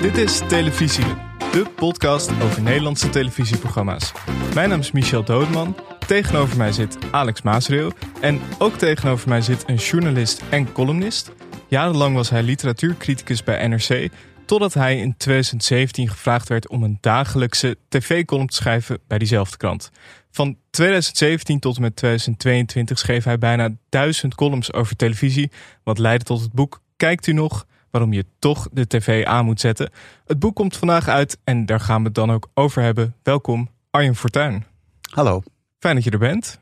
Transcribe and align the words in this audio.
Dit 0.00 0.16
is 0.16 0.38
Televisie, 0.48 1.14
de 1.52 1.66
podcast 1.76 2.30
over 2.42 2.62
Nederlandse 2.62 3.08
televisieprogramma's. 3.08 4.12
Mijn 4.54 4.68
naam 4.68 4.80
is 4.80 4.90
Michel 4.90 5.24
Doodman. 5.24 5.76
Tegenover 6.06 6.56
mij 6.56 6.72
zit 6.72 6.98
Alex 7.10 7.42
Maasreel. 7.42 7.92
En 8.20 8.40
ook 8.58 8.74
tegenover 8.74 9.28
mij 9.28 9.40
zit 9.40 9.64
een 9.68 9.76
journalist 9.76 10.42
en 10.50 10.72
columnist. 10.72 11.32
Jarenlang 11.68 12.14
was 12.14 12.30
hij 12.30 12.42
literatuurcriticus 12.42 13.44
bij 13.44 13.66
NRC. 13.66 14.08
Totdat 14.46 14.74
hij 14.74 14.98
in 14.98 15.16
2017 15.16 16.08
gevraagd 16.08 16.48
werd 16.48 16.68
om 16.68 16.82
een 16.82 16.98
dagelijkse 17.00 17.76
tv-column 17.88 18.46
te 18.46 18.56
schrijven 18.56 18.98
bij 19.06 19.18
diezelfde 19.18 19.56
krant. 19.56 19.90
Van 20.30 20.56
2017 20.70 21.58
tot 21.58 21.76
en 21.76 21.82
met 21.82 21.96
2022 21.96 22.98
schreef 22.98 23.24
hij 23.24 23.38
bijna 23.38 23.70
duizend 23.88 24.34
columns 24.34 24.72
over 24.72 24.96
televisie. 24.96 25.50
Wat 25.84 25.98
leidde 25.98 26.24
tot 26.24 26.40
het 26.40 26.52
boek 26.52 26.80
Kijkt 26.98 27.26
u 27.26 27.32
nog? 27.32 27.66
Waarom 27.90 28.12
je 28.12 28.24
toch 28.38 28.68
de 28.72 28.86
tv 28.86 29.24
aan 29.24 29.44
moet 29.44 29.60
zetten. 29.60 29.90
Het 30.26 30.38
boek 30.38 30.54
komt 30.54 30.76
vandaag 30.76 31.08
uit 31.08 31.38
en 31.44 31.66
daar 31.66 31.80
gaan 31.80 31.98
we 31.98 32.06
het 32.06 32.14
dan 32.14 32.30
ook 32.30 32.48
over 32.54 32.82
hebben. 32.82 33.14
Welkom, 33.22 33.68
Arjen 33.90 34.16
Fortuyn. 34.16 34.64
Hallo. 35.10 35.42
Fijn 35.78 35.94
dat 35.94 36.04
je 36.04 36.10
er 36.10 36.18
bent. 36.18 36.60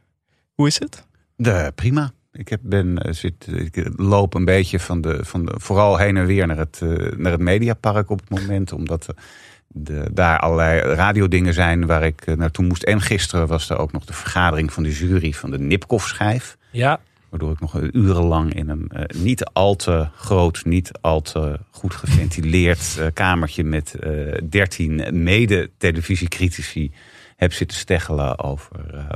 Hoe 0.54 0.66
is 0.66 0.78
het? 0.78 1.06
De, 1.36 1.72
prima. 1.74 2.10
Ik, 2.32 2.48
heb, 2.48 2.60
ben, 2.62 2.98
eh, 2.98 3.12
zit, 3.12 3.46
ik 3.46 3.90
loop 3.96 4.34
een 4.34 4.44
beetje 4.44 4.80
van 4.80 5.00
de, 5.00 5.24
van 5.24 5.44
de, 5.44 5.54
vooral 5.56 5.96
heen 5.96 6.16
en 6.16 6.26
weer 6.26 6.46
naar 6.46 6.58
het, 6.58 6.80
uh, 6.82 7.12
naar 7.16 7.32
het 7.32 7.40
Mediapark 7.40 8.10
op 8.10 8.20
het 8.20 8.40
moment. 8.40 8.72
Omdat 8.72 9.14
de, 9.66 10.08
daar 10.12 10.38
allerlei 10.38 10.80
radiodingen 10.80 11.54
zijn 11.54 11.86
waar 11.86 12.02
ik 12.02 12.20
eh, 12.20 12.34
naartoe 12.34 12.64
moest. 12.64 12.82
En 12.82 13.00
gisteren 13.00 13.46
was 13.46 13.70
er 13.70 13.78
ook 13.78 13.92
nog 13.92 14.04
de 14.04 14.12
vergadering 14.12 14.72
van 14.72 14.82
de 14.82 14.92
jury 14.92 15.32
van 15.32 15.50
de 15.50 15.58
Nipkoff-schijf. 15.58 16.56
Ja. 16.70 17.00
Waardoor 17.36 17.54
ik 17.54 17.60
nog 17.60 17.92
urenlang 17.92 18.54
in 18.54 18.68
een 18.68 18.90
uh, 18.92 19.22
niet 19.22 19.44
al 19.44 19.76
te 19.76 20.08
groot, 20.14 20.64
niet 20.64 20.90
al 21.00 21.22
te 21.22 21.58
goed 21.70 21.94
geventileerd 21.94 22.96
uh, 22.98 23.06
kamertje 23.12 23.64
met 23.64 23.94
dertien 24.48 25.22
mede-televisiecritici 25.22 26.92
heb 27.36 27.52
zitten 27.52 27.76
steggelen 27.76 28.38
over 28.38 28.70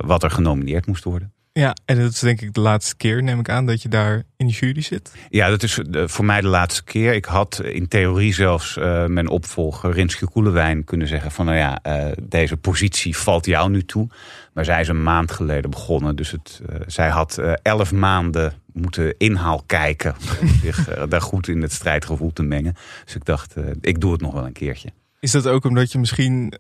wat 0.07 0.23
er 0.23 0.31
genomineerd 0.31 0.87
moest 0.87 1.05
worden. 1.05 1.33
Ja, 1.53 1.77
en 1.85 1.99
dat 1.99 2.13
is 2.13 2.19
denk 2.19 2.41
ik 2.41 2.55
de 2.55 2.61
laatste 2.61 2.97
keer, 2.97 3.23
neem 3.23 3.39
ik 3.39 3.49
aan, 3.49 3.67
dat 3.67 3.83
je 3.83 3.89
daar 3.89 4.23
in 4.37 4.47
de 4.47 4.53
jury 4.53 4.81
zit. 4.81 5.13
Ja, 5.29 5.49
dat 5.49 5.63
is 5.63 5.81
voor 5.93 6.25
mij 6.25 6.41
de 6.41 6.47
laatste 6.47 6.85
keer. 6.85 7.15
Ik 7.15 7.25
had 7.25 7.63
in 7.65 7.89
theorie 7.89 8.35
zelfs 8.35 8.77
uh, 8.77 9.07
mijn 9.07 9.29
opvolger 9.29 9.93
Rinske 9.93 10.27
Koelewijn 10.27 10.85
kunnen 10.85 11.09
zeggen 11.09 11.31
van... 11.31 11.45
nou 11.45 11.59
ja, 11.59 11.81
uh, 11.87 12.13
deze 12.23 12.57
positie 12.57 13.17
valt 13.17 13.47
jou 13.47 13.71
nu 13.71 13.85
toe. 13.85 14.09
Maar 14.53 14.65
zij 14.65 14.81
is 14.81 14.89
een 14.89 15.03
maand 15.03 15.31
geleden 15.31 15.71
begonnen. 15.71 16.17
Dus 16.17 16.31
het, 16.31 16.61
uh, 16.71 16.77
zij 16.87 17.09
had 17.09 17.39
elf 17.63 17.93
maanden 17.93 18.53
moeten 18.73 19.15
inhaal 19.19 19.63
kijken... 19.67 20.15
om 20.41 20.49
zich 20.49 21.07
daar 21.09 21.23
goed 21.23 21.49
in 21.49 21.63
het 21.63 21.73
strijdgevoel 21.73 22.33
te 22.33 22.43
mengen. 22.43 22.75
Dus 23.05 23.15
ik 23.15 23.25
dacht, 23.25 23.55
ik 23.81 24.01
doe 24.01 24.13
het 24.13 24.21
nog 24.21 24.33
wel 24.33 24.47
een 24.47 24.53
keertje. 24.53 24.93
Is 25.21 25.31
dat 25.31 25.47
ook 25.47 25.65
omdat 25.65 25.93
je 25.93 25.99
misschien 25.99 26.53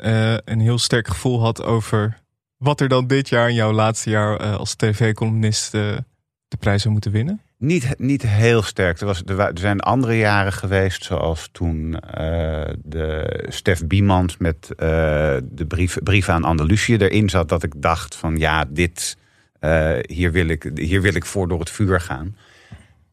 een 0.44 0.60
heel 0.60 0.78
sterk 0.78 1.08
gevoel 1.08 1.40
had 1.40 1.62
over 1.62 2.20
wat 2.60 2.80
er 2.80 2.88
dan 2.88 3.06
dit 3.06 3.28
jaar 3.28 3.48
in 3.48 3.54
jouw 3.54 3.72
laatste 3.72 4.10
jaar 4.10 4.40
uh, 4.40 4.56
als 4.56 4.74
tv-columnist 4.74 5.74
uh, 5.74 5.96
de 6.48 6.56
prijs 6.56 6.82
zou 6.82 6.92
moeten 6.92 7.12
winnen? 7.12 7.40
Niet, 7.60 7.94
niet 7.98 8.22
heel 8.22 8.62
sterk. 8.62 9.00
Er, 9.00 9.06
was, 9.06 9.22
er, 9.26 9.50
zijn 9.54 9.80
andere 9.80 10.16
jaren 10.16 10.52
geweest, 10.52 11.04
zoals 11.04 11.48
toen 11.52 11.92
uh, 11.92 12.00
de 12.82 13.44
Stef 13.48 13.86
Biemans 13.86 14.36
met 14.36 14.72
de 14.76 15.64
brief, 15.68 15.98
brief 16.02 16.28
aan 16.28 16.44
Andalusië 16.44 16.96
erin 16.96 17.28
zat. 17.28 17.48
Dat 17.48 17.62
ik 17.62 17.72
dacht 17.76 18.16
van 18.16 18.36
ja, 18.36 18.64
dit, 18.68 19.16
hier, 20.02 20.32
wil 20.32 20.48
ik, 20.48 20.70
hier 20.74 21.02
wil 21.02 21.14
ik 21.14 21.24
voor 21.24 21.48
door 21.48 21.58
het 21.58 21.70
vuur 21.70 22.00
gaan. 22.00 22.36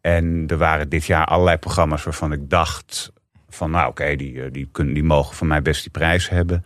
En 0.01 0.43
er 0.47 0.57
waren 0.57 0.89
dit 0.89 1.05
jaar 1.05 1.25
allerlei 1.25 1.57
programma's 1.57 2.03
waarvan 2.03 2.31
ik 2.31 2.49
dacht 2.49 3.11
van 3.49 3.71
nou 3.71 3.89
oké, 3.89 4.15
die, 4.15 4.51
die, 4.51 4.69
kunnen, 4.71 4.93
die 4.93 5.03
mogen 5.03 5.35
van 5.35 5.47
mij 5.47 5.61
best 5.61 5.81
die 5.81 5.91
prijs 5.91 6.29
hebben. 6.29 6.65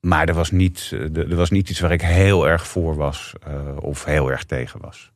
Maar 0.00 0.28
er 0.28 0.34
was, 0.34 0.50
niet, 0.50 0.90
er 1.14 1.36
was 1.36 1.50
niet 1.50 1.70
iets 1.70 1.80
waar 1.80 1.92
ik 1.92 2.02
heel 2.02 2.48
erg 2.48 2.66
voor 2.66 2.96
was 2.96 3.32
of 3.78 4.04
heel 4.04 4.30
erg 4.30 4.44
tegen 4.44 4.80
was. 4.80 5.12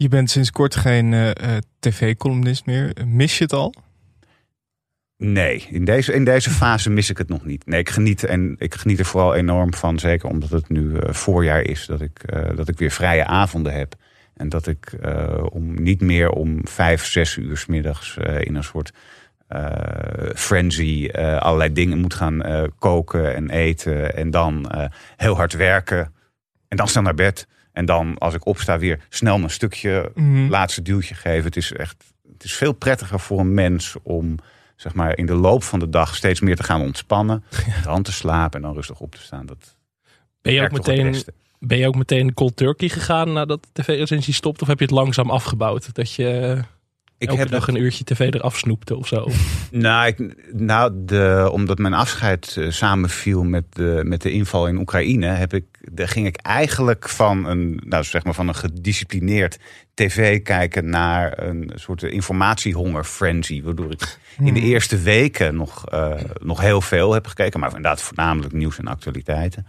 Je 0.00 0.08
bent 0.08 0.30
sinds 0.30 0.50
kort 0.50 0.76
geen 0.76 1.12
uh, 1.12 1.30
tv-columnist 1.78 2.66
meer. 2.66 2.92
Mis 3.06 3.38
je 3.38 3.44
het 3.44 3.52
al? 3.52 3.74
Nee, 5.16 5.66
in 5.70 5.84
deze, 5.84 6.12
in 6.12 6.24
deze 6.24 6.50
fase 6.50 6.90
mis 6.90 7.10
ik 7.10 7.18
het 7.18 7.28
nog 7.28 7.44
niet. 7.44 7.66
Nee, 7.66 7.80
ik 7.80 7.88
geniet, 7.88 8.24
en 8.24 8.54
ik 8.58 8.74
geniet 8.74 8.98
er 8.98 9.04
vooral 9.04 9.34
enorm 9.34 9.74
van. 9.74 9.98
Zeker 9.98 10.28
omdat 10.28 10.50
het 10.50 10.68
nu 10.68 10.80
uh, 10.80 11.12
voorjaar 11.12 11.62
is. 11.62 11.86
Dat 11.86 12.00
ik, 12.00 12.20
dat 12.56 12.68
ik 12.68 12.78
weer 12.78 12.90
vrije 12.90 13.24
avonden 13.24 13.72
heb. 13.72 13.94
En 14.34 14.48
dat 14.48 14.66
ik 14.66 14.92
om, 15.50 15.82
niet 15.82 16.00
meer 16.00 16.30
om 16.30 16.68
vijf, 16.68 17.04
zes 17.04 17.36
uur 17.36 17.56
s 17.56 17.66
middags 17.66 18.16
in 18.40 18.54
een 18.54 18.64
soort 18.64 18.92
frenzy, 20.34 21.10
allerlei 21.38 21.72
dingen 21.72 21.98
moet 21.98 22.14
gaan 22.14 22.70
koken 22.78 23.34
en 23.34 23.50
eten. 23.50 24.16
En 24.16 24.30
dan 24.30 24.70
heel 25.16 25.36
hard 25.36 25.52
werken. 25.52 26.14
En 26.68 26.76
dan 26.76 26.88
snel 26.88 27.02
naar 27.02 27.14
bed. 27.14 27.46
En 27.78 27.84
dan 27.84 28.18
als 28.18 28.34
ik 28.34 28.46
opsta 28.46 28.78
weer 28.78 29.00
snel 29.08 29.36
een 29.36 29.50
stukje 29.50 30.10
mm 30.14 30.34
-hmm. 30.34 30.50
laatste 30.50 30.82
duwtje 30.82 31.14
geven. 31.14 31.44
Het 31.44 31.56
is 31.56 31.72
echt 31.72 32.04
het 32.32 32.44
is 32.44 32.52
veel 32.52 32.72
prettiger 32.72 33.20
voor 33.20 33.40
een 33.40 33.54
mens 33.54 33.96
om 34.02 34.38
zeg 34.76 34.94
maar, 34.94 35.16
in 35.16 35.26
de 35.26 35.34
loop 35.34 35.62
van 35.62 35.78
de 35.78 35.88
dag 35.88 36.16
steeds 36.16 36.40
meer 36.40 36.56
te 36.56 36.62
gaan 36.62 36.80
ontspannen. 36.80 37.44
Ja. 37.66 37.82
Dan 37.82 38.02
te 38.02 38.12
slapen 38.12 38.60
en 38.60 38.66
dan 38.66 38.74
rustig 38.74 39.00
op 39.00 39.14
te 39.14 39.20
staan. 39.20 39.46
Dat 39.46 39.76
ben 40.42 40.52
je 40.52 40.62
ook 40.62 40.72
meteen... 40.72 41.16
Ben 41.60 41.78
je 41.78 41.86
ook 41.86 41.96
meteen 41.96 42.34
cold 42.34 42.56
turkey 42.56 42.88
gegaan 42.88 43.32
nadat 43.32 43.66
de 43.72 43.82
tv-recensie 43.82 44.34
stopt? 44.34 44.62
Of 44.62 44.68
heb 44.68 44.78
je 44.78 44.84
het 44.84 44.94
langzaam 44.94 45.30
afgebouwd? 45.30 45.94
Dat 45.94 46.12
je 46.12 46.58
ik 47.18 47.28
Elke 47.28 47.40
heb 47.40 47.50
dag 47.50 47.68
een 47.68 47.76
uurtje 47.76 48.04
tv 48.04 48.34
eraf 48.34 48.58
snoepte 48.58 48.96
of 48.96 49.06
zo? 49.06 49.28
nou, 49.70 50.06
ik, 50.06 50.34
nou 50.52 50.92
de, 50.94 51.48
omdat 51.52 51.78
mijn 51.78 51.94
afscheid 51.94 52.56
uh, 52.58 52.70
samenviel 52.70 53.44
met 53.44 53.64
de, 53.72 54.00
met 54.04 54.22
de 54.22 54.30
inval 54.30 54.68
in 54.68 54.78
Oekraïne, 54.78 55.26
heb 55.26 55.54
ik, 55.54 55.64
daar 55.92 56.08
ging 56.08 56.26
ik 56.26 56.36
eigenlijk 56.36 57.08
van 57.08 57.44
een, 57.44 57.80
nou, 57.84 58.04
zeg 58.04 58.24
maar 58.24 58.34
van 58.34 58.48
een 58.48 58.54
gedisciplineerd 58.54 59.58
tv 59.94 60.42
kijken 60.42 60.90
naar 60.90 61.42
een 61.42 61.72
soort 61.74 62.02
informatiehonger 62.02 63.04
frenzy. 63.04 63.62
Waardoor 63.62 63.90
ik 63.90 64.18
in 64.38 64.54
de 64.54 64.60
eerste 64.60 64.98
weken 64.98 65.56
nog, 65.56 65.92
uh, 65.94 66.14
nog 66.42 66.60
heel 66.60 66.80
veel 66.80 67.12
heb 67.12 67.26
gekeken, 67.26 67.60
maar 67.60 67.68
inderdaad 67.68 68.02
voornamelijk 68.02 68.52
nieuws 68.52 68.78
en 68.78 68.86
actualiteiten. 68.86 69.66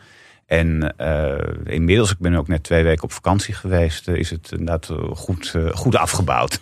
En 0.50 0.94
uh, 1.02 1.34
inmiddels, 1.64 2.12
ik 2.12 2.18
ben 2.20 2.36
ook 2.36 2.48
net 2.48 2.64
twee 2.64 2.84
weken 2.84 3.04
op 3.04 3.12
vakantie 3.12 3.54
geweest, 3.54 4.08
uh, 4.08 4.16
is 4.16 4.30
het 4.30 4.52
inderdaad 4.52 4.92
goed, 5.14 5.54
uh, 5.56 5.70
goed 5.74 5.96
afgebouwd. 5.96 6.62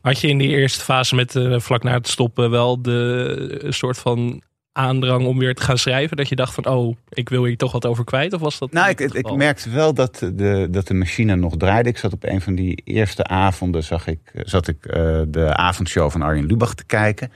Had 0.00 0.20
je 0.20 0.28
in 0.28 0.38
die 0.38 0.48
eerste 0.48 0.84
fase 0.84 1.14
met 1.14 1.32
vlak 1.56 1.82
na 1.82 1.92
het 1.92 2.08
stoppen 2.08 2.50
wel 2.50 2.82
de 2.82 3.66
soort 3.68 3.98
van 3.98 4.42
aandrang 4.72 5.26
om 5.26 5.38
weer 5.38 5.54
te 5.54 5.62
gaan 5.62 5.78
schrijven? 5.78 6.16
Dat 6.16 6.28
je 6.28 6.36
dacht 6.36 6.54
van, 6.54 6.66
oh, 6.66 6.96
ik 7.08 7.28
wil 7.28 7.44
hier 7.44 7.56
toch 7.56 7.72
wat 7.72 7.86
over 7.86 8.04
kwijt? 8.04 8.32
Of 8.32 8.40
was 8.40 8.58
dat 8.58 8.72
nou, 8.72 8.88
ik, 8.88 9.00
ik 9.00 9.36
merkte 9.36 9.70
wel 9.70 9.94
dat 9.94 10.30
de, 10.34 10.68
dat 10.70 10.86
de 10.86 10.94
machine 10.94 11.36
nog 11.36 11.56
draaide. 11.56 11.88
Ik 11.88 11.98
zat 11.98 12.12
op 12.12 12.24
een 12.24 12.40
van 12.40 12.54
die 12.54 12.82
eerste 12.84 13.24
avonden, 13.24 13.84
zag 13.84 14.06
ik, 14.06 14.20
zat 14.34 14.68
ik 14.68 14.82
de 15.28 15.54
avondshow 15.56 16.10
van 16.10 16.22
Arjen 16.22 16.46
Lubach 16.46 16.74
te 16.74 16.84
kijken. 16.84 17.32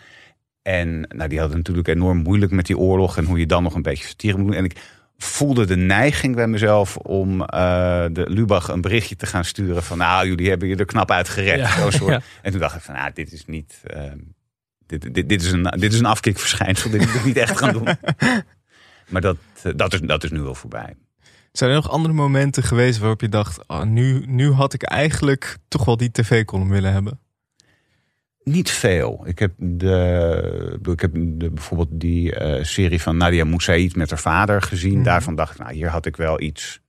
En 0.63 1.01
nou, 1.01 1.29
die 1.29 1.39
hadden 1.39 1.57
natuurlijk 1.57 1.89
enorm 1.89 2.19
moeilijk 2.19 2.53
met 2.53 2.67
die 2.67 2.79
oorlog 2.79 3.17
en 3.17 3.25
hoe 3.25 3.39
je 3.39 3.47
dan 3.47 3.63
nog 3.63 3.75
een 3.75 3.83
beetje 3.83 4.07
satire 4.07 4.37
moet 4.37 4.47
doen. 4.47 4.57
En 4.57 4.65
ik 4.65 4.77
voelde 5.25 5.65
de 5.65 5.77
neiging 5.77 6.35
bij 6.35 6.47
mezelf 6.47 6.97
om 6.97 7.41
uh, 7.41 7.47
de 8.13 8.25
Lubach 8.29 8.69
een 8.69 8.81
berichtje 8.81 9.17
te 9.17 9.27
gaan 9.27 9.45
sturen 9.45 9.83
van 9.83 9.99
nou, 9.99 10.27
jullie 10.27 10.49
hebben 10.49 10.69
je 10.69 10.77
er 10.77 10.85
knap 10.85 11.11
uit 11.11 11.29
gered. 11.29 11.59
Ja, 11.59 11.91
soort. 11.91 12.03
Ja. 12.11 12.21
En 12.43 12.51
toen 12.51 12.61
dacht 12.61 12.77
ik 12.77 12.83
van 12.83 12.95
nou, 12.95 13.11
dit 13.15 13.33
is 13.33 13.47
niet. 13.47 13.81
Uh, 13.95 14.03
dit, 14.87 15.15
dit, 15.15 15.29
dit, 15.29 15.43
is 15.43 15.53
een, 15.53 15.63
dit 15.63 15.93
is 15.93 15.99
een 15.99 16.05
afkikverschijnsel. 16.07 16.91
dit 16.91 17.01
moet 17.01 17.15
ik 17.15 17.25
niet 17.25 17.37
echt 17.37 17.59
gaan 17.59 17.73
doen. 17.73 17.89
Maar 19.11 19.21
dat, 19.21 19.37
dat, 19.77 19.93
is, 19.93 20.01
dat 20.01 20.25
is 20.25 20.31
nu 20.31 20.41
wel 20.41 20.55
voorbij. 20.55 20.97
Zijn 21.53 21.71
er 21.71 21.77
nog 21.77 21.91
andere 21.91 22.15
momenten 22.15 22.63
geweest 22.63 22.99
waarop 22.99 23.21
je 23.21 23.29
dacht: 23.29 23.69
oh, 23.69 23.83
nu, 23.83 24.25
nu 24.27 24.51
had 24.51 24.73
ik 24.75 24.83
eigenlijk 24.83 25.57
toch 25.69 25.85
wel 25.85 25.97
die 25.97 26.11
tv-column 26.11 26.69
willen 26.69 26.93
hebben? 26.93 27.21
Niet 28.43 28.71
veel. 28.71 29.23
Ik 29.25 29.39
heb, 29.39 29.53
de, 29.57 30.79
ik 30.83 31.01
heb 31.01 31.11
de, 31.15 31.51
bijvoorbeeld 31.51 32.01
die 32.01 32.41
uh, 32.41 32.65
serie 32.65 33.03
van 33.03 33.17
Nadia 33.17 33.45
Moussaïd 33.45 33.97
met 33.97 34.11
haar 34.11 34.19
vader 34.19 34.63
gezien. 34.63 34.99
Mm. 34.99 35.03
Daarvan 35.03 35.35
dacht 35.35 35.53
ik, 35.53 35.59
nou, 35.59 35.73
hier 35.73 35.89
had 35.89 36.07
ik 36.07 36.17
wel 36.17 36.41
iets 36.41 36.81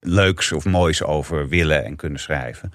leuks 0.00 0.52
of 0.52 0.64
moois 0.64 1.02
over 1.02 1.48
willen 1.48 1.84
en 1.84 1.96
kunnen 1.96 2.20
schrijven. 2.20 2.72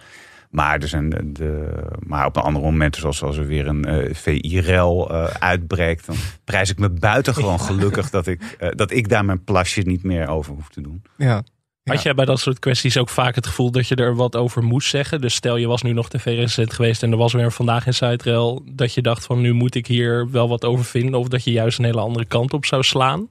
Maar, 0.50 0.80
er 0.80 0.88
zijn 0.88 1.10
de, 1.34 1.74
maar 2.00 2.26
op 2.26 2.36
een 2.36 2.42
andere 2.42 2.66
momenten, 2.66 3.02
zoals 3.02 3.24
als 3.24 3.38
er 3.38 3.48
weer 3.48 3.68
een 3.68 3.88
uh, 3.88 4.14
VI-rel 4.14 5.12
uh, 5.12 5.24
uitbreekt, 5.24 6.06
dan 6.06 6.16
prijs 6.44 6.70
ik 6.70 6.80
me 6.80 6.90
buitengewoon 6.90 7.60
gelukkig 7.70 8.10
dat 8.10 8.28
ik, 8.28 8.72
dat 8.76 8.92
ik 8.92 9.10
daar 9.10 9.26
mijn 9.26 9.44
plasje 9.44 9.82
niet 9.82 10.04
meer 10.04 10.28
over 10.28 10.54
hoef 10.54 10.70
te 10.70 10.82
doen. 10.82 11.04
Ja. 11.18 11.44
Had 11.86 12.02
jij 12.02 12.14
bij 12.14 12.26
dat 12.26 12.40
soort 12.40 12.60
kwesties 12.60 12.98
ook 12.98 13.10
vaak 13.10 13.36
het 13.36 13.48
gevoel 13.48 13.72
dat 13.72 13.88
je 13.88 13.96
er 13.96 14.16
wat 14.16 14.36
over 14.36 14.64
moest 14.64 14.90
zeggen? 14.90 15.22
Dus 15.22 15.36
stel 15.36 15.56
je 15.56 15.68
was 15.68 15.82
nu 15.82 15.94
nog 15.94 16.10
tv-recensent 16.10 16.74
geweest 16.74 17.04
en 17.04 17.12
er 17.12 17.18
was 17.18 17.34
weer 17.34 17.52
vandaag 17.52 17.86
in 17.86 17.94
Zuidrail. 17.94 18.64
Dat 18.72 18.94
je 18.94 19.02
dacht 19.02 19.26
van 19.26 19.42
nu 19.42 19.54
moet 19.54 19.76
ik 19.76 19.88
hier 19.88 20.32
wel 20.32 20.50
wat 20.50 20.66
over 20.66 20.86
vinden. 20.86 21.20
Of 21.20 21.28
dat 21.28 21.44
je 21.44 21.52
juist 21.52 21.80
een 21.80 21.86
hele 21.86 22.00
andere 22.00 22.26
kant 22.26 22.54
op 22.54 22.66
zou 22.66 22.84
slaan? 22.84 23.28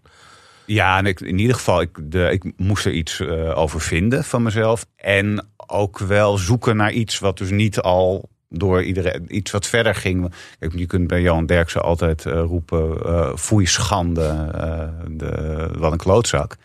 Ja, 0.67 0.99
en 0.99 1.07
ik, 1.07 1.21
in 1.21 1.39
ieder 1.39 1.55
geval, 1.55 1.81
ik, 1.81 1.99
de, 2.03 2.31
ik 2.31 2.53
moest 2.57 2.85
er 2.85 2.93
iets 2.93 3.21
uh, 3.21 3.59
over 3.59 3.81
vinden 3.81 4.25
van 4.25 4.43
mezelf. 4.43 4.87
En 4.97 5.47
ook 5.67 5.99
wel 5.99 6.37
zoeken 6.37 6.77
naar 6.77 6.93
iets 6.93 7.19
wat 7.19 7.39
dus 7.39 7.51
niet 7.51 7.81
al 7.81 8.29
door 8.49 8.83
iedereen 8.83 9.37
iets 9.37 9.51
wat 9.51 9.67
verder 9.67 9.95
ging. 9.95 10.33
Kijk, 10.59 10.73
je 10.77 10.87
kunt 10.87 11.07
bij 11.07 11.21
Johan 11.21 11.47
Derksen 11.47 11.83
altijd 11.83 12.25
uh, 12.25 12.33
roepen: 12.33 12.99
uh, 13.07 13.37
foei 13.37 13.67
schande, 13.67 14.51
de, 15.11 15.69
wat 15.79 15.93
een 15.93 15.99
klootzak. 15.99 16.57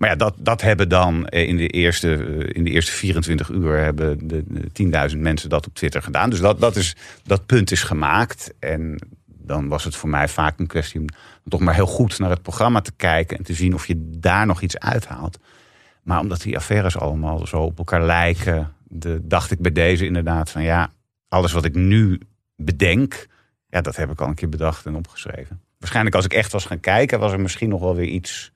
Maar 0.00 0.08
ja, 0.08 0.16
dat, 0.16 0.34
dat 0.38 0.60
hebben 0.60 0.88
dan 0.88 1.28
in 1.28 1.56
de, 1.56 1.68
eerste, 1.68 2.08
in 2.52 2.64
de 2.64 2.70
eerste 2.70 2.92
24 2.92 3.48
uur 3.48 3.78
hebben 3.78 4.28
de, 4.28 4.44
de 4.46 5.10
10.000 5.12 5.18
mensen 5.18 5.48
dat 5.48 5.66
op 5.66 5.74
Twitter 5.74 6.02
gedaan. 6.02 6.30
Dus 6.30 6.40
dat, 6.40 6.60
dat, 6.60 6.76
is, 6.76 6.96
dat 7.24 7.46
punt 7.46 7.70
is 7.70 7.82
gemaakt. 7.82 8.54
En 8.58 8.98
dan 9.26 9.68
was 9.68 9.84
het 9.84 9.96
voor 9.96 10.08
mij 10.08 10.28
vaak 10.28 10.58
een 10.58 10.66
kwestie 10.66 11.00
om 11.00 11.06
toch 11.48 11.60
maar 11.60 11.74
heel 11.74 11.86
goed 11.86 12.18
naar 12.18 12.30
het 12.30 12.42
programma 12.42 12.80
te 12.80 12.92
kijken 12.96 13.38
en 13.38 13.44
te 13.44 13.54
zien 13.54 13.74
of 13.74 13.86
je 13.86 13.94
daar 14.18 14.46
nog 14.46 14.60
iets 14.60 14.78
uithaalt. 14.78 15.38
Maar 16.02 16.20
omdat 16.20 16.40
die 16.40 16.56
affaires 16.56 16.98
allemaal 16.98 17.46
zo 17.46 17.62
op 17.62 17.78
elkaar 17.78 18.02
lijken, 18.02 18.72
dacht 19.22 19.50
ik 19.50 19.58
bij 19.58 19.72
deze 19.72 20.06
inderdaad 20.06 20.50
van 20.50 20.62
ja, 20.62 20.92
alles 21.28 21.52
wat 21.52 21.64
ik 21.64 21.74
nu 21.74 22.20
bedenk, 22.56 23.26
ja, 23.68 23.80
dat 23.80 23.96
heb 23.96 24.10
ik 24.10 24.20
al 24.20 24.28
een 24.28 24.34
keer 24.34 24.48
bedacht 24.48 24.86
en 24.86 24.94
opgeschreven. 24.94 25.60
Waarschijnlijk 25.78 26.16
als 26.16 26.24
ik 26.24 26.32
echt 26.32 26.52
was 26.52 26.64
gaan 26.64 26.80
kijken, 26.80 27.18
was 27.18 27.32
er 27.32 27.40
misschien 27.40 27.68
nog 27.68 27.80
wel 27.80 27.94
weer 27.94 28.08
iets 28.08 28.52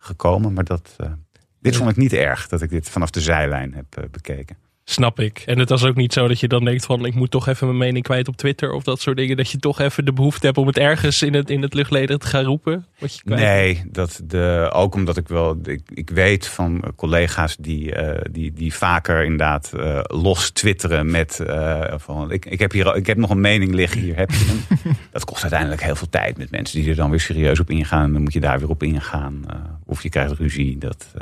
gekomen. 0.00 0.52
Maar 0.52 0.64
dat, 0.64 0.96
uh, 1.00 1.12
dit 1.60 1.76
vond 1.76 1.90
ik 1.90 1.96
niet 1.96 2.12
erg, 2.12 2.48
dat 2.48 2.62
ik 2.62 2.70
dit 2.70 2.88
vanaf 2.88 3.10
de 3.10 3.20
zijlijn 3.20 3.74
heb 3.74 3.98
uh, 3.98 4.04
bekeken. 4.10 4.56
Snap 4.90 5.20
ik. 5.20 5.42
En 5.46 5.58
het 5.58 5.68
was 5.68 5.84
ook 5.84 5.96
niet 5.96 6.12
zo 6.12 6.28
dat 6.28 6.40
je 6.40 6.48
dan 6.48 6.64
denkt 6.64 6.86
van 6.86 7.04
ik 7.04 7.14
moet 7.14 7.30
toch 7.30 7.48
even 7.48 7.66
mijn 7.66 7.78
mening 7.78 8.04
kwijt 8.04 8.28
op 8.28 8.36
Twitter 8.36 8.72
of 8.72 8.82
dat 8.82 9.00
soort 9.00 9.16
dingen. 9.16 9.36
Dat 9.36 9.50
je 9.50 9.58
toch 9.58 9.80
even 9.80 10.04
de 10.04 10.12
behoefte 10.12 10.46
hebt 10.46 10.58
om 10.58 10.66
het 10.66 10.78
ergens 10.78 11.22
in 11.22 11.34
het, 11.34 11.50
in 11.50 11.62
het 11.62 11.74
luchtleden 11.74 12.18
te 12.18 12.26
gaan 12.26 12.44
roepen. 12.44 12.86
Wat 12.98 13.14
je 13.14 13.20
nee, 13.24 13.82
dat 13.86 14.20
de, 14.24 14.70
ook 14.72 14.94
omdat 14.94 15.16
ik 15.16 15.28
wel, 15.28 15.58
ik, 15.62 15.80
ik 15.94 16.10
weet 16.10 16.46
van 16.46 16.92
collega's 16.96 17.56
die, 17.56 18.02
uh, 18.02 18.20
die, 18.30 18.52
die 18.52 18.74
vaker 18.74 19.22
inderdaad 19.22 19.72
uh, 19.76 20.00
los 20.02 20.50
twitteren 20.50 21.10
met 21.10 21.40
uh, 21.42 21.84
van 21.96 22.30
ik, 22.30 22.46
ik, 22.46 22.58
heb 22.58 22.72
hier, 22.72 22.96
ik 22.96 23.06
heb 23.06 23.16
nog 23.16 23.30
een 23.30 23.40
mening 23.40 23.74
liggen, 23.74 24.00
hier 24.00 24.16
heb 24.16 24.30
je 24.30 24.44
hem. 24.44 24.96
dat 25.12 25.24
kost 25.24 25.42
uiteindelijk 25.42 25.82
heel 25.82 25.96
veel 25.96 26.08
tijd 26.08 26.36
met 26.36 26.50
mensen 26.50 26.80
die 26.80 26.90
er 26.90 26.96
dan 26.96 27.10
weer 27.10 27.20
serieus 27.20 27.60
op 27.60 27.70
ingaan. 27.70 28.12
Dan 28.12 28.22
moet 28.22 28.32
je 28.32 28.40
daar 28.40 28.58
weer 28.58 28.70
op 28.70 28.82
ingaan. 28.82 29.44
of 29.86 30.02
je 30.02 30.08
krijgt 30.08 30.32
ruzie. 30.32 30.78
Dat, 30.78 31.12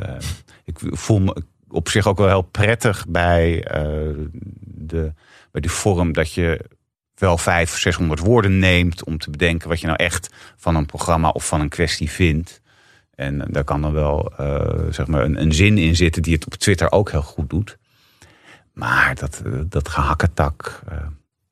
ik 0.64 0.78
voel 0.80 1.20
me 1.20 1.42
op 1.70 1.88
zich 1.88 2.06
ook 2.06 2.18
wel 2.18 2.26
heel 2.26 2.42
prettig 2.42 3.06
bij, 3.08 3.54
uh, 3.56 4.14
de, 4.60 5.12
bij 5.50 5.60
die 5.60 5.70
vorm 5.70 6.12
dat 6.12 6.32
je 6.32 6.64
wel 7.14 7.38
500, 7.38 7.82
600 7.82 8.20
woorden 8.20 8.58
neemt 8.58 9.04
om 9.04 9.18
te 9.18 9.30
bedenken 9.30 9.68
wat 9.68 9.80
je 9.80 9.86
nou 9.86 9.98
echt 10.02 10.34
van 10.56 10.76
een 10.76 10.86
programma 10.86 11.28
of 11.28 11.46
van 11.46 11.60
een 11.60 11.68
kwestie 11.68 12.10
vindt. 12.10 12.60
En 13.14 13.44
daar 13.50 13.64
kan 13.64 13.82
dan 13.82 13.92
wel 13.92 14.32
uh, 14.40 14.86
zeg 14.90 15.06
maar 15.06 15.24
een, 15.24 15.40
een, 15.40 15.52
zin 15.52 15.78
in 15.78 15.96
zitten 15.96 16.22
die 16.22 16.34
het 16.34 16.46
op 16.46 16.54
Twitter 16.54 16.92
ook 16.92 17.10
heel 17.10 17.22
goed 17.22 17.50
doet. 17.50 17.78
Maar 18.72 19.14
dat, 19.14 19.42
dat 19.66 19.88
gehakketak, 19.88 20.82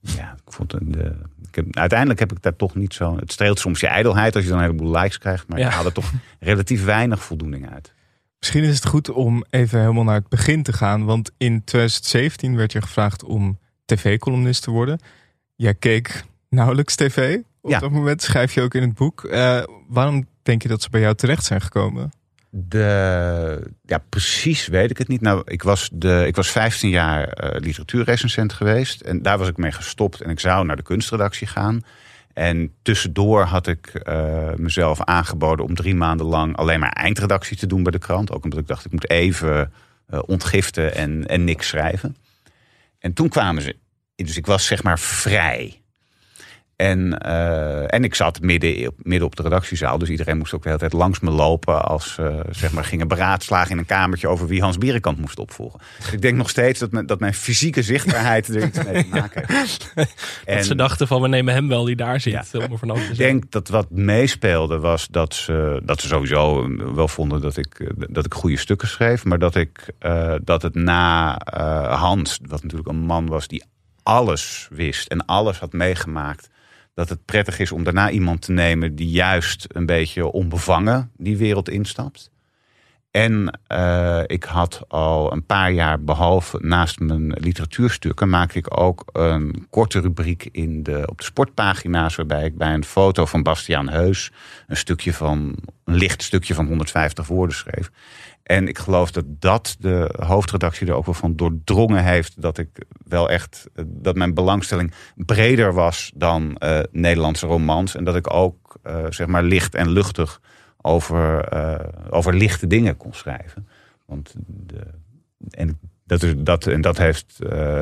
ja, 0.01 0.33
ik 0.47 0.53
vond 0.53 0.71
de, 0.71 1.13
ik 1.49 1.55
heb, 1.55 1.77
uiteindelijk 1.77 2.19
heb 2.19 2.33
ik 2.33 2.43
daar 2.43 2.57
toch 2.57 2.75
niet 2.75 2.95
zo. 2.95 3.17
Het 3.17 3.33
streelt 3.33 3.59
soms 3.59 3.81
je 3.81 3.87
ijdelheid 3.87 4.35
als 4.35 4.45
je 4.45 4.51
dan 4.51 4.59
een 4.59 4.65
heleboel 4.65 4.91
likes 4.91 5.19
krijgt, 5.19 5.49
maar 5.49 5.59
ja. 5.59 5.67
je 5.67 5.73
haalt 5.73 5.87
er 5.87 5.93
toch 5.93 6.13
relatief 6.41 6.85
weinig 6.85 7.23
voldoening 7.23 7.71
uit. 7.71 7.95
Misschien 8.47 8.71
is 8.71 8.75
het 8.75 8.87
goed 8.87 9.11
om 9.11 9.45
even 9.51 9.81
helemaal 9.81 10.05
naar 10.05 10.15
het 10.15 10.29
begin 10.29 10.63
te 10.63 10.73
gaan. 10.73 11.05
Want 11.05 11.31
in 11.37 11.65
2017 11.65 12.57
werd 12.57 12.73
je 12.73 12.83
gevraagd 12.83 13.25
om 13.25 13.59
tv-columnist 13.85 14.63
te 14.63 14.71
worden. 14.71 14.99
Jij 15.57 15.75
keek 15.75 16.25
nauwelijks 16.49 16.95
tv. 16.95 17.39
Op 17.61 17.71
dat 17.71 17.91
moment 17.91 18.23
schrijf 18.23 18.55
je 18.55 18.63
ook 18.63 18.75
in 18.75 18.83
het 18.83 18.95
boek. 18.95 19.25
Uh, 19.25 19.63
waarom 19.89 20.27
denk 20.43 20.63
je 20.63 20.69
dat 20.69 20.83
ze 20.83 20.91
bij 20.91 21.01
jou 21.01 21.15
terecht 21.15 21.45
zijn 21.45 21.61
gekomen? 21.61 22.11
De, 22.51 23.71
ja, 23.83 23.99
precies 24.09 24.67
weet 24.67 24.91
ik 24.91 24.99
het 24.99 25.09
niet. 25.09 25.21
Nou, 25.21 25.43
ik 25.45 25.63
was, 25.63 25.91
de, 25.93 26.25
ik 26.27 26.37
was 26.37 26.51
15 26.51 26.91
jaar 26.91 27.45
uh, 27.45 27.61
literatuurrecensent 27.61 28.53
geweest. 28.53 29.01
En 29.01 29.23
daar 29.23 29.39
was 29.39 29.49
ik 29.49 29.57
mee 29.57 29.73
gestopt. 29.73 30.21
En 30.21 30.31
ik 30.31 30.41
zou 30.41 30.67
naar 30.67 30.77
de 30.77 30.83
kunstredactie 30.83 31.47
gaan. 31.47 31.81
En 32.37 32.75
tussendoor 32.83 33.43
had 33.43 33.67
ik 33.67 34.01
uh, 34.09 34.55
mezelf 34.55 35.01
aangeboden 35.05 35.65
om 35.65 35.75
drie 35.75 35.95
maanden 35.95 36.27
lang 36.27 36.57
alleen 36.57 36.81
maar 36.81 36.93
eindredactie 36.93 37.57
te 37.57 37.67
doen 37.67 37.83
bij 37.83 37.93
de 37.93 37.99
krant. 37.99 38.33
Ook 38.33 38.45
omdat 38.45 38.59
ik 38.59 38.67
dacht, 38.67 38.85
ik 38.85 38.93
moet 38.93 39.11
even 39.11 39.73
uh, 40.11 40.21
ontgiften 40.27 40.95
en, 40.95 41.27
en 41.27 41.45
niks 41.45 41.69
schrijven. 41.69 42.17
En 42.99 43.13
toen 43.13 43.29
kwamen 43.29 43.63
ze. 43.63 43.77
Dus 44.15 44.37
ik 44.37 44.47
was 44.47 44.67
zeg 44.67 44.83
maar 44.83 44.99
vrij. 44.99 45.83
En, 46.77 47.21
uh, 47.27 47.95
en 47.95 48.05
ik 48.05 48.15
zat 48.15 48.41
midden, 48.41 48.93
midden 48.97 49.27
op 49.27 49.37
de 49.37 49.43
redactiezaal. 49.43 49.99
Dus 49.99 50.09
iedereen 50.09 50.39
moest 50.39 50.55
ook 50.55 50.63
de 50.63 50.69
hele 50.69 50.81
tijd 50.81 50.93
langs 50.93 51.21
me 51.21 51.31
lopen. 51.31 51.85
Als 51.85 52.15
ze 52.15 52.23
uh, 52.23 52.41
zeg 52.51 52.73
maar, 52.73 52.85
gingen 52.85 53.09
beraadslagen 53.09 53.71
in 53.71 53.79
een 53.79 53.87
kamertje 53.87 54.29
over 54.29 54.47
wie 54.47 54.61
Hans 54.61 54.79
Bierenkamp 54.79 55.19
moest 55.19 55.39
opvolgen. 55.39 55.81
Dus 55.99 56.13
ik 56.13 56.23
denk 56.23 56.37
nog 56.37 56.51
steeds 56.51 56.81
dat, 56.81 56.91
mijn, 56.91 57.07
dat 57.07 57.21
mijn 57.21 57.35
fysieke 57.35 57.83
zichtbaarheid 57.83 58.49
er 58.49 58.65
iets 58.65 58.85
mee 58.85 59.03
te 59.03 59.09
maken 59.11 59.43
heeft. 59.47 59.93
en, 60.45 60.65
ze 60.65 60.75
dachten 60.75 61.07
van 61.07 61.23
we 61.23 61.29
nemen 61.29 61.55
hem 61.55 61.69
wel 61.69 61.85
die 61.85 61.97
daar 61.97 62.21
zit. 62.21 62.33
Ja, 62.33 62.45
ik 63.11 63.17
denk 63.17 63.51
dat 63.51 63.69
wat 63.69 63.91
meespeelde 63.91 64.79
was 64.79 65.07
dat 65.11 65.35
ze, 65.35 65.81
dat 65.85 66.01
ze 66.01 66.09
sowieso 66.09 66.69
wel 66.95 67.09
vonden 67.09 67.41
dat 67.41 67.57
ik, 67.57 67.93
dat 68.09 68.25
ik 68.25 68.35
goede 68.35 68.57
stukken 68.57 68.89
schreef. 68.89 69.25
Maar 69.25 69.39
dat, 69.39 69.55
ik, 69.55 69.93
uh, 70.01 70.35
dat 70.43 70.63
het 70.63 70.75
na 70.75 71.39
Hans, 71.89 72.39
wat 72.47 72.63
natuurlijk 72.63 72.91
een 72.91 73.05
man 73.05 73.27
was 73.27 73.49
die 73.49 73.65
alles 74.03 74.69
wist 74.71 75.09
en 75.09 75.25
alles 75.25 75.59
had 75.59 75.73
meegemaakt 75.73 76.49
dat 76.97 77.09
het 77.09 77.25
prettig 77.25 77.59
is 77.59 77.73
om 77.73 77.85
daarna 77.85 78.11
iemand 78.11 78.43
te 78.43 78.53
nemen 78.53 78.95
die 78.95 79.09
juist 79.09 79.67
een 79.69 79.87
beetje 79.87 80.33
onbevangen 80.33 81.11
die 81.17 81.37
wereld 81.37 81.69
instapt. 81.69 82.31
En 83.11 83.59
uh, 83.73 84.23
ik 84.27 84.45
had 84.45 84.85
al 84.89 85.33
een 85.33 85.47
paar 85.47 85.73
jaar, 85.73 86.05
behalve 86.05 86.59
naast 86.63 87.01
mijn 87.01 87.33
literatuurstukken, 87.33 88.29
maak 88.29 88.53
ik 88.53 88.81
ook 88.81 89.05
een 89.13 89.67
korte 89.71 90.01
rubriek 90.01 90.49
in 90.53 90.83
de, 90.83 91.03
op 91.07 91.19
de 91.19 91.25
sportpagina's. 91.25 92.17
Waarbij 92.17 92.45
ik 92.45 92.57
bij 92.57 92.75
een 92.75 92.85
foto 92.85 93.27
van 93.27 93.43
Bastiaan 93.43 93.89
Heus 93.89 94.33
een 94.67 94.77
stukje 94.77 95.13
van 95.13 95.55
een 95.85 95.95
licht 95.95 96.23
stukje 96.23 96.55
van 96.55 96.67
150 96.67 97.27
woorden 97.27 97.57
schreef. 97.57 97.91
En 98.47 98.69
ik 98.69 98.79
geloof 98.79 99.11
dat 99.11 99.25
dat 99.27 99.77
de 99.79 100.15
hoofdredactie 100.19 100.87
er 100.87 100.95
ook 100.95 101.05
wel 101.05 101.15
van 101.15 101.37
doordrongen 101.37 102.05
heeft. 102.05 102.43
Dat 102.43 102.59
ik 102.59 102.69
wel 103.05 103.31
echt, 103.31 103.67
dat 103.85 104.17
mijn 104.17 104.35
belangstelling 104.35 104.93
breder 105.15 105.73
was 105.73 106.13
dan 106.15 106.57
uh, 106.59 106.81
Nederlandse 106.91 107.47
romans. 107.47 107.95
En 107.95 108.05
dat 108.05 108.17
ik 108.17 108.33
ook, 108.33 108.79
uh, 108.87 109.05
zeg 109.09 109.27
maar, 109.27 109.43
licht 109.43 109.75
en 109.75 109.89
luchtig 109.89 110.41
over, 110.81 111.49
over 112.11 112.35
lichte 112.35 112.67
dingen 112.67 112.97
kon 112.97 113.13
schrijven. 113.13 113.69
Want 114.05 114.35
de, 114.47 114.81
en 115.51 115.81
dat, 116.05 116.23
is, 116.23 116.35
dat, 116.37 116.67
en 116.67 116.81
dat 116.81 116.99
heeft 116.99 117.37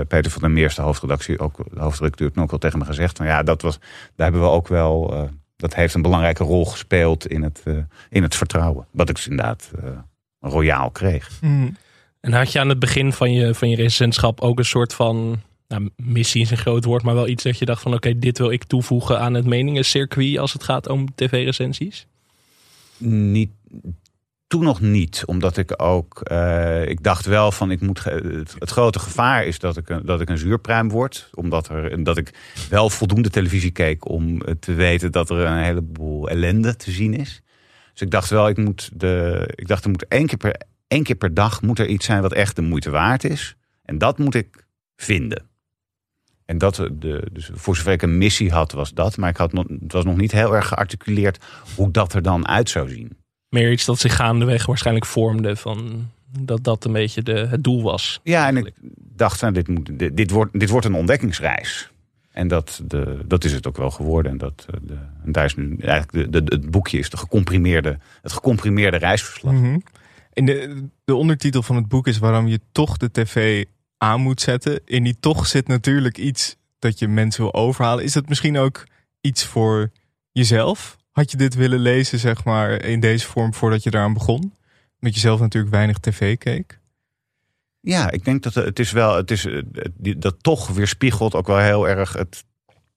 Peter 0.09 0.31
van 0.31 0.43
der 0.43 0.51
Meers, 0.51 0.75
de 0.75 0.83
hoofdredactie, 0.83 1.39
ook 1.39 1.57
de 1.57 1.81
hoofdredacteur, 1.81 2.31
ook 2.35 2.51
wel 2.51 2.59
tegen 2.59 2.79
me 2.79 2.85
gezegd. 2.85 3.17
Van 3.17 3.27
ja, 3.27 3.43
dat 3.43 3.63
was, 3.63 3.79
daar 4.17 4.31
hebben 4.31 4.41
we 4.41 4.49
ook 4.49 4.69
wel, 4.69 5.29
dat 5.57 5.75
heeft 5.75 5.95
een 5.95 6.03
belangrijke 6.03 6.45
rol 6.45 6.67
gespeeld 6.67 7.27
in 7.27 7.43
het, 7.43 7.63
in 8.11 8.23
het 8.23 8.35
vertrouwen. 8.35 8.87
Wat 8.91 9.09
ik 9.09 9.15
dus 9.15 9.29
inderdaad 9.29 9.71
royaal 10.45 10.91
kreeg. 10.91 11.31
Mm. 11.41 11.77
En 12.21 12.33
had 12.33 12.53
je 12.53 12.61
aan 12.61 12.69
het 12.69 12.79
begin 12.79 13.13
van 13.13 13.33
je, 13.33 13.55
van 13.55 13.71
je 13.71 13.77
recenschap 13.77 14.41
ook 14.41 14.59
een 14.59 14.65
soort 14.65 14.95
van 14.95 15.43
nou, 15.69 15.91
missie 15.97 16.43
is 16.43 16.51
een 16.51 16.57
groot 16.57 16.85
woord, 16.85 17.03
maar 17.03 17.15
wel 17.15 17.29
iets 17.29 17.43
dat 17.43 17.59
je 17.59 17.65
dacht 17.65 17.83
van 17.83 17.95
oké, 17.95 18.19
dit 18.19 18.39
wil 18.39 18.51
ik 18.51 18.65
toevoegen 18.65 19.21
aan 19.21 19.35
het 19.35 19.47
meningencircuit 19.47 20.39
als 20.39 20.53
het 20.53 20.63
gaat 20.63 20.89
om 20.89 21.15
tv-recensies? 21.15 22.07
Niet, 22.99 23.51
toen 24.47 24.65
nog 24.65 24.81
niet, 24.81 25.23
omdat 25.27 25.57
ik 25.57 25.83
ook, 25.83 26.21
uh, 26.33 26.89
ik 26.89 27.03
dacht 27.03 27.27
wel 27.27 27.53
van 27.53 27.71
ik 27.71 27.81
moet, 27.81 28.05
het, 28.05 28.55
het, 28.59 28.71
grote 28.71 28.99
gevaar 28.99 29.47
is 29.47 29.59
dat 29.59 29.77
ik, 29.77 30.01
dat 30.05 30.21
ik 30.21 30.29
een 30.29 30.39
zuurpruim 30.39 30.89
word, 30.89 31.31
omdat 31.35 31.69
er, 31.69 32.05
dat 32.05 32.17
ik 32.17 32.35
wel 32.71 32.91
voldoende 32.91 33.31
televisie 33.31 33.71
keek 33.71 34.09
om 34.09 34.43
te 34.61 34.73
weten 34.73 35.13
dat 35.13 35.31
er 35.31 35.39
een 35.39 35.63
heleboel 35.63 36.29
ellende 36.29 36.77
te 36.77 36.91
zien 36.91 37.15
is. 37.15 37.43
Dus 37.95 38.03
ik 38.03 38.11
dacht 38.11 38.31
wel, 38.31 38.49
ik 38.49 38.57
moet 38.57 38.91
de, 38.95 39.43
ik 39.55 39.69
dacht 39.69 39.85
er 39.85 39.91
moet 39.91 40.09
één 40.09 40.27
keer 40.27 40.39
per, 40.39 40.61
één 40.89 41.03
keer 41.03 41.17
per 41.17 41.35
dag 41.35 41.63
moet 41.63 41.79
er 41.79 41.87
iets 41.87 42.07
zijn 42.07 42.23
wat 42.23 42.33
echt 42.33 42.57
de 42.57 42.63
moeite 42.63 42.91
waard 42.91 43.25
is. 43.25 43.57
En 43.83 43.99
dat 43.99 44.19
moet 44.19 44.35
ik 44.35 44.67
vinden. 44.97 45.49
En 46.45 46.59
dat, 46.59 46.77
de, 46.93 47.29
dus 47.33 47.51
voor 47.53 47.77
zover 47.77 47.93
ik 47.93 48.03
een 48.03 48.19
missie 48.19 48.51
had, 48.51 48.73
was 48.73 48.93
dat. 48.93 49.17
Maar 49.17 49.31
ik 49.31 49.37
had 49.37 49.53
nog, 49.53 49.65
het 49.69 49.93
was 49.93 50.05
nog 50.05 50.17
niet 50.17 50.33
heel 50.33 50.55
erg 50.55 50.69
gearticuleerd 50.69 51.45
hoe 51.77 51.91
dat 51.91 52.13
er 52.13 52.23
dan 52.23 52.49
uit 52.49 52.71
zou 52.71 52.89
zien. 52.89 53.17
Meer 53.49 53.73
iets 53.73 53.85
dat 53.85 53.99
zich 53.99 54.17
gaandeweg 54.17 54.67
waarschijnlijk 54.67 55.07
vormde 55.07 55.57
van 55.57 56.11
dat 56.39 56.65
dat 56.65 56.85
een 56.85 56.93
beetje 56.93 57.23
de, 57.23 57.47
het 57.47 57.65
doel 57.65 57.83
was. 57.83 58.21
Ja, 58.23 58.47
en 58.47 58.57
ik 58.57 58.73
dacht, 58.97 59.41
nou, 59.41 59.53
dit, 59.53 59.69
moet, 59.69 59.99
dit, 59.99 60.17
dit, 60.17 60.31
wordt, 60.31 60.61
dit 60.61 60.71
wordt 60.71 60.87
een 60.87 60.95
ontdekkingsreis. 60.95 61.91
En 62.35 62.49
dat, 62.49 62.81
de, 62.85 63.19
dat 63.27 63.45
is 63.45 63.53
het 63.53 63.67
ook 63.67 63.77
wel 63.77 63.91
geworden. 63.91 64.33
En, 64.33 64.39
dat, 64.39 64.67
eh, 64.71 64.81
de, 64.83 64.97
en 65.25 65.33
daar 65.33 65.45
is 65.45 65.57
nu 65.57 65.77
eigenlijk 65.77 66.35
het 66.35 66.71
boekje 66.71 66.99
is 66.99 67.11
de 67.11 67.17
gecomprimeerde, 67.17 67.99
het 68.23 68.33
gecomprimeerde 68.33 68.97
reisverslag. 68.97 69.53
Mm 69.53 69.83
En 70.33 70.45
de, 70.45 70.87
de 71.05 71.15
ondertitel 71.15 71.63
van 71.63 71.77
het 71.77 71.89
boek 71.89 72.07
is 72.07 72.19
waarom 72.19 72.47
je 72.47 72.61
toch 72.73 72.97
de 72.97 73.11
tv 73.11 73.65
aan 73.99 74.21
moet 74.21 74.41
zetten. 74.41 74.81
In 74.85 75.05
die 75.05 75.17
toch 75.21 75.47
zit 75.47 75.69
natuurlijk 75.69 76.19
iets 76.19 76.57
dat 76.79 76.99
je 76.99 77.09
mensen 77.09 77.43
wil 77.43 77.55
overhalen. 77.55 78.05
Is 78.05 78.13
dat 78.13 78.29
misschien 78.29 78.59
ook 78.59 78.87
iets 79.21 79.45
voor 79.45 79.91
jezelf? 80.33 80.97
Had 81.11 81.31
je 81.31 81.37
dit 81.37 81.55
willen 81.55 81.81
lezen, 81.81 82.19
zeg 82.19 82.45
maar, 82.45 82.85
in 82.85 83.01
deze 83.01 83.27
vorm 83.27 83.55
voordat 83.55 83.83
je 83.83 83.91
daaraan 83.91 84.13
begon? 84.13 84.55
Omdat 85.01 85.15
je 85.15 85.21
zelf 85.21 85.41
natuurlijk 85.41 85.75
weinig 85.75 85.99
tv 85.99 86.39
keek? 86.39 86.79
Ja, 87.85 88.11
ik 88.11 88.25
denk 88.25 88.43
dat 88.43 88.55
het 88.55 88.79
is 88.79 88.93
wel, 88.93 89.17
het 89.17 89.31
is, 89.31 89.49
dat 90.17 90.43
toch 90.43 90.69
weerspiegelt 90.69 91.35
ook 91.35 91.47
wel 91.47 91.59
heel 91.59 91.89
erg 91.89 92.13
het 92.13 92.45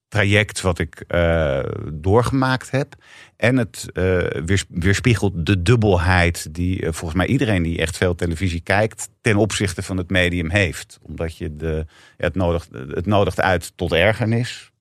traject 0.08 0.62
wat 0.62 0.80
ik 0.80 1.04
uh, 1.08 1.60
doorgemaakt 1.94 2.72
heb. 2.72 2.96
En 3.36 3.58
het 3.58 3.86
uh, 3.94 4.24
weerspiegelt 4.70 5.46
de 5.46 5.62
dubbelheid 5.62 6.54
die 6.54 6.84
volgens 6.84 7.14
mij 7.14 7.28
iedereen 7.28 7.64
die 7.64 7.78
echt 7.78 7.98
veel 7.98 8.16
televisie 8.16 8.62
kijkt, 8.62 9.10
ten 9.22 9.36
opzichte 9.36 9.84
van 9.84 9.98
het 9.98 10.10
medium 10.10 10.50
heeft. 10.50 11.00
Omdat 11.02 11.38
je 11.38 11.56
de, 11.56 11.86
het, 12.18 12.36
nodigt, 12.36 12.70
het 12.72 13.06
nodigt 13.06 13.42
uit 13.42 13.74
tot 13.76 13.94
ergernis. 13.94 14.72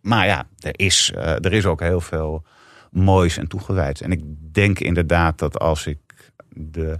Maar 0.00 0.26
ja, 0.26 0.48
er 0.58 0.78
is, 0.78 1.12
er 1.14 1.52
is 1.52 1.66
ook 1.66 1.80
heel 1.80 2.00
veel 2.00 2.44
moois 2.90 3.36
en 3.36 3.48
toegewijd. 3.48 4.00
En 4.00 4.12
ik 4.12 4.22
denk 4.52 4.80
inderdaad 4.80 5.38
dat 5.38 5.58
als 5.58 5.86
ik 5.86 5.98
de, 6.56 6.96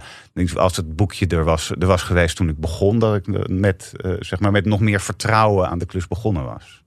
als 0.55 0.75
het 0.75 0.95
boekje 0.95 1.27
er 1.27 1.43
was, 1.43 1.71
er 1.79 1.87
was 1.87 2.01
geweest 2.01 2.35
toen 2.35 2.49
ik 2.49 2.57
begon, 2.57 2.99
dat 2.99 3.15
ik 3.15 3.49
met, 3.49 3.91
zeg 4.19 4.39
maar 4.39 4.51
met 4.51 4.65
nog 4.65 4.79
meer 4.79 5.01
vertrouwen 5.01 5.69
aan 5.69 5.79
de 5.79 5.85
klus 5.85 6.07
begonnen 6.07 6.43
was. 6.43 6.83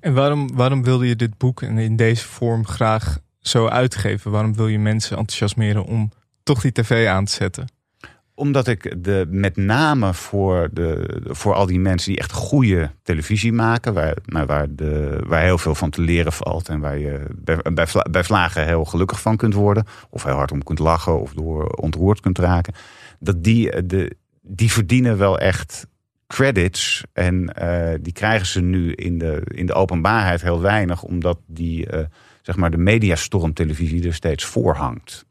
En 0.00 0.14
waarom, 0.14 0.54
waarom 0.54 0.82
wilde 0.82 1.08
je 1.08 1.16
dit 1.16 1.38
boek 1.38 1.62
in 1.62 1.96
deze 1.96 2.26
vorm 2.26 2.66
graag 2.66 3.18
zo 3.40 3.66
uitgeven? 3.66 4.30
Waarom 4.30 4.54
wil 4.54 4.68
je 4.68 4.78
mensen 4.78 5.16
enthousiasmeren 5.16 5.84
om 5.84 6.10
toch 6.42 6.60
die 6.60 6.72
tv 6.72 7.06
aan 7.06 7.24
te 7.24 7.32
zetten? 7.32 7.66
Omdat 8.34 8.68
ik 8.68 9.04
de, 9.04 9.26
met 9.30 9.56
name 9.56 10.14
voor, 10.14 10.68
de, 10.72 11.20
voor 11.24 11.54
al 11.54 11.66
die 11.66 11.80
mensen 11.80 12.10
die 12.10 12.20
echt 12.20 12.32
goede 12.32 12.90
televisie 13.02 13.52
maken, 13.52 13.94
waar, 13.94 14.16
nou, 14.24 14.46
waar, 14.46 14.66
de, 14.74 15.20
waar 15.26 15.42
heel 15.42 15.58
veel 15.58 15.74
van 15.74 15.90
te 15.90 16.00
leren 16.00 16.32
valt 16.32 16.68
en 16.68 16.80
waar 16.80 16.98
je 16.98 17.26
bij, 17.34 17.56
bij, 17.74 17.86
bij 18.10 18.24
vlagen 18.24 18.66
heel 18.66 18.84
gelukkig 18.84 19.20
van 19.20 19.36
kunt 19.36 19.54
worden, 19.54 19.86
of 20.10 20.22
heel 20.22 20.34
hard 20.34 20.52
om 20.52 20.62
kunt 20.62 20.78
lachen 20.78 21.20
of 21.20 21.32
door 21.32 21.66
ontroerd 21.66 22.20
kunt 22.20 22.38
raken, 22.38 22.74
dat 23.18 23.44
die, 23.44 23.86
de, 23.86 24.16
die 24.40 24.72
verdienen 24.72 25.18
wel 25.18 25.38
echt 25.38 25.86
credits. 26.26 27.04
En 27.12 27.54
uh, 27.62 27.94
die 28.00 28.12
krijgen 28.12 28.46
ze 28.46 28.60
nu 28.60 28.92
in 28.92 29.18
de, 29.18 29.42
in 29.44 29.66
de 29.66 29.74
openbaarheid 29.74 30.42
heel 30.42 30.60
weinig, 30.60 31.02
omdat 31.02 31.38
die, 31.46 31.92
uh, 31.94 32.00
zeg 32.42 32.56
maar 32.56 32.70
de 32.70 32.76
mediastorm 32.76 33.52
televisie 33.52 34.06
er 34.06 34.14
steeds 34.14 34.44
voor 34.44 34.74
hangt. 34.74 35.26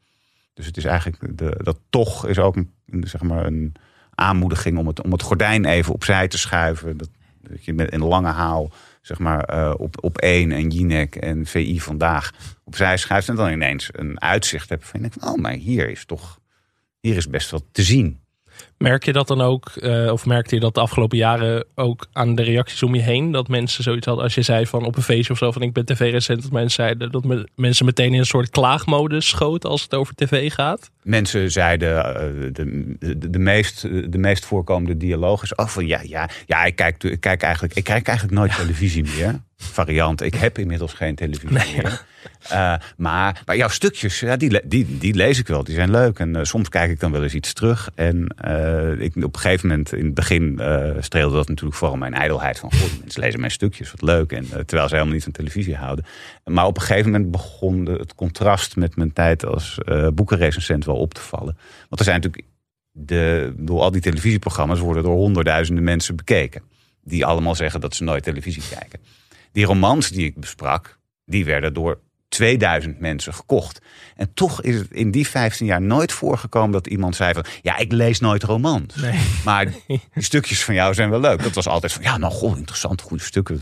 Dus 0.54 0.66
het 0.66 0.76
is 0.76 0.84
eigenlijk, 0.84 1.38
de, 1.38 1.60
dat 1.62 1.78
toch 1.90 2.26
is 2.26 2.38
ook 2.38 2.56
een, 2.56 2.70
zeg 3.00 3.22
maar 3.22 3.46
een 3.46 3.74
aanmoediging 4.14 4.78
om 4.78 4.86
het, 4.86 5.02
om 5.02 5.12
het 5.12 5.22
gordijn 5.22 5.64
even 5.64 5.92
opzij 5.92 6.28
te 6.28 6.38
schuiven. 6.38 6.96
Dat, 6.96 7.08
je 7.60 7.72
met 7.72 7.92
een 7.92 8.04
lange 8.04 8.30
haal 8.30 8.72
zeg 9.00 9.18
maar, 9.18 9.54
uh, 9.54 9.74
op, 9.76 10.04
op 10.04 10.18
één 10.18 10.52
en 10.52 10.68
Jinek 10.68 11.16
en 11.16 11.46
VI 11.46 11.80
vandaag 11.80 12.32
opzij 12.64 12.96
schuift. 12.96 13.28
En 13.28 13.36
dan 13.36 13.50
ineens 13.50 13.88
een 13.92 14.20
uitzicht 14.20 14.68
hebt 14.68 14.86
van, 14.86 15.10
oh, 15.20 15.34
maar 15.34 15.52
hier 15.52 15.90
is 15.90 16.04
toch, 16.04 16.40
hier 17.00 17.16
is 17.16 17.28
best 17.28 17.50
wat 17.50 17.64
te 17.72 17.82
zien. 17.82 18.20
Merk 18.82 19.04
je 19.04 19.12
dat 19.12 19.28
dan 19.28 19.40
ook, 19.40 19.70
uh, 19.76 20.12
of 20.12 20.26
merkte 20.26 20.54
je 20.54 20.60
dat 20.60 20.74
de 20.74 20.80
afgelopen 20.80 21.18
jaren 21.18 21.64
ook 21.74 22.06
aan 22.12 22.34
de 22.34 22.42
reacties 22.42 22.82
om 22.82 22.94
je 22.94 23.00
heen? 23.00 23.30
Dat 23.30 23.48
mensen 23.48 23.82
zoiets 23.82 24.06
hadden, 24.06 24.24
als 24.24 24.34
je 24.34 24.42
zei 24.42 24.66
van 24.66 24.84
op 24.84 24.96
een 24.96 25.02
feestje 25.02 25.32
of 25.32 25.38
zo, 25.38 25.52
van 25.52 25.62
ik 25.62 25.72
ben 25.72 25.84
tv-recent, 25.84 26.42
dat 26.42 26.52
mensen 26.52 26.84
zeiden 26.84 27.12
dat 27.12 27.24
me, 27.24 27.48
mensen 27.54 27.84
meteen 27.84 28.12
in 28.12 28.18
een 28.18 28.26
soort 28.26 28.50
klaagmodus 28.50 29.28
schoten 29.28 29.70
als 29.70 29.82
het 29.82 29.94
over 29.94 30.14
tv 30.14 30.52
gaat? 30.52 30.90
Mensen 31.02 31.50
zeiden, 31.50 31.96
uh, 31.96 32.52
de, 32.52 32.96
de, 32.98 33.30
de, 33.30 33.38
meest, 33.38 33.82
de 34.12 34.18
meest 34.18 34.44
voorkomende 34.44 34.96
dialoog 34.96 35.42
is, 35.42 35.54
oh 35.54 35.66
van 35.66 35.86
ja, 35.86 36.00
ja, 36.02 36.28
ja 36.46 36.64
ik, 36.64 36.76
kijk, 36.76 37.04
ik, 37.04 37.20
kijk 37.20 37.42
eigenlijk, 37.42 37.74
ik 37.74 37.84
kijk 37.84 38.06
eigenlijk 38.06 38.38
nooit 38.38 38.56
televisie 38.56 39.04
meer. 39.16 39.40
Variant, 39.56 40.22
ik 40.22 40.34
heb 40.34 40.58
inmiddels 40.58 40.92
geen 40.92 41.14
televisie 41.14 41.50
nee, 41.50 41.76
meer. 41.76 42.04
Uh, 42.52 42.74
maar, 42.96 43.42
maar 43.46 43.56
jouw 43.56 43.68
stukjes, 43.68 44.20
ja, 44.20 44.36
die, 44.36 44.60
die, 44.68 44.98
die 44.98 45.14
lees 45.14 45.38
ik 45.38 45.46
wel. 45.46 45.64
Die 45.64 45.74
zijn 45.74 45.90
leuk. 45.90 46.18
En 46.18 46.46
soms 46.46 46.68
kijk 46.68 46.90
ik 46.90 47.00
dan 47.00 47.12
wel 47.12 47.22
eens 47.22 47.34
iets 47.34 47.52
terug. 47.52 47.90
En 47.94 48.34
ik, 48.98 49.16
op 49.16 49.34
een 49.34 49.40
gegeven 49.40 49.68
moment, 49.68 49.92
in 49.92 50.04
het 50.04 50.14
begin 50.14 50.60
streelde 51.00 51.34
dat 51.34 51.48
natuurlijk 51.48 51.76
vooral 51.76 51.96
mijn 51.96 52.14
ijdelheid. 52.14 52.58
Van, 52.58 52.72
goh, 52.72 52.98
mensen 53.00 53.22
lezen 53.22 53.40
mijn 53.40 53.52
stukjes, 53.52 53.90
wat 53.90 54.02
leuk. 54.02 54.32
En, 54.32 54.46
terwijl 54.48 54.88
ze 54.88 54.94
helemaal 54.94 55.14
niet 55.14 55.22
van 55.22 55.32
televisie 55.32 55.76
houden. 55.76 56.04
Maar 56.44 56.66
op 56.66 56.76
een 56.76 56.82
gegeven 56.82 57.10
moment 57.10 57.30
begon 57.30 57.84
de, 57.84 57.92
het 57.92 58.14
contrast 58.14 58.76
met 58.76 58.96
mijn 58.96 59.12
tijd 59.12 59.46
als 59.46 59.78
boekenrecensent 60.14 60.84
wel 60.84 60.96
op 60.96 61.14
te 61.14 61.20
vallen. 61.20 61.56
Want 61.88 62.00
er 62.00 62.04
zijn 62.04 62.20
natuurlijk, 62.20 62.48
de, 62.90 63.52
door 63.56 63.80
al 63.80 63.90
die 63.90 64.00
televisieprogramma's 64.00 64.78
worden 64.78 65.02
door 65.02 65.16
honderdduizenden 65.16 65.84
mensen 65.84 66.16
bekeken. 66.16 66.62
Die 67.04 67.26
allemaal 67.26 67.54
zeggen 67.54 67.80
dat 67.80 67.94
ze 67.94 68.04
nooit 68.04 68.22
televisie 68.22 68.62
kijken. 68.78 69.00
Die 69.52 69.64
romans 69.64 70.10
die 70.10 70.26
ik 70.26 70.36
besprak, 70.40 70.98
die 71.24 71.44
werden 71.44 71.74
door 71.74 72.00
2000 72.32 73.00
mensen 73.00 73.34
gekocht. 73.34 73.80
En 74.16 74.34
toch 74.34 74.62
is 74.62 74.76
het 74.76 74.90
in 74.90 75.10
die 75.10 75.28
15 75.28 75.66
jaar 75.66 75.82
nooit 75.82 76.12
voorgekomen 76.12 76.70
dat 76.70 76.86
iemand 76.86 77.16
zei 77.16 77.32
van... 77.32 77.44
ja, 77.62 77.76
ik 77.76 77.92
lees 77.92 78.20
nooit 78.20 78.42
romans. 78.42 78.94
Nee. 78.94 79.18
Maar 79.44 79.66
die 79.86 80.00
stukjes 80.14 80.64
van 80.64 80.74
jou 80.74 80.94
zijn 80.94 81.10
wel 81.10 81.20
leuk. 81.20 81.42
Dat 81.42 81.54
was 81.54 81.68
altijd 81.68 81.92
van, 81.92 82.02
ja, 82.02 82.16
nou, 82.16 82.32
goh, 82.32 82.58
interessant, 82.58 83.00
goede 83.00 83.22
stukken. 83.22 83.60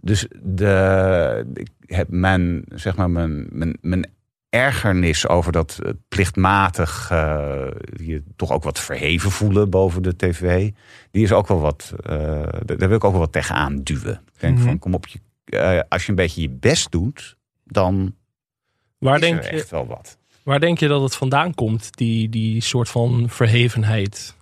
Dus 0.00 0.26
de, 0.42 1.46
ik 1.54 1.70
heb 1.86 2.08
mijn, 2.08 2.64
zeg 2.68 2.96
maar, 2.96 3.10
mijn, 3.10 3.46
mijn, 3.50 3.78
mijn 3.80 4.10
ergernis 4.48 5.28
over 5.28 5.52
dat 5.52 5.78
plichtmatig 6.08 7.08
uh, 7.12 7.66
je 7.96 8.22
toch 8.36 8.52
ook 8.52 8.62
wat 8.64 8.80
verheven 8.80 9.30
voelen 9.30 9.70
boven 9.70 10.02
de 10.02 10.16
tv. 10.16 10.70
Die 11.10 11.22
is 11.22 11.32
ook 11.32 11.48
wel 11.48 11.60
wat, 11.60 11.92
uh, 12.10 12.42
daar 12.64 12.88
wil 12.88 12.96
ik 12.96 13.04
ook 13.04 13.12
wel 13.12 13.20
wat 13.20 13.32
tegenaan 13.32 13.82
duwen. 13.82 14.20
Ik 14.34 14.40
denk 14.40 14.58
van, 14.58 14.66
mhm. 14.66 14.78
kom 14.78 14.94
op, 14.94 15.06
je 15.06 15.18
uh, 15.44 15.80
als 15.88 16.02
je 16.02 16.08
een 16.08 16.14
beetje 16.14 16.40
je 16.40 16.50
best 16.50 16.90
doet, 16.90 17.33
dan 17.64 18.14
waar 18.98 19.14
is 19.14 19.20
denk 19.20 19.38
er 19.38 19.52
echt 19.52 19.68
je, 19.68 19.74
wel 19.74 19.86
wat. 19.86 20.18
Waar 20.42 20.60
denk 20.60 20.78
je 20.78 20.88
dat 20.88 21.02
het 21.02 21.16
vandaan 21.16 21.54
komt, 21.54 21.96
die, 21.96 22.28
die 22.28 22.60
soort 22.60 22.88
van 22.88 23.24
verhevenheid 23.28 24.34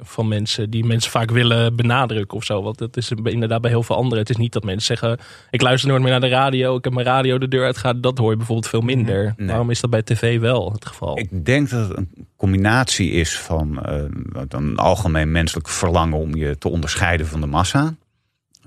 van 0.00 0.28
mensen, 0.28 0.70
die 0.70 0.84
mensen 0.84 1.10
vaak 1.10 1.30
willen 1.30 1.76
benadrukken 1.76 2.36
of 2.36 2.44
zo? 2.44 2.62
Want 2.62 2.78
dat 2.78 2.96
is 2.96 3.10
inderdaad 3.10 3.60
bij 3.60 3.70
heel 3.70 3.82
veel 3.82 3.96
anderen. 3.96 4.18
Het 4.18 4.30
is 4.30 4.36
niet 4.36 4.52
dat 4.52 4.64
mensen 4.64 4.96
zeggen, 4.96 5.18
ik 5.50 5.62
luister 5.62 5.88
nooit 5.88 6.02
meer 6.02 6.10
naar 6.10 6.20
de 6.20 6.28
radio, 6.28 6.76
ik 6.76 6.84
heb 6.84 6.92
mijn 6.92 7.06
radio 7.06 7.38
de 7.38 7.48
deur 7.48 7.64
uitgaan. 7.64 8.00
Dat 8.00 8.18
hoor 8.18 8.30
je 8.30 8.36
bijvoorbeeld 8.36 8.68
veel 8.68 8.80
minder. 8.80 9.34
Waarom 9.36 9.70
is 9.70 9.80
dat 9.80 9.90
bij 9.90 10.02
tv 10.02 10.40
wel 10.40 10.72
het 10.72 10.86
geval? 10.86 11.18
Ik 11.18 11.44
denk 11.44 11.70
dat 11.70 11.88
het 11.88 11.96
een 11.96 12.26
combinatie 12.36 13.10
is 13.10 13.38
van 13.38 13.82
uh, 13.86 14.02
een 14.48 14.76
algemeen 14.76 15.32
menselijk 15.32 15.68
verlangen 15.68 16.18
om 16.18 16.34
je 16.34 16.58
te 16.58 16.68
onderscheiden 16.68 17.26
van 17.26 17.40
de 17.40 17.46
massa. 17.46 17.94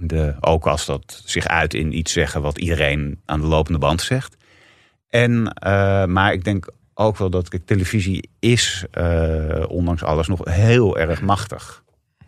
De, 0.04 0.36
ook 0.40 0.68
als 0.68 0.86
dat 0.86 1.22
zich 1.26 1.48
uit 1.48 1.74
in 1.74 1.98
iets 1.98 2.12
zeggen 2.12 2.42
wat 2.42 2.58
iedereen 2.58 3.20
aan 3.26 3.42
de 3.42 3.48
lopende 3.48 3.80
band 3.80 4.02
zegt. 4.02 4.36
En, 5.10 5.32
uh, 5.66 6.06
maar 6.06 6.34
ik 6.34 6.44
denk 6.44 6.70
ook 6.94 7.18
wel 7.18 7.30
dat 7.30 7.60
televisie 7.66 8.30
is, 8.40 8.86
uh, 8.98 9.64
ondanks 9.68 10.04
alles, 10.04 10.28
nog 10.28 10.40
heel 10.44 10.98
erg 10.98 11.22
machtig. 11.22 11.84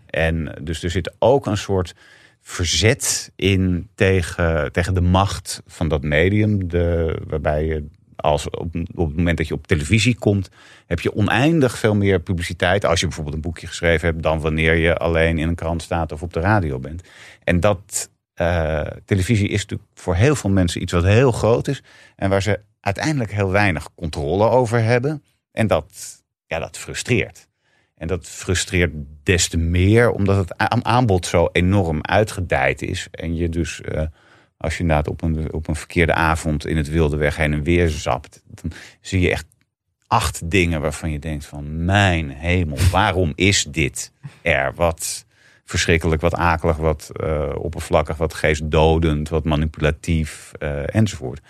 En 0.05 0.55
dus 0.61 0.83
er 0.83 0.89
zit 0.89 1.15
ook 1.19 1.45
een 1.45 1.57
soort 1.57 1.95
verzet 2.41 3.31
in 3.35 3.89
tegen, 3.95 4.71
tegen 4.71 4.93
de 4.93 5.01
macht 5.01 5.61
van 5.65 5.87
dat 5.87 6.03
medium. 6.03 6.67
De, 6.67 7.17
waarbij 7.27 7.65
je 7.65 7.85
als 8.15 8.49
op, 8.49 8.73
het 8.73 8.95
moment 8.95 9.37
dat 9.37 9.47
je 9.47 9.53
op 9.53 9.67
televisie 9.67 10.15
komt, 10.15 10.49
heb 10.85 10.99
je 10.99 11.15
oneindig 11.15 11.77
veel 11.77 11.95
meer 11.95 12.19
publiciteit. 12.19 12.85
Als 12.85 12.99
je 12.99 13.05
bijvoorbeeld 13.05 13.35
een 13.35 13.41
boekje 13.41 13.67
geschreven 13.67 14.07
hebt, 14.07 14.23
dan 14.23 14.39
wanneer 14.39 14.75
je 14.75 14.97
alleen 14.97 15.37
in 15.37 15.47
een 15.47 15.55
krant 15.55 15.81
staat 15.81 16.11
of 16.11 16.21
op 16.21 16.33
de 16.33 16.39
radio 16.39 16.79
bent. 16.79 17.01
En 17.43 17.59
dat 17.59 18.09
uh, 18.41 18.81
televisie 19.05 19.47
is 19.47 19.61
natuurlijk 19.61 19.89
voor 19.93 20.15
heel 20.15 20.35
veel 20.35 20.49
mensen 20.49 20.81
iets 20.81 20.93
wat 20.93 21.03
heel 21.03 21.31
groot 21.31 21.67
is. 21.67 21.83
En 22.15 22.29
waar 22.29 22.41
ze 22.41 22.59
uiteindelijk 22.79 23.31
heel 23.31 23.51
weinig 23.51 23.89
controle 23.95 24.49
over 24.49 24.83
hebben. 24.83 25.23
En 25.51 25.67
dat, 25.67 25.85
ja, 26.47 26.59
dat 26.59 26.77
frustreert. 26.77 27.47
En 27.95 28.07
dat 28.07 28.27
frustreert 28.27 28.91
des 29.23 29.47
te 29.47 29.57
meer 29.57 30.11
omdat 30.11 30.37
het 30.37 30.57
aanbod 30.83 31.25
zo 31.25 31.49
enorm 31.51 31.99
uitgedijd 32.01 32.81
is. 32.81 33.07
En 33.11 33.35
je 33.35 33.49
dus, 33.49 33.81
uh, 33.91 34.01
als 34.63 34.73
je 34.73 34.81
inderdaad 34.81 35.07
op 35.07 35.21
een, 35.21 35.53
op 35.53 35.67
een 35.67 35.75
verkeerde 35.75 36.13
avond 36.13 36.65
in 36.65 36.77
het 36.77 36.89
wilde 36.89 37.17
weg 37.17 37.35
heen 37.35 37.53
en 37.53 37.63
weer 37.63 37.89
zapt, 37.89 38.43
dan 38.45 38.71
zie 39.01 39.19
je 39.19 39.31
echt 39.31 39.45
acht 40.07 40.49
dingen 40.49 40.81
waarvan 40.81 41.11
je 41.11 41.19
denkt 41.19 41.45
van 41.45 41.85
mijn 41.85 42.29
hemel, 42.29 42.77
waarom 42.91 43.31
is 43.35 43.63
dit 43.63 44.11
er? 44.41 44.73
Wat 44.75 45.25
verschrikkelijk, 45.65 46.21
wat 46.21 46.35
akelig, 46.35 46.77
wat 46.77 47.11
uh, 47.23 47.55
oppervlakkig, 47.57 48.17
wat 48.17 48.33
geestdodend, 48.33 49.29
wat 49.29 49.43
manipulatief 49.43 50.51
uh, 50.59 50.95
enzovoort. 50.95 51.41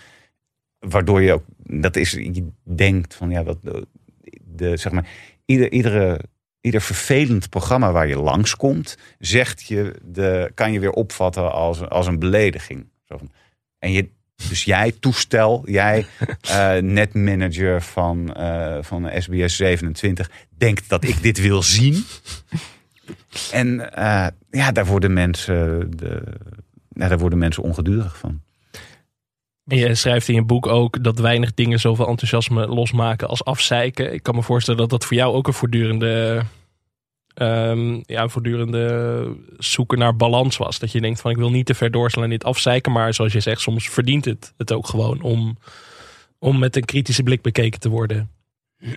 Waardoor 0.78 1.22
je 1.22 1.32
ook, 1.32 1.44
dat 1.56 1.96
is, 1.96 2.10
je 2.10 2.48
denkt 2.62 3.14
van 3.14 3.30
ja, 3.30 3.42
dat, 3.42 3.58
de, 4.44 4.76
zeg 4.76 4.92
maar, 4.92 5.08
ieder, 5.44 5.72
iedere, 5.72 6.20
ieder 6.60 6.80
vervelend 6.80 7.48
programma 7.48 7.92
waar 7.92 8.08
je 8.08 8.18
langskomt, 8.18 8.98
zegt 9.18 9.62
je, 9.62 9.94
de, 10.02 10.50
kan 10.54 10.72
je 10.72 10.80
weer 10.80 10.92
opvatten 10.92 11.52
als, 11.52 11.88
als 11.88 12.06
een 12.06 12.18
belediging. 12.18 12.92
Zo 13.14 13.26
van, 13.26 13.30
en 13.78 13.92
je, 13.92 14.08
dus 14.48 14.64
jij 14.64 14.92
toestel, 15.00 15.62
jij 15.70 16.06
uh, 16.50 16.76
netmanager 16.98 17.82
van, 17.82 18.34
uh, 18.36 18.76
van 18.80 19.10
SBS 19.18 19.56
27, 19.56 20.30
denkt 20.56 20.88
dat 20.88 21.04
ik 21.04 21.22
dit 21.22 21.40
wil 21.40 21.62
zien. 21.62 22.04
En 23.52 23.90
uh, 23.98 24.26
ja, 24.50 24.72
daar 24.72 24.86
worden 24.86 25.12
mensen, 25.12 25.90
de, 25.96 26.22
ja, 26.88 27.08
daar 27.08 27.18
worden 27.18 27.38
mensen 27.38 27.62
ongedurig 27.62 28.18
van. 28.18 28.42
Je 29.64 29.94
schrijft 29.94 30.28
in 30.28 30.34
je 30.34 30.42
boek 30.42 30.66
ook 30.66 31.04
dat 31.04 31.18
weinig 31.18 31.54
dingen 31.54 31.80
zoveel 31.80 32.08
enthousiasme 32.08 32.66
losmaken 32.66 33.28
als 33.28 33.44
afzeiken. 33.44 34.12
Ik 34.12 34.22
kan 34.22 34.34
me 34.34 34.42
voorstellen 34.42 34.80
dat 34.80 34.90
dat 34.90 35.04
voor 35.04 35.16
jou 35.16 35.34
ook 35.34 35.46
een 35.46 35.52
voortdurende 35.52 36.42
ehm, 37.34 38.00
ja, 38.02 38.28
voortdurende 38.28 39.36
zoeken 39.58 39.98
naar 39.98 40.16
balans 40.16 40.56
was. 40.56 40.78
Dat 40.78 40.92
je 40.92 41.00
denkt 41.00 41.20
van 41.20 41.30
ik 41.30 41.36
wil 41.36 41.50
niet 41.50 41.66
te 41.66 41.74
ver 41.74 41.90
doorslaan 41.90 42.24
en 42.24 42.30
dit 42.30 42.44
afzeiken. 42.44 42.92
Maar 42.92 43.14
zoals 43.14 43.32
je 43.32 43.40
zegt, 43.40 43.60
soms 43.60 43.88
verdient 43.88 44.24
het 44.24 44.54
het 44.56 44.72
ook 44.72 44.86
gewoon 44.86 45.22
om, 45.22 45.58
om 46.38 46.58
met 46.58 46.76
een 46.76 46.84
kritische 46.84 47.22
blik 47.22 47.42
bekeken 47.42 47.80
te 47.80 47.88
worden. 47.88 48.30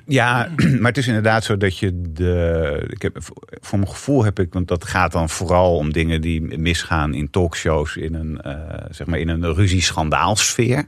Ja, 0.06 0.50
maar 0.80 0.90
het 0.90 0.98
is 0.98 1.08
inderdaad 1.08 1.44
zo 1.44 1.58
dat 1.58 1.78
je 1.78 2.02
de. 2.12 2.84
Ik 2.88 3.02
heb, 3.02 3.18
voor 3.62 3.80
mijn 3.80 3.92
gevoel 3.92 4.24
heb 4.24 4.40
ik, 4.40 4.54
want 4.54 4.68
dat 4.68 4.86
gaat 4.86 5.12
dan 5.12 5.30
vooral 5.30 5.76
om 5.76 5.94
dingen 5.94 6.22
die 6.22 6.58
misgaan 6.58 7.14
in 7.14 7.30
talkshows 7.30 7.96
in 7.96 8.14
een, 8.14 8.40
uh, 8.46 8.54
zeg 8.90 9.08
maar 9.08 9.20
in 9.20 9.30
een 9.30 9.54
ruzie-schandaalsfeer. 9.54 10.88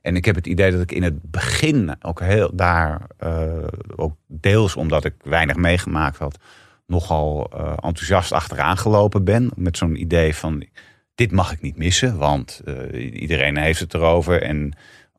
En 0.00 0.16
ik 0.16 0.24
heb 0.24 0.34
het 0.34 0.46
idee 0.46 0.70
dat 0.70 0.80
ik 0.80 0.92
in 0.92 1.02
het 1.02 1.30
begin 1.30 1.96
ook 2.02 2.20
heel 2.20 2.50
daar, 2.54 3.06
uh, 3.24 3.42
ook 3.96 4.16
deels 4.26 4.76
omdat 4.76 5.04
ik 5.04 5.14
weinig 5.22 5.56
meegemaakt 5.56 6.18
had, 6.18 6.38
nogal 6.90 7.50
uh, 7.54 7.72
enthousiast 7.80 8.32
achteraan 8.32 8.76
gelopen 8.76 9.24
ben. 9.24 9.50
Met 9.54 9.76
zo'n 9.76 10.00
idee 10.00 10.34
van: 10.34 10.64
dit 11.14 11.32
mag 11.32 11.52
ik 11.52 11.60
niet 11.60 11.76
missen, 11.76 12.16
want 12.16 12.62
iedereen 12.94 13.56
heeft 13.56 13.80
het 13.80 13.94
erover. 13.94 14.42
En 14.42 14.72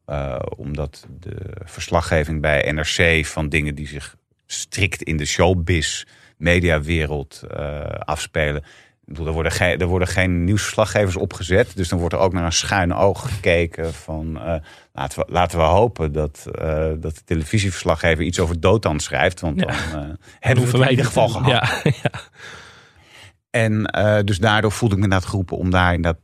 uh, 0.07 0.39
omdat 0.57 1.07
de 1.19 1.35
verslaggeving 1.63 2.41
bij 2.41 2.71
NRC 2.71 3.25
van 3.25 3.49
dingen 3.49 3.75
die 3.75 3.87
zich 3.87 4.15
strikt 4.45 5.03
in 5.03 5.17
de 5.17 5.25
showbiz 5.25 6.03
mediawereld 6.37 7.43
afspelen. 9.07 9.27
Er 9.27 9.33
worden, 9.33 9.51
geen, 9.51 9.79
er 9.79 9.87
worden 9.87 10.07
geen 10.07 10.43
nieuwsverslaggevers 10.43 11.15
opgezet. 11.15 11.71
Dus 11.75 11.89
dan 11.89 11.99
wordt 11.99 12.13
er 12.13 12.19
ook 12.19 12.33
naar 12.33 12.45
een 12.45 12.51
schuin 12.51 12.93
oog 12.93 13.33
gekeken 13.33 13.93
van 13.93 14.35
uh, 14.35 14.55
laten, 14.93 15.19
we, 15.19 15.25
laten 15.31 15.57
we 15.57 15.63
hopen 15.63 16.11
dat, 16.11 16.47
dat 16.99 17.15
de 17.15 17.23
televisieverslaggever 17.25 18.23
iets 18.23 18.39
over 18.39 18.59
Dotan 18.59 18.99
schrijft. 18.99 19.39
Want 19.39 19.59
dan 19.59 19.69
hebben 20.39 20.65
we 20.65 20.71
het 20.71 20.81
in 20.81 20.89
ieder 20.89 21.05
geval 21.05 21.29
gehad. 21.29 21.81
Ja, 21.83 21.91
ja. 22.03 22.11
En 23.49 23.83
dus 24.25 24.39
daardoor 24.39 24.71
voelde 24.71 24.95
ik 24.95 24.99
me 24.99 25.05
inderdaad 25.05 25.29
geroepen 25.29 25.57
om 25.57 25.69
daar 25.69 25.93
inderdaad 25.93 26.21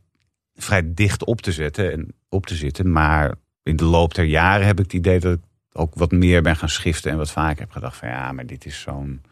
vrij 0.54 0.82
dicht 0.94 1.24
op 1.24 1.40
te 1.40 1.52
zetten 1.52 1.92
en 1.92 2.14
op 2.28 2.46
te 2.46 2.54
zitten. 2.54 2.92
Maar 2.92 3.34
in 3.62 3.76
de 3.76 3.84
loop 3.84 4.14
der 4.14 4.24
jaren 4.24 4.66
heb 4.66 4.78
ik 4.78 4.84
het 4.84 4.92
idee 4.92 5.20
dat 5.20 5.32
ik 5.32 5.40
ook 5.72 5.94
wat 5.94 6.10
meer 6.10 6.42
ben 6.42 6.56
gaan 6.56 6.68
schiften. 6.68 7.10
En 7.10 7.16
wat 7.16 7.30
vaker 7.30 7.60
heb 7.60 7.70
gedacht 7.70 7.96
van 7.96 8.08
ja, 8.08 8.32
maar 8.32 8.46
dit 8.46 8.66
is 8.66 8.80
zo'n 8.80 9.22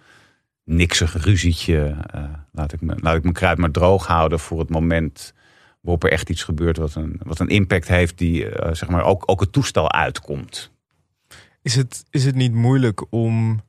niksig 0.66 1.24
ruzietje. 1.24 1.96
Uh, 2.14 2.22
laat, 2.52 2.72
ik 2.72 2.80
me, 2.80 2.94
laat 3.00 3.16
ik 3.16 3.22
mijn 3.22 3.34
kruid 3.34 3.58
maar 3.58 3.70
droog 3.70 4.06
houden 4.06 4.40
voor 4.40 4.58
het 4.58 4.70
moment 4.70 5.34
waarop 5.80 6.04
er 6.04 6.10
echt 6.10 6.30
iets 6.30 6.42
gebeurt 6.42 6.76
wat 6.76 6.94
een, 6.94 7.20
wat 7.22 7.38
een 7.38 7.48
impact 7.48 7.88
heeft 7.88 8.18
die 8.18 8.44
uh, 8.44 8.72
zeg 8.72 8.88
maar 8.88 9.04
ook, 9.04 9.22
ook 9.26 9.40
het 9.40 9.52
toestel 9.52 9.92
uitkomt. 9.92 10.70
Is 11.62 11.74
het, 11.74 12.04
is 12.10 12.24
het 12.24 12.34
niet 12.34 12.52
moeilijk 12.52 13.04
om 13.10 13.62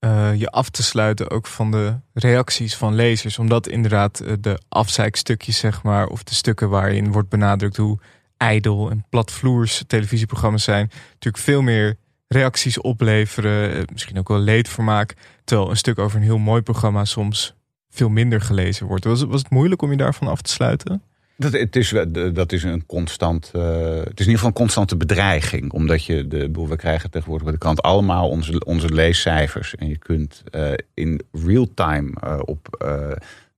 uh, 0.00 0.34
je 0.34 0.50
af 0.50 0.70
te 0.70 0.82
sluiten 0.82 1.30
ook 1.30 1.46
van 1.46 1.70
de 1.70 1.94
reacties 2.12 2.76
van 2.76 2.94
lezers? 2.94 3.38
Omdat 3.38 3.68
inderdaad 3.68 4.24
de 4.40 4.60
afzeikstukjes 4.68 5.58
zeg 5.58 5.82
maar 5.82 6.06
of 6.06 6.22
de 6.22 6.34
stukken 6.34 6.68
waarin 6.68 7.12
wordt 7.12 7.28
benadrukt 7.28 7.76
hoe 7.76 7.98
ijdel 8.36 8.90
en 8.90 9.04
platvloers 9.08 9.84
televisieprogramma's 9.86 10.64
zijn, 10.64 10.90
natuurlijk 11.12 11.44
veel 11.44 11.62
meer 11.62 11.96
reacties 12.28 12.80
opleveren, 12.80 13.74
eh, 13.74 13.82
misschien 13.92 14.18
ook 14.18 14.28
wel 14.28 14.38
leedvermaak, 14.38 15.14
terwijl 15.44 15.70
een 15.70 15.76
stuk 15.76 15.98
over 15.98 16.16
een 16.16 16.22
heel 16.22 16.38
mooi 16.38 16.62
programma 16.62 17.04
soms 17.04 17.54
veel 17.90 18.08
minder 18.08 18.40
gelezen 18.40 18.86
wordt. 18.86 19.04
Was 19.04 19.22
was 19.22 19.42
het 19.42 19.50
moeilijk 19.50 19.82
om 19.82 19.90
je 19.90 19.96
daarvan 19.96 20.28
af 20.28 20.42
te 20.42 20.50
sluiten? 20.50 21.02
Dat, 21.36 21.52
het 21.52 21.76
is, 21.76 21.94
dat 22.32 22.52
is 22.52 22.62
een 22.62 22.86
constant. 22.86 23.50
Uh, 23.56 23.62
het 23.62 24.20
is 24.20 24.26
in 24.26 24.32
ieder 24.32 24.34
geval 24.34 24.48
een 24.48 24.52
constante 24.52 24.96
bedreiging. 24.96 25.72
Omdat 25.72 26.04
je 26.04 26.28
de. 26.28 26.50
We 26.50 26.76
krijgen 26.76 27.10
tegenwoordig 27.10 27.44
bij 27.44 27.52
de 27.52 27.62
krant 27.62 27.82
allemaal 27.82 28.28
onze, 28.28 28.64
onze 28.64 28.92
leescijfers. 28.92 29.74
En 29.74 29.88
je 29.88 29.98
kunt 29.98 30.42
uh, 30.50 30.72
in 30.94 31.20
real 31.32 31.68
time 31.74 32.40
op 32.44 32.86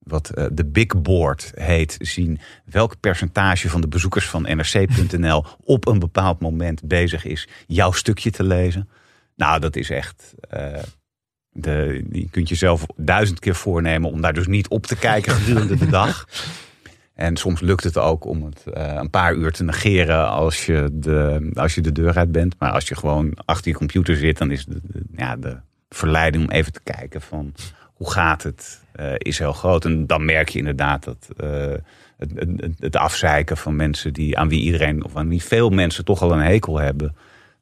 wat 0.00 0.30
uh, 0.35 0.47
de 0.52 0.64
Big 0.64 1.02
Board 1.02 1.52
heet, 1.54 1.97
zien 1.99 2.40
welk 2.64 3.00
percentage 3.00 3.69
van 3.69 3.80
de 3.80 3.88
bezoekers 3.88 4.28
van 4.28 4.42
nrc.nl 4.42 5.45
op 5.64 5.87
een 5.87 5.99
bepaald 5.99 6.40
moment 6.40 6.83
bezig 6.85 7.25
is 7.25 7.48
jouw 7.66 7.92
stukje 7.92 8.31
te 8.31 8.44
lezen. 8.44 8.88
Nou, 9.37 9.61
dat 9.61 9.77
is 9.77 9.90
echt. 9.90 10.35
Uh, 10.55 10.79
de, 11.51 12.05
je 12.12 12.29
kunt 12.31 12.48
jezelf 12.48 12.87
duizend 12.96 13.38
keer 13.38 13.55
voornemen 13.55 14.11
om 14.11 14.20
daar 14.20 14.33
dus 14.33 14.46
niet 14.46 14.68
op 14.68 14.87
te 14.87 14.96
kijken 14.96 15.33
gedurende 15.33 15.77
de 15.77 15.87
dag. 15.87 16.24
En 17.14 17.37
soms 17.37 17.61
lukt 17.61 17.85
het 17.85 17.98
ook 17.98 18.24
om 18.24 18.44
het 18.44 18.64
uh, 18.66 18.94
een 18.96 19.11
paar 19.11 19.35
uur 19.35 19.53
te 19.53 19.64
negeren 19.64 20.29
als 20.29 20.66
je, 20.66 20.88
de, 20.92 21.51
als 21.55 21.74
je 21.74 21.81
de 21.81 21.92
deur 21.92 22.16
uit 22.16 22.33
bent. 22.33 22.55
Maar 22.59 22.70
als 22.70 22.88
je 22.88 22.96
gewoon 22.96 23.33
achter 23.44 23.70
je 23.70 23.77
computer 23.77 24.16
zit, 24.16 24.38
dan 24.38 24.51
is 24.51 24.64
de, 24.64 24.81
de 24.83 25.03
ja, 25.16 25.37
de 25.37 25.57
verleiding 25.88 26.44
om 26.44 26.51
even 26.51 26.72
te 26.72 26.81
kijken 26.83 27.20
van 27.20 27.55
hoe 27.94 28.11
gaat 28.11 28.42
het, 28.42 28.80
uh, 29.00 29.12
is 29.16 29.38
heel 29.38 29.52
groot. 29.52 29.84
En 29.84 30.06
dan 30.06 30.24
merk 30.24 30.48
je 30.48 30.58
inderdaad 30.58 31.04
dat 31.04 31.28
uh, 31.44 31.74
het, 32.16 32.32
het, 32.34 32.74
het, 32.78 32.96
afzeiken 32.96 33.56
van 33.56 33.76
mensen 33.76 34.12
die, 34.12 34.38
aan 34.38 34.48
wie 34.48 34.60
iedereen 34.60 35.04
of 35.04 35.16
aan 35.16 35.28
wie 35.28 35.42
veel 35.42 35.70
mensen 35.70 36.04
toch 36.04 36.22
al 36.22 36.32
een 36.32 36.42
hekel 36.42 36.78
hebben, 36.78 37.16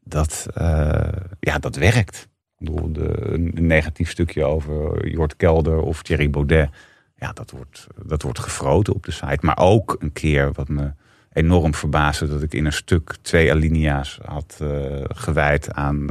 dat, 0.04 0.46
uh, 0.60 1.02
ja, 1.40 1.58
dat 1.58 1.76
werkt. 1.76 2.28
Ik 2.58 2.94
de, 2.94 3.32
een 3.32 3.66
negatief 3.66 4.10
stukje 4.10 4.44
over 4.44 5.08
Jort 5.08 5.36
Kelder 5.36 5.80
of 5.80 6.02
Thierry 6.02 6.30
Baudet, 6.30 6.70
ja, 7.16 7.32
dat 7.32 7.50
wordt, 7.50 7.86
dat 8.04 8.22
wordt 8.22 8.38
gefroten 8.38 8.94
op 8.94 9.04
de 9.04 9.10
site. 9.10 9.38
Maar 9.40 9.58
ook 9.58 9.96
een 9.98 10.12
keer 10.12 10.52
wat 10.52 10.68
me 10.68 10.92
enorm 11.32 11.74
verbaasde 11.74 12.28
dat 12.28 12.42
ik 12.42 12.54
in 12.54 12.64
een 12.64 12.72
stuk 12.72 13.16
twee 13.22 13.50
alinea's 13.50 14.18
had 14.24 14.60
gewijd 15.08 15.72
aan, 15.72 16.06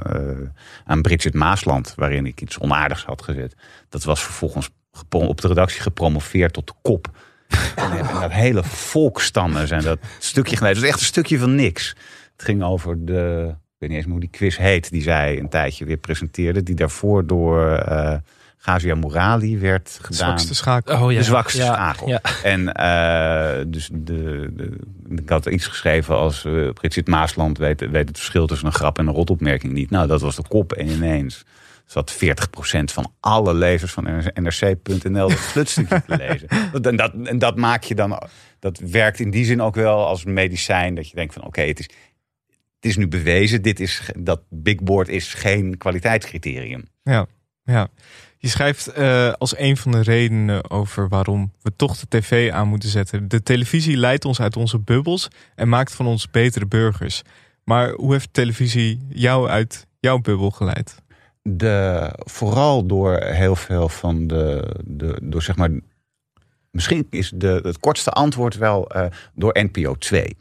aan 0.85 1.01
Bridget 1.01 1.33
Maasland, 1.33 1.93
waarin 1.95 2.25
ik 2.25 2.41
iets 2.41 2.59
onaardigs 2.59 3.03
had 3.03 3.21
gezet. 3.21 3.55
Dat 3.89 4.03
was 4.03 4.23
vervolgens 4.23 4.69
op 5.09 5.41
de 5.41 5.47
redactie 5.47 5.81
gepromoveerd 5.81 6.53
tot 6.53 6.67
de 6.67 6.73
kop. 6.81 7.07
en 7.75 8.19
dat 8.21 8.31
hele 8.31 8.63
volkstammen 8.63 9.67
zijn 9.67 9.83
dat 9.83 9.99
stukje 10.19 10.55
gelezen. 10.55 10.75
Dat 10.75 10.83
is 10.83 10.89
echt 10.89 10.99
een 10.99 11.05
stukje 11.05 11.39
van 11.39 11.55
niks. 11.55 11.95
Het 12.31 12.45
ging 12.45 12.63
over 12.63 13.05
de, 13.05 13.45
ik 13.49 13.75
weet 13.77 13.89
niet 13.89 13.97
eens 13.97 14.07
hoe 14.07 14.19
die 14.19 14.29
quiz 14.29 14.57
heet, 14.57 14.91
die 14.91 15.01
zij 15.01 15.39
een 15.39 15.49
tijdje 15.49 15.85
weer 15.85 15.97
presenteerde. 15.97 16.63
Die 16.63 16.75
daarvoor 16.75 17.27
door 17.27 17.85
uh, 17.89 18.15
Gazia 18.57 18.95
Morali 18.95 19.59
werd 19.59 19.89
gedaan. 19.89 20.09
De 20.09 20.15
zwakste 20.15 20.55
schakel. 20.55 21.01
Oh, 21.01 21.11
ja. 21.11 21.17
De 21.17 21.23
zwakste 21.23 21.57
ja, 21.57 21.73
schakel. 21.73 22.07
Ja. 22.07 22.21
En 22.43 22.59
uh, 22.61 23.65
dus 23.67 23.89
de, 23.93 24.49
de, 24.53 24.77
ik 25.09 25.29
had 25.29 25.45
iets 25.45 25.67
geschreven 25.67 26.15
als 26.15 26.45
uh, 26.45 26.71
Bridget 26.73 27.07
Maasland 27.07 27.57
weet, 27.57 27.89
weet 27.89 28.07
het 28.07 28.17
verschil 28.17 28.47
tussen 28.47 28.67
een 28.67 28.73
grap 28.73 28.97
en 28.97 29.07
een 29.07 29.13
rotopmerking 29.13 29.73
niet. 29.73 29.89
Nou, 29.89 30.07
dat 30.07 30.21
was 30.21 30.35
de 30.35 30.47
kop 30.47 30.73
en 30.73 30.87
ineens 30.89 31.43
zat 31.87 32.13
40% 32.13 32.17
van 32.83 33.13
alle 33.19 33.53
lezers 33.53 33.91
van 33.91 34.03
nrc.nl 34.33 35.29
dat 35.29 35.33
flutstukje 35.33 36.03
te 36.07 36.17
lezen. 36.17 36.47
En 36.81 36.95
dat, 36.95 37.13
en 37.23 37.39
dat 37.39 37.55
maak 37.55 37.83
je 37.83 37.95
dan, 37.95 38.21
dat 38.59 38.79
werkt 38.79 39.19
in 39.19 39.31
die 39.31 39.45
zin 39.45 39.61
ook 39.61 39.75
wel 39.75 40.05
als 40.05 40.23
medicijn. 40.23 40.95
Dat 40.95 41.09
je 41.09 41.15
denkt 41.15 41.33
van 41.33 41.41
oké, 41.41 41.59
okay, 41.59 41.67
het, 41.67 41.79
is, 41.79 41.89
het 42.75 42.85
is 42.85 42.97
nu 42.97 43.07
bewezen, 43.07 43.61
dit 43.61 43.79
is, 43.79 44.11
dat 44.17 44.41
big 44.49 44.83
board 44.83 45.07
is 45.07 45.33
geen 45.33 45.77
kwaliteitscriterium. 45.77 46.87
Ja, 47.03 47.25
ja. 47.63 47.87
Je 48.39 48.47
schrijft 48.47 48.97
uh, 48.97 49.31
als 49.31 49.57
een 49.57 49.77
van 49.77 49.91
de 49.91 50.01
redenen 50.01 50.69
over 50.69 51.07
waarom 51.07 51.53
we 51.61 51.75
toch 51.75 51.97
de 51.97 52.07
tv 52.07 52.51
aan 52.51 52.67
moeten 52.67 52.89
zetten. 52.89 53.27
De 53.27 53.43
televisie 53.43 53.97
leidt 53.97 54.25
ons 54.25 54.41
uit 54.41 54.55
onze 54.55 54.79
bubbels 54.79 55.27
en 55.55 55.69
maakt 55.69 55.95
van 55.95 56.05
ons 56.05 56.29
betere 56.29 56.65
burgers. 56.65 57.21
Maar 57.63 57.91
hoe 57.91 58.11
heeft 58.11 58.33
televisie 58.33 58.99
jou 59.09 59.49
uit 59.49 59.87
jouw 59.99 60.17
bubbel 60.19 60.51
geleid? 60.51 61.05
De, 61.49 62.09
vooral 62.17 62.85
door 62.85 63.17
heel 63.17 63.55
veel 63.55 63.89
van 63.89 64.27
de, 64.27 64.75
de 64.85 65.19
door 65.23 65.41
zeg 65.41 65.55
maar, 65.55 65.69
misschien 66.71 67.07
is 67.09 67.31
de, 67.35 67.59
het 67.63 67.79
kortste 67.79 68.11
antwoord 68.11 68.57
wel 68.57 68.95
uh, 68.95 69.05
door 69.33 69.59
NPO 69.59 69.95
2. 69.95 70.37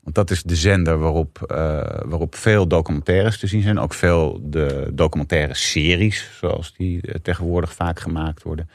Want 0.00 0.14
dat 0.14 0.30
is 0.30 0.42
de 0.42 0.56
zender 0.56 0.98
waarop, 0.98 1.46
uh, 1.50 1.56
waarop 2.04 2.34
veel 2.34 2.66
documentaires 2.66 3.38
te 3.38 3.46
zien 3.46 3.62
zijn. 3.62 3.78
Ook 3.78 3.94
veel 3.94 4.40
de 4.42 4.90
documentaire 4.92 5.54
series, 5.54 6.30
zoals 6.38 6.74
die 6.76 7.00
uh, 7.02 7.14
tegenwoordig 7.22 7.74
vaak 7.74 8.00
gemaakt 8.00 8.42
worden. 8.42 8.70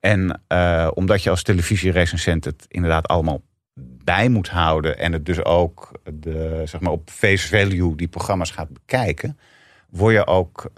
En 0.00 0.40
omdat 0.94 1.22
je 1.22 1.30
als 1.30 1.42
televisierecensent 1.42 2.44
het 2.44 2.64
inderdaad 2.68 3.08
allemaal 3.08 3.42
bij 4.04 4.28
moet 4.28 4.48
houden. 4.48 4.98
En 4.98 5.12
het 5.12 5.26
dus 5.26 5.44
ook 5.44 5.90
de, 6.12 6.62
zeg 6.64 6.80
maar 6.80 6.92
op 6.92 7.10
face 7.10 7.48
value 7.48 7.96
die 7.96 8.08
programma's 8.08 8.50
gaat 8.50 8.68
bekijken. 8.68 9.38
Word 9.90 10.14
je 10.14 10.26
ook 10.26 10.70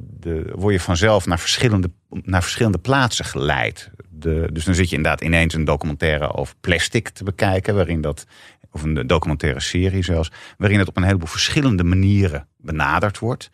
de, 0.00 0.52
word 0.54 0.74
je 0.74 0.80
vanzelf 0.80 1.26
naar 1.26 1.38
verschillende, 1.38 1.90
naar 2.08 2.42
verschillende 2.42 2.78
plaatsen 2.78 3.24
geleid. 3.24 3.90
De, 4.10 4.48
dus 4.52 4.64
dan 4.64 4.74
zit 4.74 4.90
je 4.90 4.96
inderdaad 4.96 5.20
ineens 5.20 5.54
een 5.54 5.64
documentaire 5.64 6.32
over 6.32 6.54
plastic 6.60 7.08
te 7.08 7.24
bekijken. 7.24 7.74
Waarin 7.74 8.00
dat 8.00 8.26
of 8.74 8.82
een 8.82 9.06
documentaire 9.06 9.60
serie 9.60 10.02
zelfs, 10.02 10.32
waarin 10.58 10.78
het 10.78 10.88
op 10.88 10.96
een 10.96 11.02
heleboel 11.02 11.26
verschillende 11.26 11.84
manieren 11.84 12.48
benaderd 12.56 13.18
wordt. 13.18 13.50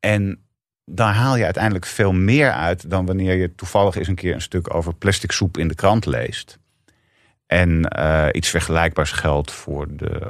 En 0.00 0.38
daar 0.84 1.14
haal 1.14 1.36
je 1.36 1.44
uiteindelijk 1.44 1.86
veel 1.86 2.12
meer 2.12 2.52
uit 2.52 2.90
dan 2.90 3.06
wanneer 3.06 3.34
je 3.36 3.54
toevallig 3.54 3.94
eens 3.94 4.08
een 4.08 4.14
keer 4.14 4.34
een 4.34 4.40
stuk 4.40 4.74
over 4.74 4.94
plastic 4.94 5.32
soep 5.32 5.58
in 5.58 5.68
de 5.68 5.74
krant 5.74 6.06
leest. 6.06 6.58
En 7.52 7.92
uh, 7.98 8.26
iets 8.32 8.48
vergelijkbaars 8.48 9.12
geldt 9.12 9.50
voor 9.50 9.86
de, 9.96 10.20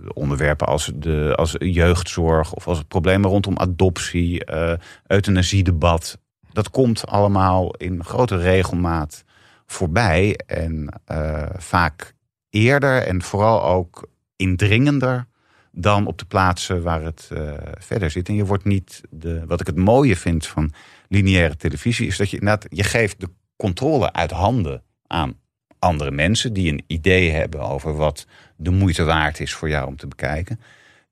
de, 0.00 0.14
onderwerpen 0.14 0.66
als, 0.66 0.90
de, 0.94 1.32
als 1.36 1.54
jeugdzorg 1.58 2.54
of 2.54 2.68
als 2.68 2.82
problemen 2.82 3.30
rondom 3.30 3.58
adoptie, 3.58 4.50
uh, 4.50 4.72
euthanasiedebat. 5.06 6.18
dat 6.52 6.70
komt 6.70 7.06
allemaal 7.06 7.74
in 7.74 8.04
grote 8.04 8.36
regelmaat 8.36 9.24
voorbij. 9.66 10.36
En 10.46 11.00
uh, 11.12 11.46
vaak 11.56 12.14
eerder 12.50 13.02
en 13.02 13.22
vooral 13.22 13.64
ook 13.64 14.08
indringender 14.36 15.26
dan 15.70 16.06
op 16.06 16.18
de 16.18 16.24
plaatsen 16.24 16.82
waar 16.82 17.02
het 17.02 17.30
verder 17.78 18.10
zit. 18.10 18.28
En 18.28 18.34
je 18.34 18.44
wordt 18.44 18.64
niet 18.64 19.00
de. 19.10 19.42
Wat 19.46 19.60
ik 19.60 19.66
het 19.66 19.76
mooie 19.76 20.16
vind 20.16 20.46
van 20.46 20.72
lineaire 21.08 21.56
televisie, 21.56 22.06
is 22.06 22.16
dat 22.16 22.30
je 22.30 22.38
inderdaad, 22.38 22.66
je 22.68 22.84
geeft 22.84 23.20
de 23.20 23.28
controle 23.56 24.12
uit 24.12 24.30
handen 24.30 24.82
aan 25.06 25.40
andere 25.82 26.10
mensen 26.10 26.52
die 26.52 26.72
een 26.72 26.84
idee 26.86 27.30
hebben 27.30 27.60
over 27.60 27.96
wat 27.96 28.26
de 28.56 28.70
moeite 28.70 29.04
waard 29.04 29.40
is 29.40 29.54
voor 29.54 29.68
jou 29.68 29.86
om 29.86 29.96
te 29.96 30.06
bekijken. 30.06 30.60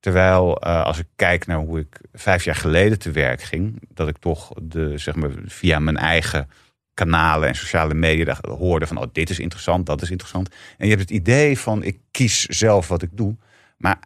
Terwijl 0.00 0.66
uh, 0.66 0.84
als 0.84 0.98
ik 0.98 1.06
kijk 1.16 1.46
naar 1.46 1.58
hoe 1.58 1.78
ik 1.78 2.00
vijf 2.12 2.44
jaar 2.44 2.54
geleden 2.54 2.98
te 2.98 3.10
werk 3.10 3.42
ging, 3.42 3.82
dat 3.94 4.08
ik 4.08 4.18
toch 4.18 4.52
de, 4.62 4.98
zeg 4.98 5.14
maar, 5.14 5.30
via 5.46 5.78
mijn 5.78 5.96
eigen 5.96 6.48
kanalen 6.94 7.48
en 7.48 7.54
sociale 7.54 7.94
media 7.94 8.38
hoorde 8.40 8.86
van 8.86 8.96
oh, 8.96 9.04
dit 9.12 9.30
is 9.30 9.38
interessant, 9.38 9.86
dat 9.86 10.02
is 10.02 10.10
interessant. 10.10 10.48
En 10.78 10.86
je 10.86 10.94
hebt 10.94 11.08
het 11.08 11.18
idee 11.18 11.58
van 11.58 11.82
ik 11.82 11.98
kies 12.10 12.46
zelf 12.46 12.88
wat 12.88 13.02
ik 13.02 13.10
doe. 13.12 13.36
Maar 13.76 13.98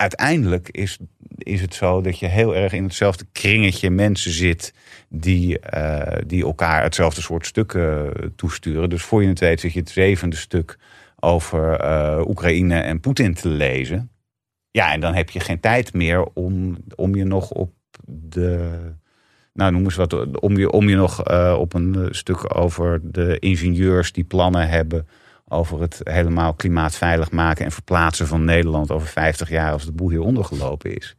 uiteindelijk 0.00 0.68
is, 0.68 0.98
is 1.38 1.60
het 1.60 1.74
zo 1.74 2.00
dat 2.00 2.18
je 2.18 2.26
heel 2.26 2.56
erg 2.56 2.72
in 2.72 2.84
hetzelfde 2.84 3.24
kringetje 3.32 3.90
mensen 3.90 4.30
zit 4.30 4.74
die, 5.08 5.58
uh, 5.74 6.02
die 6.26 6.44
elkaar 6.44 6.82
hetzelfde 6.82 7.20
soort 7.20 7.46
stukken 7.46 8.12
toesturen. 8.36 8.90
Dus 8.90 9.02
voor 9.02 9.22
je 9.22 9.28
het 9.28 9.38
weet 9.38 9.60
zit 9.60 9.72
je 9.72 9.78
het 9.80 9.90
zevende 9.90 10.36
stuk 10.36 10.78
over 11.16 11.84
uh, 11.84 12.22
Oekraïne 12.26 12.80
en 12.80 13.00
Poetin 13.00 13.34
te 13.34 13.48
lezen. 13.48 14.10
Ja, 14.70 14.92
en 14.92 15.00
dan 15.00 15.14
heb 15.14 15.30
je 15.30 15.40
geen 15.40 15.60
tijd 15.60 15.92
meer 15.92 16.24
om, 16.24 16.76
om 16.94 17.14
je 17.14 17.24
nog 17.24 17.50
op 17.50 17.72
de. 18.06 18.78
Nou, 19.52 19.72
noem 19.72 19.84
eens 19.84 19.96
wat. 19.96 20.40
Om 20.40 20.56
je, 20.56 20.70
om 20.70 20.88
je 20.88 20.96
nog 20.96 21.28
op 21.56 21.74
een 21.74 22.08
stuk 22.10 22.56
over 22.56 23.00
de 23.02 23.38
ingenieurs 23.38 24.12
die 24.12 24.24
plannen 24.24 24.68
hebben 24.68 25.06
over 25.52 25.80
het 25.80 26.00
helemaal 26.04 26.54
klimaatveilig 26.54 27.30
maken 27.30 27.64
en 27.64 27.72
verplaatsen 27.72 28.26
van 28.26 28.44
Nederland 28.44 28.90
over 28.90 29.08
50 29.08 29.48
jaar 29.48 29.72
als 29.72 29.84
de 29.84 29.92
boel 29.92 30.10
hier 30.10 30.20
ondergelopen 30.20 30.96
is. 30.96 31.16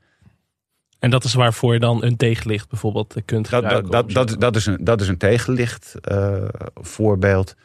En 1.00 1.10
dat 1.10 1.24
is 1.24 1.34
waarvoor 1.34 1.74
je 1.74 1.80
dan 1.80 2.04
een 2.04 2.17
tegenlicht 2.17 2.70
bijvoorbeeld 2.70 3.15
kunt 3.26 3.48
gebruiken? 3.48 3.91
Dat, 3.91 4.10
dat, 4.10 4.28
dat, 4.28 4.39
dat, 4.39 4.56
is, 4.56 4.65
een, 4.65 4.78
dat 4.84 5.02
is 5.02 5.08
een 5.08 5.17
tegenlicht 5.17 5.96
uh, 6.12 6.48
voorbeeld. 6.74 7.56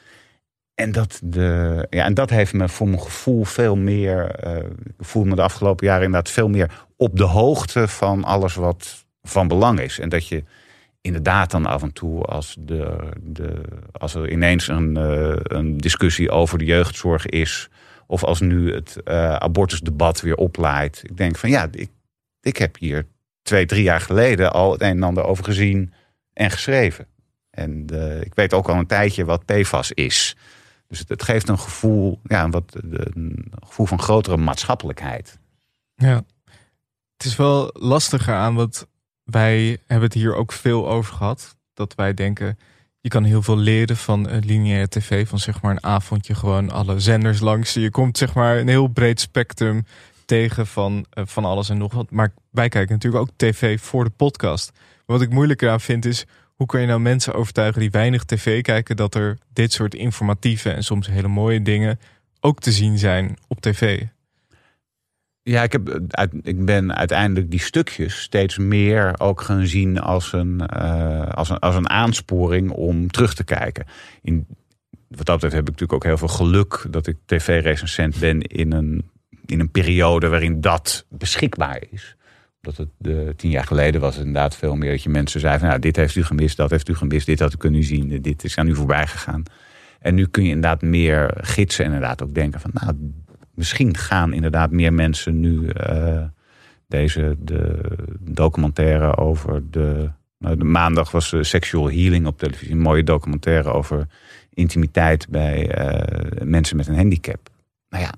En 0.75 0.93
dat, 0.93 1.21
de, 1.25 1.87
ja, 1.91 2.05
en 2.05 2.15
dat 2.15 2.31
heeft 2.31 2.53
me 2.53 2.69
voor 2.69 2.89
mijn 2.89 3.01
gevoel 3.01 3.45
veel 3.45 3.77
meer. 3.77 4.47
Uh, 4.47 4.57
ik 4.99 5.05
voel 5.05 5.25
me 5.25 5.35
de 5.35 5.43
afgelopen 5.43 5.87
jaren 5.87 6.05
inderdaad 6.05 6.33
veel 6.33 6.49
meer 6.49 6.87
op 6.97 7.17
de 7.17 7.25
hoogte 7.25 7.89
van 7.89 8.25
alles 8.25 8.55
wat 8.55 9.07
van 9.23 9.49
belang 9.49 9.81
is. 9.81 9.99
En 9.99 10.09
dat 10.09 10.29
je 10.29 10.45
inderdaad 11.07 11.51
dan 11.51 11.67
af 11.67 11.83
en 11.83 11.93
toe 11.93 12.23
als, 12.23 12.57
de, 12.59 13.09
de, 13.23 13.63
als 13.93 14.15
er 14.15 14.31
ineens 14.31 14.69
een, 14.69 14.99
uh, 14.99 15.37
een 15.43 15.77
discussie 15.77 16.31
over 16.31 16.59
de 16.59 16.65
jeugdzorg 16.65 17.27
is. 17.27 17.69
Of 18.07 18.25
als 18.25 18.41
nu 18.41 18.75
het 18.75 18.97
uh, 19.05 19.35
abortusdebat 19.35 20.21
weer 20.21 20.37
oplaait. 20.37 21.03
Ik 21.05 21.17
denk 21.17 21.37
van 21.37 21.51
ja, 21.51 21.69
ik, 21.71 21.91
ik 22.41 22.57
heb 22.57 22.79
hier 22.79 23.07
twee, 23.43 23.67
drie 23.67 23.83
jaar 23.83 24.01
geleden 24.01 24.53
al 24.53 24.73
het 24.73 24.81
een 24.81 24.89
en 24.89 25.03
ander 25.03 25.25
over 25.25 25.45
gezien 25.45 25.93
en 26.33 26.51
geschreven. 26.51 27.07
En 27.51 27.87
uh, 27.93 28.21
ik 28.21 28.35
weet 28.35 28.55
ook 28.55 28.69
al 28.69 28.79
een 28.79 28.87
tijdje 28.87 29.25
wat 29.25 29.45
PFAS 29.45 29.93
is. 29.93 30.37
Dus 30.89 30.99
het, 30.99 31.09
het 31.09 31.23
geeft 31.23 31.49
een 31.49 31.59
gevoel, 31.59 32.21
ja, 32.25 32.45
een, 32.45 32.51
wat, 32.51 32.77
een 32.91 33.53
gevoel 33.65 33.87
van 33.87 34.01
grotere 34.01 34.37
maatschappelijkheid. 34.37 35.39
Ja, 35.95 36.25
het 37.17 37.27
is 37.27 37.37
wel 37.37 37.71
lastiger 37.73 38.35
aan 38.35 38.55
wat 38.55 38.89
wij 39.27 39.79
hebben 39.87 40.09
het 40.09 40.15
hier 40.15 40.35
ook 40.35 40.53
veel 40.53 40.89
over 40.89 41.15
gehad. 41.15 41.57
Dat 41.75 41.95
wij 41.95 42.15
denken, 42.15 42.59
je 43.01 43.09
kan 43.09 43.25
heel 43.25 43.43
veel 43.43 43.57
leren 43.57 43.97
van 43.97 44.29
een 44.29 44.45
lineaire 44.45 44.89
tv. 44.89 45.29
Van 45.29 45.39
zeg 45.39 45.63
maar 45.63 45.71
een 45.71 45.85
avondje 45.85 46.35
gewoon 46.35 46.71
alle 46.71 47.01
zenders 47.01 47.41
langs. 47.41 47.75
Je 47.75 47.91
komt 47.91 48.19
zeg 48.19 48.35
maar 48.35 48.59
een 48.59 48.69
heel 48.69 48.87
breed 48.87 49.21
spectrum 49.21 49.87
tegen 50.25 50.67
van, 50.67 51.07
uh, 51.15 51.25
van 51.27 51.45
alles 51.45 51.69
en 51.69 51.79
nog 51.79 51.93
wat. 51.93 52.11
Maar 52.11 52.33
wij 52.51 52.69
kijken 52.69 52.95
natuurlijk 52.95 53.23
ook 53.23 53.37
tv 53.37 53.81
voor 53.81 54.05
de 54.05 54.11
podcast. 54.11 54.73
Wat 55.07 55.21
ik 55.21 55.31
moeilijker 55.31 55.71
aan 55.71 55.81
vind 55.81 56.05
is... 56.05 56.27
hoe 56.55 56.67
kun 56.67 56.81
je 56.81 56.87
nou 56.87 57.01
mensen 57.01 57.35
overtuigen 57.35 57.81
die 57.81 57.91
weinig 57.91 58.25
tv 58.25 58.63
kijken... 58.63 58.97
dat 58.97 59.15
er 59.15 59.39
dit 59.53 59.73
soort 59.73 59.95
informatieve 59.95 60.71
en 60.71 60.85
soms 60.85 61.07
hele 61.07 61.29
mooie 61.29 61.63
dingen... 61.63 62.01
ook 62.41 62.61
te 62.61 62.73
zien 62.73 62.99
zijn 62.99 63.37
op 63.49 63.61
tv? 63.61 64.07
Ja, 65.49 65.63
ik, 65.63 65.73
heb, 65.73 66.01
ik 66.43 66.65
ben 66.65 66.97
uiteindelijk 66.97 67.51
die 67.51 67.61
stukjes 67.61 68.21
steeds 68.21 68.59
meer 68.59 69.15
ook 69.19 69.41
gaan 69.41 69.67
zien 69.67 70.01
als 70.01 70.33
een, 70.33 70.63
uh, 70.77 71.27
als 71.29 71.49
een, 71.49 71.59
als 71.59 71.75
een 71.75 71.89
aansporing 71.89 72.71
om 72.71 73.11
terug 73.11 73.35
te 73.35 73.45
kijken. 73.45 73.87
In, 74.23 74.47
wat 75.09 75.27
dat 75.27 75.35
betreft 75.35 75.55
heb 75.55 75.63
ik 75.63 75.71
natuurlijk 75.71 75.93
ook 75.93 76.05
heel 76.05 76.19
veel 76.19 76.29
geluk 76.29 76.87
dat 76.91 77.07
ik 77.07 77.17
tv-recensent 77.27 78.19
ben 78.19 78.41
in 78.41 78.73
een, 78.73 79.11
in 79.45 79.61
een 79.61 79.71
periode 79.71 80.29
waarin 80.29 80.61
dat 80.61 81.07
beschikbaar 81.09 81.83
is. 81.91 82.17
Dat 82.61 82.77
het 82.77 82.89
de, 82.99 83.33
tien 83.37 83.51
jaar 83.51 83.67
geleden 83.67 84.01
was 84.01 84.17
het 84.17 84.27
inderdaad 84.27 84.57
veel 84.57 84.77
meer 84.77 84.91
dat 84.91 85.03
je 85.03 85.09
mensen 85.09 85.41
zeiden 85.41 85.61
van 85.61 85.69
nou, 85.69 85.81
dit 85.81 85.97
heeft 85.97 86.15
u 86.15 86.25
gemist, 86.25 86.57
dat 86.57 86.71
heeft 86.71 86.89
u 86.89 86.95
gemist, 86.95 87.27
dit 87.27 87.41
had 87.41 87.53
u 87.53 87.57
kunnen 87.57 87.85
zien, 87.85 88.23
dit 88.23 88.45
is 88.45 88.57
aan 88.57 88.69
u 88.69 88.75
voorbij 88.75 89.07
gegaan. 89.07 89.43
En 90.01 90.15
nu 90.15 90.27
kun 90.27 90.43
je 90.43 90.49
inderdaad 90.49 90.83
meer 90.83 91.35
gidsen 91.37 91.85
en 91.85 91.93
inderdaad 91.93 92.23
ook 92.23 92.35
denken 92.35 92.61
van 92.61 92.71
nou, 92.75 92.95
misschien 93.57 93.97
gaan 93.97 94.33
inderdaad 94.33 94.71
meer 94.71 94.93
mensen 94.93 95.41
nu 95.41 95.71
uh, 95.91 96.23
deze 96.87 97.37
de 97.39 97.79
documentaire 98.21 99.17
over 99.17 99.71
de. 99.71 100.11
Nou, 100.39 100.57
de 100.57 100.65
maandag 100.65 101.11
was 101.11 101.33
uh, 101.33 101.43
Sexual 101.43 101.91
Healing 101.91 102.27
op 102.27 102.39
televisie. 102.39 102.71
Een 102.71 102.81
mooie 102.81 103.03
documentaire 103.03 103.73
over 103.73 104.07
intimiteit 104.51 105.29
bij 105.29 105.79
uh, 105.79 106.47
mensen 106.47 106.77
met 106.77 106.87
een 106.87 106.97
handicap. 106.97 107.51
Nou 107.89 108.05
ja, 108.05 108.13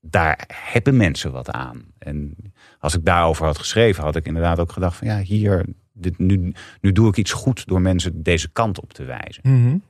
daar 0.00 0.48
hebben 0.52 0.96
mensen 0.96 1.32
wat 1.32 1.50
aan. 1.50 1.84
En 1.98 2.36
als 2.78 2.94
ik 2.94 3.04
daarover 3.04 3.46
had 3.46 3.58
geschreven, 3.58 4.02
had 4.02 4.16
ik 4.16 4.26
inderdaad 4.26 4.58
ook 4.58 4.72
gedacht 4.72 4.96
van 4.96 5.06
ja, 5.08 5.18
hier, 5.18 5.64
dit, 5.92 6.18
nu, 6.18 6.54
nu 6.80 6.92
doe 6.92 7.08
ik 7.08 7.16
iets 7.16 7.32
goed 7.32 7.66
door 7.66 7.80
mensen 7.80 8.22
deze 8.22 8.48
kant 8.52 8.80
op 8.80 8.92
te 8.92 9.04
wijzen. 9.04 9.42
-hmm. 9.42 9.82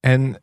En 0.00 0.42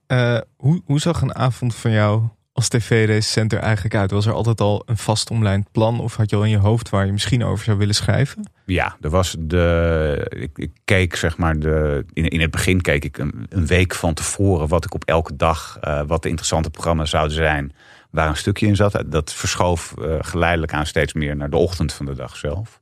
hoe, 0.55 0.81
hoe 0.86 0.99
zag 0.99 1.21
een 1.21 1.36
avond 1.36 1.75
van 1.75 1.91
jou 1.91 2.27
als 2.56 2.68
tv-recensent 2.68 3.54
er 3.54 3.60
eigenlijk 3.60 3.96
uit? 3.96 4.12
Was 4.12 4.26
er 4.26 4.34
altijd 4.34 4.62
al 4.62 4.84
een 4.86 4.98
vast 4.98 5.30
omlijnd 5.30 5.72
plan? 5.72 6.00
Of 6.00 6.15
had 6.15 6.30
je 6.30 6.36
al 6.36 6.44
in 6.44 6.50
je 6.50 6.58
hoofd 6.58 6.89
waar 6.89 7.06
je 7.06 7.12
misschien 7.12 7.44
over 7.44 7.65
zou 7.65 7.78
willen 7.78 7.96
schrijven? 7.96 8.50
Ja, 8.65 8.98
er 9.02 9.10
was 9.10 9.36
de. 9.39 10.50
Ik, 10.56 10.72
keek 10.86 11.15
zeg 11.15 11.38
maar. 11.38 11.60
De, 11.60 12.06
in, 12.13 12.28
in 12.28 12.41
het 12.41 12.52
begin 12.52 12.82
keek 12.82 13.04
ik 13.04 13.18
een, 13.18 13.48
week 13.50 13.96
van 13.96 14.13
tevoren 14.13 14.68
wat 14.68 14.86
ik 14.86 14.94
op 14.94 15.04
elke 15.04 15.36
dag. 15.36 15.78
Uh, 15.82 16.02
wat 16.08 16.22
de 16.24 16.30
interessante 16.30 16.70
programma's 16.70 17.10
zouden 17.10 17.36
zijn. 17.36 17.76
Waar 18.12 18.28
een 18.28 18.38
stukje 18.38 18.68
in 18.68 18.76
zat. 18.76 19.04
Dat 19.06 19.34
verschoof 19.34 19.94
uh, 20.00 20.15
geleidelijk 20.20 20.74
aan 20.74 20.86
steeds 20.86 21.13
meer 21.13 21.36
naar 21.36 21.50
de 21.50 21.58
ochtend 21.58 21.94
van 21.94 22.06
de 22.06 22.15
dag 22.15 22.36
zelf. 22.36 22.82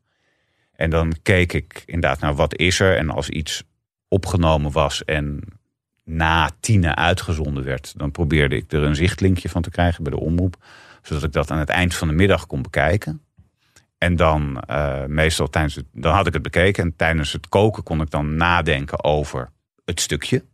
En 0.75 0.89
dan 0.89 1.15
keek 1.23 1.53
ik 1.53 1.83
inderdaad 1.85 2.19
naar 2.19 2.35
wat 2.35 2.57
is 2.57 2.79
er. 2.79 2.97
En 2.97 3.09
als 3.09 3.29
iets 3.29 3.63
opgenomen 4.07 4.71
was 4.71 5.05
en 5.05 5.43
na 6.03 6.51
tienen 6.59 6.95
uitgezonden 6.95 7.63
werd, 7.63 7.93
dan 7.97 8.11
probeerde 8.11 8.55
ik 8.55 8.71
er 8.71 8.83
een 8.83 8.95
zichtlinkje 8.95 9.49
van 9.49 9.61
te 9.61 9.69
krijgen 9.69 10.03
bij 10.03 10.11
de 10.11 10.19
omroep. 10.19 10.55
Zodat 11.01 11.23
ik 11.23 11.31
dat 11.31 11.51
aan 11.51 11.57
het 11.57 11.69
eind 11.69 11.95
van 11.95 12.07
de 12.07 12.13
middag 12.13 12.47
kon 12.47 12.61
bekijken. 12.61 13.21
En 13.97 14.15
dan 14.15 14.63
uh, 14.69 15.05
meestal 15.05 15.49
tijdens 15.49 15.75
het, 15.75 15.85
dan 15.91 16.13
had 16.13 16.27
ik 16.27 16.33
het 16.33 16.41
bekeken. 16.41 16.83
En 16.83 16.95
tijdens 16.95 17.33
het 17.33 17.49
koken 17.49 17.83
kon 17.83 18.01
ik 18.01 18.09
dan 18.09 18.35
nadenken 18.35 19.03
over 19.03 19.49
het 19.85 19.99
stukje. 19.99 20.45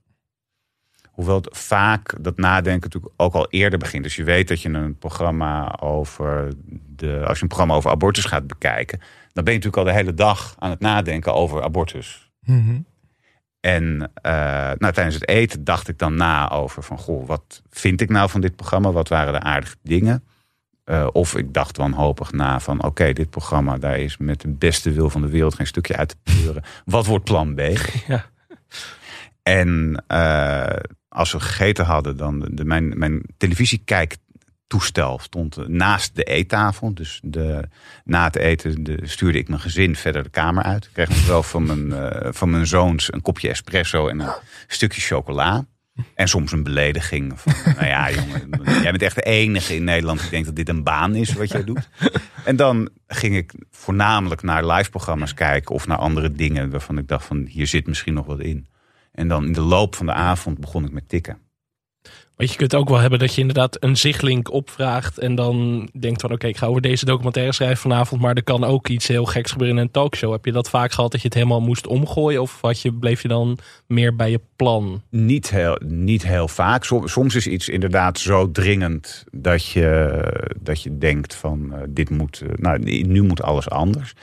Hoewel 1.09 1.43
vaak 1.49 2.15
dat 2.23 2.37
nadenken 2.37 2.81
natuurlijk 2.81 3.13
ook 3.17 3.33
al 3.33 3.49
eerder 3.49 3.79
begint. 3.79 4.03
Dus 4.03 4.15
je 4.15 4.23
weet 4.23 4.47
dat 4.47 4.61
je 4.61 4.69
een 4.69 4.97
programma 4.97 5.79
over 5.79 6.53
de. 6.95 7.23
Als 7.25 7.37
je 7.37 7.41
een 7.41 7.47
programma 7.47 7.73
over 7.73 7.91
abortus 7.91 8.25
gaat 8.25 8.47
bekijken. 8.47 8.99
Dan 9.33 9.43
ben 9.43 9.53
je 9.53 9.59
natuurlijk 9.59 9.77
al 9.77 9.83
de 9.93 9.99
hele 9.99 10.13
dag 10.13 10.55
aan 10.59 10.69
het 10.69 10.79
nadenken 10.79 11.33
over 11.33 11.63
abortus. 11.63 12.31
Mm. 12.39 12.85
En 13.59 14.11
uh, 14.25 14.71
nou, 14.77 14.93
tijdens 14.93 15.15
het 15.15 15.27
eten 15.27 15.63
dacht 15.63 15.87
ik 15.87 15.97
dan 15.97 16.15
na 16.15 16.51
over 16.51 16.83
van... 16.83 16.97
goh, 16.97 17.27
wat 17.27 17.61
vind 17.69 18.01
ik 18.01 18.09
nou 18.09 18.29
van 18.29 18.41
dit 18.41 18.55
programma? 18.55 18.91
Wat 18.91 19.07
waren 19.07 19.33
de 19.33 19.39
aardige 19.39 19.75
dingen? 19.81 20.23
Uh, 20.85 21.07
of 21.11 21.35
ik 21.35 21.53
dacht 21.53 21.77
wanhopig 21.77 22.31
na 22.31 22.59
van... 22.59 22.77
oké, 22.77 22.87
okay, 22.87 23.13
dit 23.13 23.29
programma, 23.29 23.77
daar 23.77 23.99
is 23.99 24.17
met 24.17 24.41
de 24.41 24.47
beste 24.47 24.91
wil 24.91 25.09
van 25.09 25.21
de 25.21 25.29
wereld... 25.29 25.53
geen 25.53 25.67
stukje 25.67 25.95
uit 25.95 26.09
te 26.09 26.15
pleuren. 26.23 26.63
Wat 26.85 27.05
wordt 27.05 27.25
plan 27.25 27.55
B? 27.55 27.61
Ja. 28.07 28.25
En 29.43 30.03
uh, 30.07 30.79
als 31.07 31.31
we 31.31 31.39
gegeten 31.39 31.85
hadden, 31.85 32.17
dan... 32.17 32.47
De, 32.51 32.65
mijn, 32.65 32.97
mijn 32.97 33.21
televisiekijk 33.37 34.17
toestel 34.69 35.19
stond 35.21 35.67
naast 35.67 36.15
de 36.15 36.23
eettafel. 36.23 36.93
Dus 36.93 37.19
de, 37.23 37.67
na 38.03 38.23
het 38.23 38.35
eten 38.35 38.83
de, 38.83 38.99
stuurde 39.03 39.37
ik 39.37 39.47
mijn 39.47 39.61
gezin 39.61 39.95
verder 39.95 40.23
de 40.23 40.29
kamer 40.29 40.63
uit. 40.63 40.85
Ik 40.85 40.93
kreeg 40.93 41.09
nog 41.09 41.25
wel 41.25 41.43
van 41.43 41.65
mijn, 41.65 41.87
uh, 41.87 42.31
van 42.31 42.49
mijn 42.49 42.67
zoons 42.67 43.13
een 43.13 43.21
kopje 43.21 43.49
espresso 43.49 44.07
en 44.07 44.19
een 44.19 44.31
stukje 44.67 45.01
chocola. 45.01 45.65
En 46.15 46.27
soms 46.27 46.51
een 46.51 46.63
belediging 46.63 47.39
van, 47.39 47.53
nou 47.75 47.85
ja 47.85 48.11
jongen, 48.11 48.49
jij 48.63 48.91
bent 48.91 49.01
echt 49.01 49.15
de 49.15 49.21
enige 49.21 49.75
in 49.75 49.83
Nederland 49.83 50.19
die 50.19 50.29
denkt 50.29 50.45
dat 50.45 50.55
dit 50.55 50.69
een 50.69 50.83
baan 50.83 51.15
is 51.15 51.33
wat 51.33 51.51
jij 51.51 51.63
doet. 51.63 51.89
En 52.45 52.55
dan 52.55 52.89
ging 53.07 53.35
ik 53.35 53.53
voornamelijk 53.71 54.41
naar 54.41 54.65
live 54.65 54.89
programma's 54.89 55.33
kijken 55.33 55.75
of 55.75 55.87
naar 55.87 55.97
andere 55.97 56.31
dingen 56.31 56.69
waarvan 56.69 56.97
ik 56.97 57.07
dacht 57.07 57.25
van 57.25 57.45
hier 57.45 57.67
zit 57.67 57.87
misschien 57.87 58.13
nog 58.13 58.25
wat 58.25 58.39
in. 58.39 58.67
En 59.11 59.27
dan 59.27 59.45
in 59.45 59.53
de 59.53 59.61
loop 59.61 59.95
van 59.95 60.05
de 60.05 60.13
avond 60.13 60.59
begon 60.59 60.85
ik 60.85 60.91
met 60.91 61.09
tikken. 61.09 61.37
Want 62.39 62.51
je 62.51 62.57
kunt 62.57 62.75
ook 62.75 62.89
wel 62.89 62.97
hebben 62.99 63.19
dat 63.19 63.35
je 63.35 63.41
inderdaad 63.41 63.77
een 63.83 63.97
zichtlink 63.97 64.51
opvraagt. 64.51 65.17
En 65.17 65.35
dan 65.35 65.89
denkt 65.99 66.21
van 66.21 66.31
oké, 66.31 66.47
ik 66.47 66.57
ga 66.57 66.65
over 66.65 66.81
deze 66.81 67.05
documentaire 67.05 67.53
schrijven 67.53 67.77
vanavond. 67.77 68.21
Maar 68.21 68.35
er 68.35 68.43
kan 68.43 68.63
ook 68.63 68.87
iets 68.87 69.07
heel 69.07 69.25
geks 69.25 69.51
gebeuren 69.51 69.77
in 69.77 69.83
een 69.83 69.91
talkshow. 69.91 70.31
Heb 70.31 70.45
je 70.45 70.51
dat 70.51 70.69
vaak 70.69 70.91
gehad 70.91 71.11
dat 71.11 71.21
je 71.21 71.27
het 71.27 71.35
helemaal 71.35 71.61
moest 71.61 71.87
omgooien? 71.87 72.41
Of 72.41 72.61
wat 72.61 72.81
je, 72.81 72.93
bleef 72.93 73.21
je 73.21 73.27
dan 73.27 73.57
meer 73.87 74.15
bij 74.15 74.31
je 74.31 74.41
plan? 74.55 75.01
Niet 75.09 75.49
heel, 75.49 75.79
niet 75.85 76.23
heel 76.23 76.47
vaak. 76.47 76.83
Soms 77.03 77.35
is 77.35 77.47
iets 77.47 77.69
inderdaad 77.69 78.19
zo 78.19 78.51
dringend 78.51 79.23
dat 79.31 79.65
je, 79.65 80.21
dat 80.59 80.83
je 80.83 80.97
denkt 80.97 81.35
van 81.35 81.73
uh, 81.73 81.79
dit 81.89 82.09
moet, 82.09 82.41
uh, 82.43 82.49
nou, 82.55 82.79
nu 83.03 83.21
moet 83.21 83.41
alles 83.41 83.69
anders. 83.69 84.13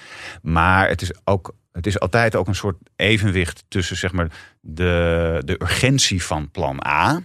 Maar 0.42 0.88
het 0.88 1.02
is 1.02 1.12
ook 1.24 1.54
het 1.72 1.86
is 1.86 2.00
altijd 2.00 2.36
ook 2.36 2.46
een 2.46 2.54
soort 2.54 2.76
evenwicht 2.96 3.64
tussen 3.68 3.96
zeg 3.96 4.12
maar, 4.12 4.30
de, 4.60 5.42
de 5.44 5.60
urgentie 5.62 6.22
van 6.22 6.50
plan 6.50 6.86
A. 6.86 7.22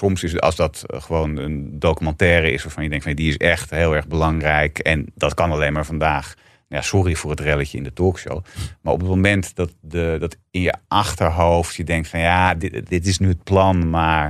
Soms 0.00 0.22
is 0.22 0.32
het 0.32 0.40
als 0.40 0.56
dat 0.56 0.84
eh, 0.86 1.02
gewoon 1.02 1.36
een 1.36 1.78
documentaire 1.78 2.52
is 2.52 2.62
waarvan 2.62 2.82
je 2.82 2.88
denkt 2.88 3.04
van 3.04 3.14
die 3.14 3.28
is 3.28 3.36
echt 3.36 3.70
heel 3.70 3.94
erg 3.94 4.06
belangrijk 4.06 4.78
en 4.78 5.06
dat 5.14 5.34
kan 5.34 5.50
alleen 5.50 5.72
maar 5.72 5.86
vandaag. 5.86 6.34
Ja, 6.68 6.80
sorry 6.80 7.14
voor 7.14 7.30
het 7.30 7.40
relletje 7.40 7.78
in 7.78 7.84
de 7.84 7.92
talkshow. 7.92 8.44
Maar 8.80 8.92
op 8.92 9.00
het 9.00 9.08
moment 9.08 9.54
dat, 9.54 9.74
de, 9.80 10.16
dat 10.20 10.36
in 10.50 10.60
je 10.60 10.74
achterhoofd 10.88 11.74
je 11.74 11.84
denkt 11.84 12.08
van 12.08 12.20
ja, 12.20 12.54
dit, 12.54 12.88
dit 12.88 13.06
is 13.06 13.18
nu 13.18 13.28
het 13.28 13.44
plan, 13.44 13.90
maar 13.90 14.24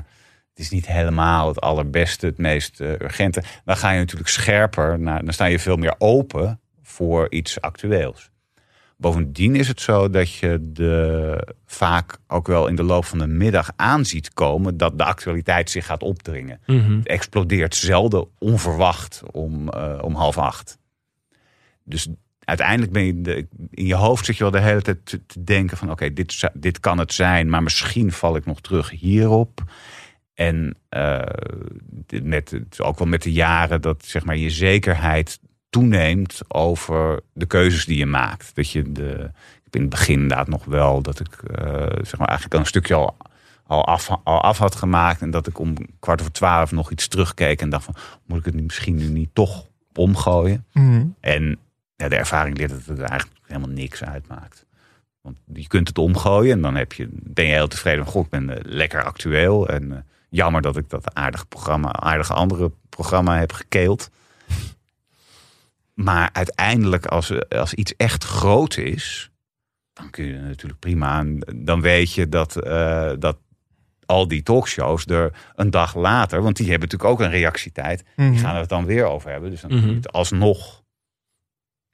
het 0.49 0.59
is 0.59 0.71
niet 0.71 0.87
helemaal 0.87 1.49
het 1.49 1.61
allerbeste, 1.61 2.27
het 2.27 2.39
meest 2.39 2.81
uh, 2.81 2.89
urgente. 2.89 3.43
Dan 3.65 3.77
ga 3.77 3.91
je 3.91 3.99
natuurlijk 3.99 4.31
scherper, 4.31 5.01
naar, 5.01 5.25
dan 5.25 5.33
sta 5.33 5.45
je 5.45 5.59
veel 5.59 5.77
meer 5.77 5.95
open 5.99 6.61
voor 6.83 7.27
iets 7.31 7.61
actueels. 7.61 8.30
Bovendien 9.01 9.55
is 9.55 9.69
het 9.69 9.81
zo 9.81 10.11
dat 10.11 10.33
je 10.33 10.59
de, 10.73 11.55
vaak 11.67 12.19
ook 12.27 12.47
wel 12.47 12.67
in 12.67 12.77
de 12.77 12.83
loop 12.83 13.05
van 13.05 13.19
de 13.19 13.27
middag 13.27 13.71
aanziet 13.77 14.35
komen 14.35 14.77
dat 14.77 14.99
de 14.99 15.05
actualiteit 15.05 15.71
zich 15.71 15.87
gaat 15.87 16.03
opdringen. 16.03 16.61
Mhm. 16.67 16.97
Het 16.97 17.07
explodeert 17.07 17.75
zelden 17.75 18.29
onverwacht 18.39 19.23
om, 19.33 19.69
uh, 19.75 19.99
om 20.01 20.15
half 20.15 20.39
acht. 20.39 20.79
Dus 21.85 22.09
uiteindelijk 22.45 22.93
ben 22.93 23.05
je 23.05 23.21
de, 23.21 23.47
in 23.71 23.87
je 23.87 23.95
hoofd 23.95 24.25
zit 24.25 24.37
je 24.37 24.43
wel 24.43 24.53
de 24.53 24.61
hele 24.61 24.83
tijd 24.83 25.07
te, 25.07 25.27
te 25.27 25.45
denken 25.45 25.77
van 25.77 25.91
oké, 25.91 26.13
dit, 26.13 26.51
dit 26.55 26.81
kan 26.81 26.99
het 26.99 27.13
zijn, 27.13 27.49
maar 27.49 27.63
misschien 27.63 28.13
val 28.13 28.37
ik 28.37 28.47
nog 28.47 28.61
terug 28.61 28.91
hierop. 28.91 29.63
En 30.35 30.77
uh, 30.91 31.23
met, 32.23 32.61
ook 32.79 32.99
wel 32.99 33.09
met 33.09 33.23
de 33.23 33.33
jaren 33.33 33.81
dat 33.81 34.05
zeg 34.05 34.25
maar, 34.25 34.37
je 34.37 34.51
zekerheid 34.51 35.41
toeneemt 35.71 36.41
over 36.49 37.21
de 37.33 37.47
keuzes 37.47 37.85
die 37.85 37.99
je 37.99 38.07
maakt. 38.07 38.55
Dat 38.55 38.71
je 38.71 38.93
de, 38.93 39.31
ik 39.65 39.75
in 39.75 39.81
het 39.81 39.91
begin 39.91 40.21
inderdaad 40.21 40.49
nog 40.49 40.65
wel 40.65 41.03
dat 41.03 41.21
ik 41.21 41.43
uh, 41.43 41.67
zeg 42.03 42.19
maar 42.19 42.29
eigenlijk 42.29 42.61
een 42.61 42.67
stukje 42.67 42.95
al, 42.95 43.17
al, 43.67 43.87
af, 43.87 44.11
al 44.25 44.41
af 44.41 44.59
had 44.59 44.75
gemaakt. 44.75 45.23
En 45.23 45.31
dat 45.31 45.47
ik 45.47 45.59
om 45.59 45.75
kwart 46.01 46.21
over 46.21 46.33
twaalf 46.33 46.73
nog 46.73 46.91
iets 46.91 47.09
terugkeek 47.09 47.61
en 47.61 47.71
dacht 47.71 47.85
van 47.85 47.95
moet 48.27 48.39
ik 48.39 48.45
het 48.45 48.55
nu 48.55 48.63
misschien 48.63 48.97
nu 48.97 49.07
niet 49.07 49.31
toch 49.33 49.67
omgooien? 49.95 50.67
Mm. 50.73 51.15
En 51.21 51.59
ja, 51.97 52.09
de 52.09 52.17
ervaring 52.17 52.57
leert 52.57 52.71
dat 52.71 52.85
het 52.87 53.01
eigenlijk 53.01 53.41
helemaal 53.47 53.69
niks 53.69 54.05
uitmaakt. 54.05 54.67
Want 55.21 55.39
je 55.53 55.67
kunt 55.67 55.89
het 55.89 55.99
omgooien 55.99 56.53
en 56.53 56.63
dan 56.63 56.77
heb 56.77 56.93
je, 56.93 57.09
ben 57.13 57.45
je 57.45 57.53
heel 57.53 57.69
tevreden 57.69 58.05
van, 58.05 58.13
god, 58.13 58.25
ik 58.25 58.31
ben 58.31 58.49
uh, 58.49 58.57
lekker 58.63 59.05
actueel. 59.05 59.69
En 59.69 59.85
uh, 59.91 59.97
jammer 60.31 60.63
dat 60.63 60.77
ik 60.77 60.91
dat 60.91 61.15
aardige 61.15 61.47
programma, 61.47 61.93
aardige 61.93 62.33
andere 62.33 62.73
programma 62.89 63.39
heb 63.39 63.53
gekeeld. 63.53 64.11
Maar 66.03 66.29
uiteindelijk, 66.33 67.07
als, 67.07 67.49
als 67.49 67.75
iets 67.75 67.97
echt 67.97 68.25
groot 68.25 68.77
is, 68.77 69.31
dan 69.93 70.11
kun 70.11 70.25
je 70.25 70.33
natuurlijk 70.35 70.81
prima 70.81 71.07
aan. 71.09 71.39
Dan 71.57 71.81
weet 71.81 72.13
je 72.15 72.29
dat, 72.29 72.67
uh, 72.67 73.13
dat 73.19 73.39
al 74.07 74.29
die 74.29 74.43
talkshows 74.43 75.07
er 75.07 75.33
een 75.55 75.71
dag 75.71 75.95
later, 75.95 76.43
want 76.43 76.57
die 76.57 76.71
hebben 76.71 76.89
natuurlijk 76.89 77.21
ook 77.21 77.27
een 77.27 77.33
reactietijd, 77.33 78.05
Mhm. 78.17 78.31
die 78.31 78.41
gaan 78.41 78.55
er 78.55 78.61
het 78.61 78.69
dan 78.69 78.85
weer 78.85 79.05
over 79.05 79.31
hebben. 79.31 79.51
Dus 79.51 79.61
dan 79.61 79.71
Mhm. 79.71 79.81
kun 79.81 79.89
je 79.91 79.97
het 79.97 80.13
alsnog 80.13 80.83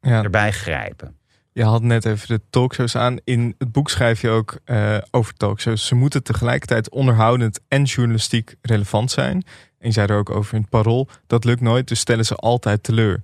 Ja. 0.01 0.23
erbij 0.23 0.53
grijpen. 0.53 1.17
Je 1.53 1.65
had 1.65 1.83
net 1.83 2.05
even 2.05 2.29
de 2.29 2.41
talkshows 2.51 2.97
aan. 2.97 3.19
In 3.25 3.55
het 3.59 3.73
boek 3.73 3.91
schrijf 3.91 4.21
je 4.21 4.29
ook 4.29 4.59
eh, 4.65 4.99
over 5.11 5.35
talkshows. 5.35 5.87
Ze 5.87 5.95
moeten 5.95 6.23
tegelijkertijd 6.23 6.91
onderhoudend 6.91 7.61
en 7.69 7.83
journalistiek 7.83 8.55
relevant 8.63 9.11
zijn. 9.11 9.35
En 9.79 9.87
je 9.89 9.91
zei 9.93 10.07
er 10.07 10.17
ook 10.19 10.31
over 10.31 10.55
in 10.55 10.61
het 10.61 10.71
parool. 10.71 11.09
Dat 11.27 11.45
lukt 11.45 11.61
nooit, 11.61 11.89
dus 11.89 12.01
stellen 12.01 12.25
ze 12.25 12.35
altijd 12.35 12.83
teleur. 12.83 13.23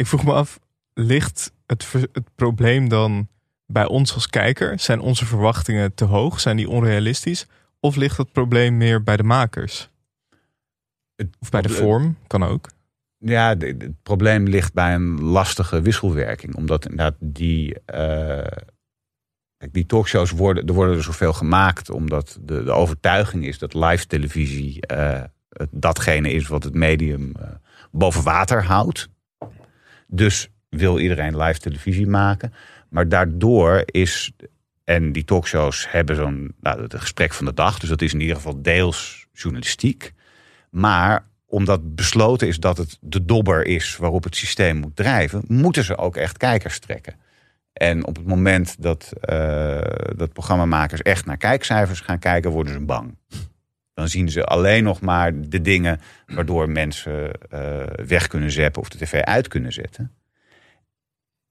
Ik 0.00 0.06
vroeg 0.06 0.24
me 0.24 0.32
af, 0.32 0.58
ligt 0.94 1.52
het, 1.66 1.92
het 1.92 2.34
probleem 2.34 2.88
dan 2.88 3.28
bij 3.66 3.86
ons 3.86 4.14
als 4.14 4.26
kijker? 4.28 4.78
Zijn 4.78 5.00
onze 5.00 5.26
verwachtingen 5.26 5.94
te 5.94 6.04
hoog? 6.04 6.40
Zijn 6.40 6.56
die 6.56 6.68
onrealistisch? 6.68 7.46
Of 7.80 7.96
ligt 7.96 8.16
het 8.16 8.32
probleem 8.32 8.76
meer 8.76 9.02
bij 9.02 9.16
de 9.16 9.22
makers? 9.22 9.90
Het- 11.16 11.36
Of 11.40 11.50
bij 11.50 11.62
de 11.62 11.68
vorm? 11.68 12.16
Kan 12.26 12.42
ook. 12.42 12.68
Ja, 13.18 13.56
het 13.56 14.02
probleem 14.02 14.46
ligt 14.48 14.72
bij 14.72 14.94
een 14.94 15.20
lastige 15.20 15.80
wisselwerking. 15.80 16.54
Omdat 16.56 16.84
inderdaad 16.84 17.14
die, 17.18 17.80
eh, 17.84 18.58
die 19.70 19.86
talkshows 19.86 20.30
worden, 20.30 20.66
er 20.66 20.74
worden 20.74 20.96
er 20.96 21.02
zoveel 21.02 21.32
gemaakt. 21.32 21.90
Omdat 21.90 22.38
de, 22.42 22.64
de 22.64 22.72
overtuiging 22.72 23.46
is 23.46 23.58
dat 23.58 23.74
live 23.74 24.06
televisie 24.06 24.80
eh, 24.86 25.24
datgene 25.70 26.32
is 26.32 26.46
wat 26.48 26.64
het 26.64 26.74
medium 26.74 27.32
eh, 27.40 27.48
boven 27.90 28.22
water 28.22 28.64
houdt. 28.64 29.08
Dus 30.10 30.48
wil 30.68 30.98
iedereen 30.98 31.36
live 31.36 31.58
televisie 31.58 32.06
maken. 32.06 32.52
Maar 32.88 33.08
daardoor 33.08 33.82
is, 33.84 34.32
en 34.84 35.12
die 35.12 35.24
talkshows 35.24 35.90
hebben 35.90 36.16
zo'n, 36.16 36.54
nou, 36.60 36.82
het 36.82 36.94
gesprek 36.94 37.32
van 37.32 37.46
de 37.46 37.54
dag. 37.54 37.78
Dus 37.78 37.88
dat 37.88 38.02
is 38.02 38.12
in 38.12 38.20
ieder 38.20 38.36
geval 38.36 38.62
deels 38.62 39.26
journalistiek. 39.32 40.12
Maar 40.70 41.24
omdat 41.46 41.94
besloten 41.94 42.48
is 42.48 42.58
dat 42.58 42.76
het 42.76 42.98
de 43.00 43.24
dobber 43.24 43.66
is 43.66 43.96
waarop 43.96 44.24
het 44.24 44.36
systeem 44.36 44.76
moet 44.76 44.96
drijven, 44.96 45.42
moeten 45.46 45.84
ze 45.84 45.96
ook 45.96 46.16
echt 46.16 46.36
kijkers 46.36 46.78
trekken. 46.78 47.14
En 47.72 48.06
op 48.06 48.16
het 48.16 48.26
moment 48.26 48.82
dat, 48.82 49.12
eh, 49.20 49.80
dat 50.16 50.32
programmamakers 50.32 51.02
echt 51.02 51.26
naar 51.26 51.36
kijkcijfers 51.36 52.00
gaan 52.00 52.18
kijken, 52.18 52.50
worden 52.50 52.72
ze 52.72 52.80
bang. 52.80 53.16
Dan 53.94 54.08
zien 54.08 54.30
ze 54.30 54.44
alleen 54.44 54.84
nog 54.84 55.00
maar 55.00 55.40
de 55.48 55.60
dingen 55.60 56.00
waardoor 56.26 56.70
mensen 56.70 57.32
eh, 57.50 57.82
weg 58.06 58.26
kunnen 58.26 58.50
zeppen 58.50 58.82
of 58.82 58.88
de 58.88 58.98
tv 58.98 59.20
uit 59.20 59.48
kunnen 59.48 59.72
zetten. 59.72 60.12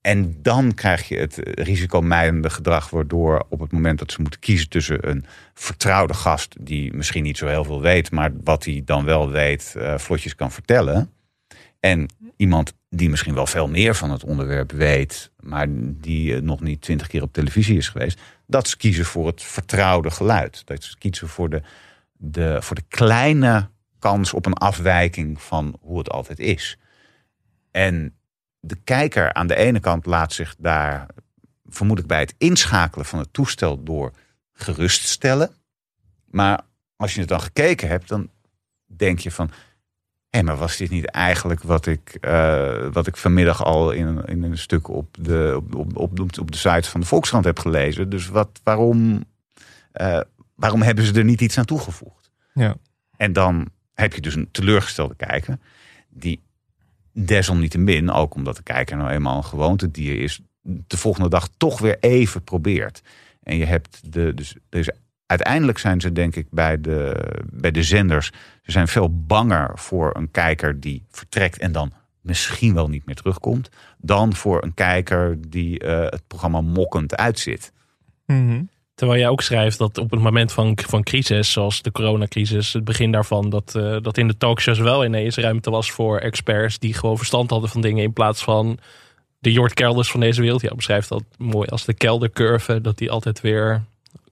En 0.02 0.41
dan 0.41 0.73
krijg 0.73 1.08
je 1.08 1.17
het 1.17 1.39
risicomijdende 1.43 2.49
gedrag, 2.49 2.89
waardoor 2.89 3.45
op 3.49 3.60
het 3.60 3.71
moment 3.71 3.99
dat 3.99 4.12
ze 4.12 4.21
moeten 4.21 4.39
kiezen 4.39 4.69
tussen 4.69 5.10
een 5.10 5.25
vertrouwde 5.54 6.13
gast 6.13 6.56
die 6.60 6.93
misschien 6.93 7.23
niet 7.23 7.38
zo 7.38 7.47
heel 7.47 7.63
veel 7.63 7.82
weet, 7.82 8.12
maar 8.12 8.32
wat 8.43 8.65
hij 8.65 8.82
dan 8.86 9.06
wel 9.06 9.30
weet, 9.30 9.75
eh, 9.78 9.97
vlotjes 9.97 10.36
kan 10.36 10.52
vertellen. 10.52 11.13
En 11.80 12.08
iemand 12.38 12.73
die 12.89 13.10
misschien 13.10 13.34
wel 13.34 13.47
veel 13.47 13.67
meer 13.67 13.95
van 13.95 14.12
het 14.12 14.23
onderwerp 14.23 14.71
weet, 14.71 15.32
maar 15.39 15.67
die 15.82 16.36
eh, 16.36 16.41
nog 16.41 16.62
niet 16.62 16.82
twintig 16.82 17.08
keer 17.08 17.21
op 17.21 17.34
televisie 17.34 17.78
is 17.78 17.89
geweest, 17.89 18.19
dat 18.47 18.67
ze 18.67 18.78
kiezen 18.78 19.06
voor 19.06 19.28
het 19.28 19.43
vertrouwde 19.43 20.12
geluid. 20.12 20.62
Dat 20.65 20.84
ze 20.84 20.97
kiezen 20.97 21.28
voor 21.28 21.49
de, 21.49 21.62
de, 22.21 22.58
voor 22.62 22.75
de 22.75 22.86
kleine 22.88 23.69
kans 23.99 24.34
op 24.34 24.45
een 24.45 24.53
afwijking 24.53 25.41
van 25.41 25.77
hoe 25.82 25.97
het 25.97 26.10
altijd 26.10 26.39
is. 26.39 26.77
En 27.71 28.15
de 28.60 28.75
kijker 28.75 29.34
aan 29.34 29.47
de 29.47 29.55
ene 29.55 29.79
kant 29.79 30.05
laat 30.05 30.34
zich 30.34 30.55
daar 30.58 31.05
vermoedelijk 31.65 32.08
bij 32.13 32.19
het 32.19 32.36
inschakelen 32.38 33.05
van 33.05 33.19
het 33.19 33.34
toestel 33.34 33.84
door 33.84 34.12
geruststellen. 34.53 35.49
Maar 36.25 36.62
als 36.95 37.13
je 37.13 37.19
het 37.19 37.29
dan 37.29 37.41
gekeken 37.41 37.88
hebt, 37.88 38.08
dan 38.08 38.29
denk 38.86 39.19
je 39.19 39.32
van. 39.32 39.51
Hé, 40.29 40.41
maar 40.43 40.58
was 40.58 40.77
dit 40.77 40.89
niet 40.89 41.05
eigenlijk 41.05 41.63
wat 41.63 41.86
ik, 41.86 42.17
eh, 42.21 42.88
wat 42.91 43.08
ik 43.08 43.17
vanmiddag 43.17 43.63
al 43.63 43.91
in, 43.91 44.08
een- 44.08 44.25
in 44.25 44.43
een 44.43 44.58
stuk 44.58 44.88
op 44.88 45.15
de, 45.19 45.53
op, 45.55 45.75
op, 45.75 45.97
op, 45.97 46.19
op 46.39 46.51
de 46.51 46.58
site 46.58 46.89
van 46.89 46.99
de 46.99 47.05
Volkskrant 47.05 47.45
heb 47.45 47.60
gelezen? 47.60 48.10
Dus 48.10 48.27
wat, 48.27 48.60
waarom, 48.63 49.23
eh, 49.91 50.19
waarom 50.60 50.82
hebben 50.82 51.06
ze 51.06 51.13
er 51.13 51.24
niet 51.24 51.41
iets 51.41 51.58
aan 51.58 51.65
toegevoegd? 51.65 52.32
Ja. 52.54 52.76
En 53.17 53.34
dan 53.34 53.69
heb 53.93 54.13
je 54.13 54.22
dus 54.22 54.36
een 54.36 54.52
teleurgestelde 54.52 55.15
kijker, 55.15 55.60
die 56.10 56.41
desalniettemin, 57.12 58.12
ook 58.12 58.36
omdat 58.36 58.56
de 58.56 58.63
kijker 58.63 58.98
nou 58.98 59.10
eenmaal 59.10 59.38
een 59.38 59.43
gewoontedier 59.43 60.22
is, 60.22 60.41
de 60.62 60.98
volgende 60.98 61.30
dag 61.30 61.50
toch 61.58 61.80
weer 61.80 61.98
even 62.00 62.43
probeert. 62.43 63.02
En 63.43 63.58
je 63.58 63.65
hebt 63.65 64.13
de, 64.13 64.34
dus, 64.34 64.56
dus 64.69 64.89
uiteindelijk 65.26 65.78
zijn 65.78 66.02
ze 66.02 66.12
denk 66.12 66.36
ik 66.36 66.48
bij 66.50 66.82
de, 66.82 67.26
bij 67.52 67.72
de 67.72 67.84
zenders, 67.84 68.32
ze 68.62 68.72
zijn 68.72 68.88
veel 68.88 69.26
banger 69.26 69.72
voor 69.76 70.15
een 70.15 70.32
kijker 70.32 70.80
die 70.80 71.06
vertrekt 71.10 71.58
en 71.58 71.72
dan 71.72 71.93
misschien 72.22 72.74
wel 72.74 72.88
niet 72.88 73.06
meer 73.06 73.15
terugkomt, 73.15 73.69
dan 73.98 74.34
voor 74.34 74.63
een 74.63 74.74
kijker 74.74 75.38
die 75.50 75.80
eh, 75.80 76.02
het 76.02 76.28
programma 76.28 76.62
mokkend 76.62 77.15
uitzit. 77.15 77.72
Mhm. 78.26 78.62
Terwijl 79.00 79.20
jij 79.20 79.30
ook 79.30 79.42
schrijft 79.42 79.78
dat 79.78 79.98
op 79.98 80.12
het 80.12 80.20
moment 80.20 80.52
van, 80.52 80.78
van 80.88 81.04
crisis, 81.04 81.52
zoals 81.52 81.82
de 81.82 81.92
coronacrisis, 81.92 82.74
het 82.74 82.84
begin 82.84 83.12
daarvan, 83.12 83.50
dat, 83.50 83.74
uh, 83.78 83.98
dat 84.02 84.18
in 84.18 84.28
de 84.28 84.38
talkshows 84.38 84.80
wel 84.80 85.06
ineens 85.06 85.36
ruimte 85.38 85.70
was 85.70 85.92
voor 85.92 86.18
experts 86.18 86.80
die 86.80 86.94
gewoon 86.94 87.18
verstand 87.18 87.50
hadden 87.50 87.70
van 87.70 87.82
dingen 87.82 88.04
in 88.04 88.14
plaats 88.14 88.44
van 88.44 88.78
de 89.40 89.52
Jort 89.52 89.74
Kelders 89.74 90.12
van 90.12 90.20
deze 90.20 90.42
wereld. 90.42 90.62
Ja, 90.62 90.76
beschrijft 90.76 91.10
dat 91.10 91.24
mooi 91.38 91.68
als 91.68 91.86
de 91.86 91.94
keldercurve, 91.94 92.82
dat 92.82 92.98
die 92.98 93.12
altijd 93.12 93.42
weer 93.42 93.84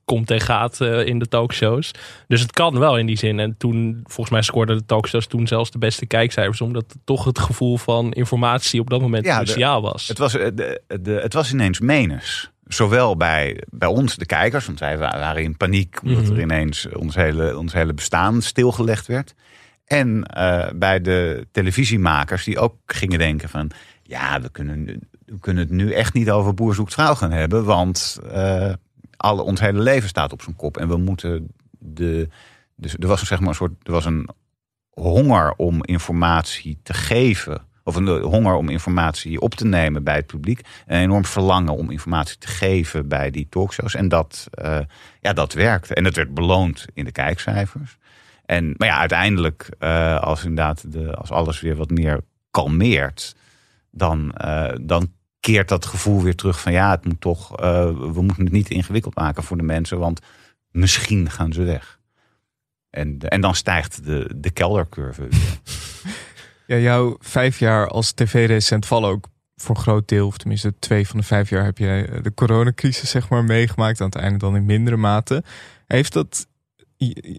komt 0.06 0.32
en 0.32 0.42
gaat 0.42 0.80
uh, 0.82 1.06
in 1.06 1.20
de 1.20 1.28
talkshows. 1.28 1.92
Dus 2.28 2.42
het 2.42 2.52
kan 2.52 2.80
wel 2.80 2.98
in 2.98 3.06
die 3.06 3.18
zin. 3.18 3.40
En 3.40 3.56
toen, 3.58 4.00
volgens 4.04 4.30
mij 4.30 4.42
scoorden 4.42 4.78
de 4.78 4.86
talkshows 4.86 5.28
toen 5.28 5.48
zelfs 5.48 5.72
de 5.72 5.78
beste 5.78 6.06
kijkcijfers, 6.06 6.62
omdat 6.62 6.96
toch 7.04 7.26
het 7.26 7.40
gevoel 7.40 7.78
van 7.78 8.12
informatie 8.12 8.80
op 8.80 8.90
dat 8.90 9.02
moment 9.02 9.26
ja, 9.26 9.36
cruciaal 9.36 9.82
was. 9.82 10.08
Het 10.08 10.18
was, 10.18 10.32
de, 10.32 10.82
de, 11.02 11.20
het 11.22 11.34
was 11.34 11.52
ineens 11.52 11.80
menens. 11.80 12.52
Zowel 12.68 13.18
bij, 13.18 13.64
bij 13.72 13.88
ons, 13.88 14.16
de 14.16 14.26
kijkers, 14.26 14.66
want 14.66 14.80
wij 14.80 14.98
waren 14.98 15.44
in 15.44 15.58
paniek 15.58 16.02
omdat 16.04 16.24
mhm. 16.24 16.34
er 16.34 16.42
ineens 16.42 16.88
ons 16.90 17.16
hele, 17.16 17.58
ons 17.58 17.74
hele 17.74 17.94
bestaan 17.94 18.42
stilgelegd 18.42 19.08
werd. 19.08 19.34
En 19.86 20.32
uh, 20.38 20.68
bij 20.76 21.02
de 21.02 21.48
televisiemakers 21.52 22.44
die 22.44 22.60
ook 22.60 22.76
gingen 22.86 23.20
denken 23.20 23.50
van 23.50 23.72
ja, 24.04 24.42
we 24.42 24.50
kunnen, 24.50 24.86
we 25.26 25.40
kunnen 25.40 25.64
het 25.64 25.72
nu 25.72 25.92
echt 25.92 26.14
niet 26.14 26.30
over 26.30 26.54
boer 26.54 26.76
zoekt 26.76 26.94
vrouw 26.94 27.16
gaan 27.16 27.32
hebben, 27.32 27.66
want 27.66 28.20
uh, 28.34 28.74
alle, 29.18 29.42
ons 29.42 29.60
hele 29.60 29.80
leven 29.80 30.10
staat 30.10 30.32
op 30.32 30.42
zijn 30.42 30.56
kop 30.56 30.78
en 30.78 30.88
we 30.88 30.98
moeten 30.98 31.48
de. 31.80 32.28
Dus 32.76 32.96
er 33.00 33.08
was 33.08 33.24
zeg 33.24 33.40
maar 33.40 33.50
een 33.50 33.56
soort, 33.56 33.74
er 33.84 33.92
was 33.92 34.06
een 34.06 34.30
honger 34.90 35.54
om 35.56 35.84
informatie 35.86 36.80
te 36.84 36.94
geven 36.94 37.62
of 37.88 37.96
een 37.96 38.22
honger 38.22 38.54
om 38.54 38.70
informatie 38.70 39.40
op 39.40 39.56
te 39.56 39.66
nemen 39.66 40.04
bij 40.04 40.16
het 40.16 40.26
publiek. 40.26 40.62
Een 40.86 41.00
enorm 41.00 41.26
verlangen 41.26 41.74
om 41.74 41.92
informatie 41.92 42.38
te 42.38 42.48
geven 42.48 43.08
bij 43.08 43.32
die 43.32 43.48
talkshows. 43.50 43.96
En 43.96 44.08
dat, 44.08 44.48
uh, 44.64 44.80
ja, 45.22 45.34
dat 45.34 45.54
werkte. 45.54 45.94
En 45.94 46.04
dat 46.04 46.16
werd 46.16 46.34
beloond 46.34 46.86
in 46.94 47.06
de 47.06 47.12
kijkcijfers. 47.12 47.98
En, 48.46 48.74
maar 48.78 48.88
ja, 48.88 49.00
uiteindelijk, 49.00 49.70
uh, 49.80 50.20
als 50.20 50.44
inderdaad 50.44 50.92
de, 50.92 51.16
als 51.16 51.32
alles 51.32 51.62
weer 51.62 51.76
wat 51.76 51.90
meer 51.90 52.20
kalmeert, 52.52 53.36
dan, 53.92 54.36
uh, 54.46 54.72
dan 54.82 55.12
keert 55.40 55.70
dat 55.70 55.86
gevoel 55.86 56.22
weer 56.22 56.36
terug 56.36 56.62
van 56.62 56.72
ja, 56.72 56.92
het 56.92 57.06
moet 57.06 57.22
toch, 57.22 57.62
we 58.12 58.22
moeten 58.22 58.44
het 58.44 58.54
niet 58.54 58.70
ingewikkeld 58.70 59.16
maken 59.16 59.44
voor 59.44 59.58
de 59.58 59.64
mensen, 59.64 60.00
want 60.00 60.20
misschien 60.72 61.30
gaan 61.30 61.54
ze 61.54 61.64
weg. 61.64 62.00
En, 62.90 63.20
en 63.20 63.42
dan 63.42 63.56
stijgt 63.56 64.06
de, 64.06 64.32
de 64.36 64.50
keldercurve 64.50 65.22
weer. 65.22 65.60
Ja, 66.68 66.78
jouw 66.78 67.18
vijf 67.20 67.60
jaar 67.60 67.88
als 67.88 68.12
tv-recent 68.12 68.86
vallen 68.86 69.10
ook 69.10 69.28
voor 69.56 69.76
groot 69.76 70.08
deel, 70.08 70.28
of 70.28 70.38
tenminste 70.38 70.74
twee 70.80 71.08
van 71.08 71.20
de 71.20 71.26
vijf 71.26 71.50
jaar, 71.50 71.64
heb 71.64 71.78
jij 71.78 72.10
eh, 72.10 72.24
de 72.24 72.34
coronacrisis 72.34 73.10
zeg 73.10 73.30
maar 73.30 73.44
meegemaakt. 73.44 74.02
Aan 74.02 74.10
het 74.10 74.16
einde 74.16 74.38
dan 74.38 74.56
in 74.56 74.66
mindere 74.66 74.98
mate. 74.98 75.44
Heeft 75.86 76.14
dat 76.14 76.48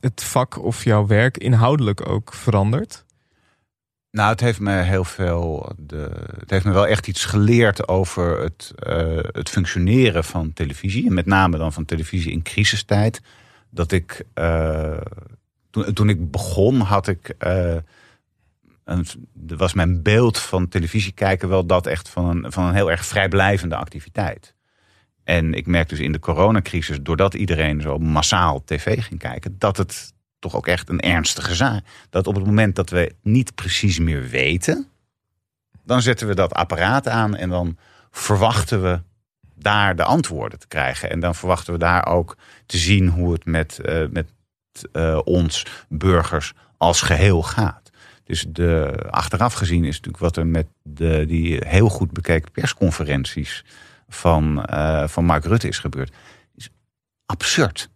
het 0.01 0.23
vak 0.25 0.62
of 0.64 0.85
jouw 0.85 1.07
werk 1.07 1.37
inhoudelijk 1.37 2.09
ook 2.09 2.35
veranderd? 2.35 3.05
Nou, 4.11 4.31
het 4.31 4.41
heeft 4.41 4.61
me 4.61 4.73
heel 4.73 5.05
veel. 5.05 5.73
De, 5.77 6.11
het 6.38 6.51
heeft 6.51 6.64
me 6.64 6.73
wel 6.73 6.87
echt 6.87 7.07
iets 7.07 7.25
geleerd 7.25 7.88
over 7.88 8.41
het, 8.41 8.73
uh, 8.88 9.19
het 9.33 9.49
functioneren 9.49 10.25
van 10.25 10.53
televisie. 10.53 11.07
En 11.07 11.14
met 11.14 11.27
name 11.27 11.59
dan 11.59 11.73
van 11.73 11.85
televisie 11.85 12.33
in 12.33 12.43
crisistijd. 12.43 13.21
Dat 13.71 13.93
ik. 13.93 14.25
Uh, 14.35 15.01
toen, 15.71 16.09
ik 16.09 16.31
begon, 16.31 16.81
had 16.81 17.09
ik. 17.09 17.35
Was 19.57 19.72
mijn 19.72 20.03
beeld 20.03 20.38
van 20.38 20.68
televisie 20.68 21.12
kijken 21.12 21.48
wel 21.48 21.66
dat 21.66 21.87
echt 21.87 22.09
van 22.09 22.44
een, 22.44 22.53
van 22.53 22.64
een 22.64 22.74
heel 22.74 22.90
erg 22.90 23.07
vrijblijvende 23.07 23.77
activiteit. 23.77 24.55
En 25.24 25.55
ik 25.55 25.66
merk 25.66 25.88
dus 25.88 25.98
in 25.98 26.12
de 26.12 26.18
coronacrisis, 26.18 26.98
doordat 27.03 27.35
iedereen 27.35 27.81
zo 27.81 27.98
massaal 27.98 28.64
tv 28.64 29.03
ging 29.05 29.20
kijken, 29.20 29.59
dat 29.59 29.77
het 29.77 30.12
toch 30.38 30.57
ook 30.57 30.66
echt 30.66 30.88
een 30.88 31.01
ernstige 31.01 31.55
zaak. 31.55 31.85
Dat 32.11 32.27
op 32.27 32.35
het 32.35 32.44
moment 32.44 32.77
dat 32.77 32.90
we 32.90 33.14
niet 33.22 33.55
precies 33.55 33.98
meer 33.98 34.29
weten, 34.29 34.88
dan 35.85 36.03
zetten 36.03 36.27
we 36.27 36.35
dat 36.35 36.55
apparaat 36.55 37.09
aan 37.09 37.37
en 37.37 37.48
dan 37.48 37.77
verwachten 38.11 38.83
we 38.83 39.01
daar 39.55 39.96
de 39.96 40.05
antwoorden 40.05 40.59
te 40.59 40.68
krijgen. 40.68 41.11
En 41.11 41.20
dan 41.20 41.35
verwachten 41.35 41.72
we 41.72 41.79
daar 41.79 42.07
ook 42.07 42.37
te 42.66 42.79
zien 42.79 43.09
hoe 43.09 43.33
het 43.33 43.44
met, 43.44 43.79
uh, 43.85 44.09
met 44.11 44.33
uh, 44.92 45.20
ons 45.24 45.66
burgers 45.88 46.53
als 46.77 47.01
geheel 47.01 47.42
gaat. 47.42 47.88
Dus 48.29 48.47
de, 48.49 49.05
achteraf 49.11 49.53
gezien 49.53 49.85
is 49.85 49.97
natuurlijk 49.97 50.19
wat 50.19 50.37
er 50.37 50.47
met 50.47 50.67
de, 50.83 51.25
die 51.27 51.61
heel 51.67 51.88
goed 51.88 52.11
bekeken 52.11 52.51
persconferenties 52.51 53.64
van, 54.09 54.67
uh, 54.71 55.09
van 55.09 55.25
Mark 55.25 55.45
Rutte 55.45 55.69
is 55.69 55.79
gebeurd. 55.79 56.12
Is 56.55 56.71
absurd. 57.27 57.91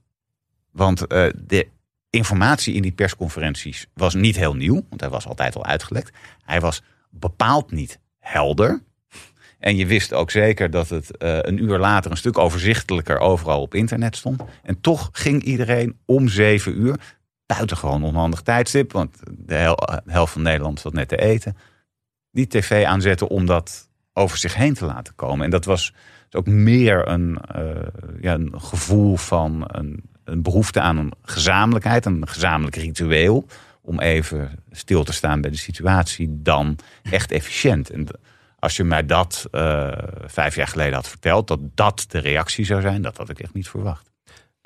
Want 0.70 1.00
uh, 1.00 1.28
de 1.36 1.68
informatie 2.10 2.74
in 2.74 2.82
die 2.82 2.92
persconferenties 2.92 3.86
was 3.94 4.14
niet 4.14 4.36
heel 4.36 4.54
nieuw, 4.54 4.84
want 4.88 5.00
hij 5.00 5.10
was 5.10 5.26
altijd 5.26 5.56
al 5.56 5.64
uitgelekt. 5.64 6.16
Hij 6.44 6.60
was 6.60 6.82
bepaald 7.10 7.70
niet 7.70 7.98
helder. 8.18 8.82
En 9.58 9.76
je 9.76 9.86
wist 9.86 10.12
ook 10.12 10.30
zeker 10.30 10.70
dat 10.70 10.88
het 10.88 11.10
uh, 11.18 11.38
een 11.40 11.62
uur 11.62 11.78
later 11.78 12.10
een 12.10 12.16
stuk 12.16 12.38
overzichtelijker 12.38 13.18
overal 13.18 13.60
op 13.60 13.74
internet 13.74 14.16
stond. 14.16 14.42
En 14.62 14.80
toch 14.80 15.08
ging 15.12 15.42
iedereen 15.42 15.98
om 16.04 16.28
zeven 16.28 16.80
uur 16.80 16.96
buitengewoon 17.54 18.04
onhandig 18.04 18.40
tijdstip. 18.40 18.92
Want 18.92 19.16
de 19.30 19.76
helft 20.06 20.32
van 20.32 20.42
Nederland 20.42 20.80
zat 20.80 20.92
net 20.92 21.08
te 21.08 21.16
eten. 21.16 21.56
Die 22.30 22.46
tv 22.46 22.84
aanzetten 22.84 23.28
om 23.28 23.46
dat 23.46 23.88
over 24.12 24.38
zich 24.38 24.54
heen 24.54 24.74
te 24.74 24.84
laten 24.84 25.14
komen. 25.14 25.44
En 25.44 25.50
dat 25.50 25.64
was 25.64 25.94
ook 26.30 26.46
meer 26.46 27.08
een, 27.08 27.38
uh, 27.56 27.70
ja, 28.20 28.34
een 28.34 28.60
gevoel 28.60 29.16
van 29.16 29.64
een, 29.66 30.02
een, 30.24 30.42
behoefte 30.42 30.80
aan 30.80 30.96
een 30.96 31.12
gezamenlijkheid, 31.22 32.04
een 32.04 32.28
gezamenlijk 32.28 32.76
ritueel. 32.76 33.46
Om 33.80 34.00
even 34.00 34.50
stil 34.70 35.04
te 35.04 35.12
staan 35.12 35.40
bij 35.40 35.50
de 35.50 35.56
situatie, 35.56 36.42
dan 36.42 36.78
echt 37.02 37.32
efficiënt. 37.32 37.90
En 37.90 38.06
als 38.58 38.76
je 38.76 38.84
mij 38.84 39.06
dat 39.06 39.46
uh, 39.52 39.92
vijf 40.26 40.54
jaar 40.54 40.66
geleden 40.66 40.94
had 40.94 41.08
verteld, 41.08 41.48
dat 41.48 41.60
dat 41.74 42.04
de 42.08 42.18
reactie 42.18 42.64
zou 42.64 42.80
zijn, 42.80 43.02
dat 43.02 43.16
had 43.16 43.28
ik 43.28 43.38
echt 43.38 43.54
niet 43.54 43.68
verwacht. 43.68 44.11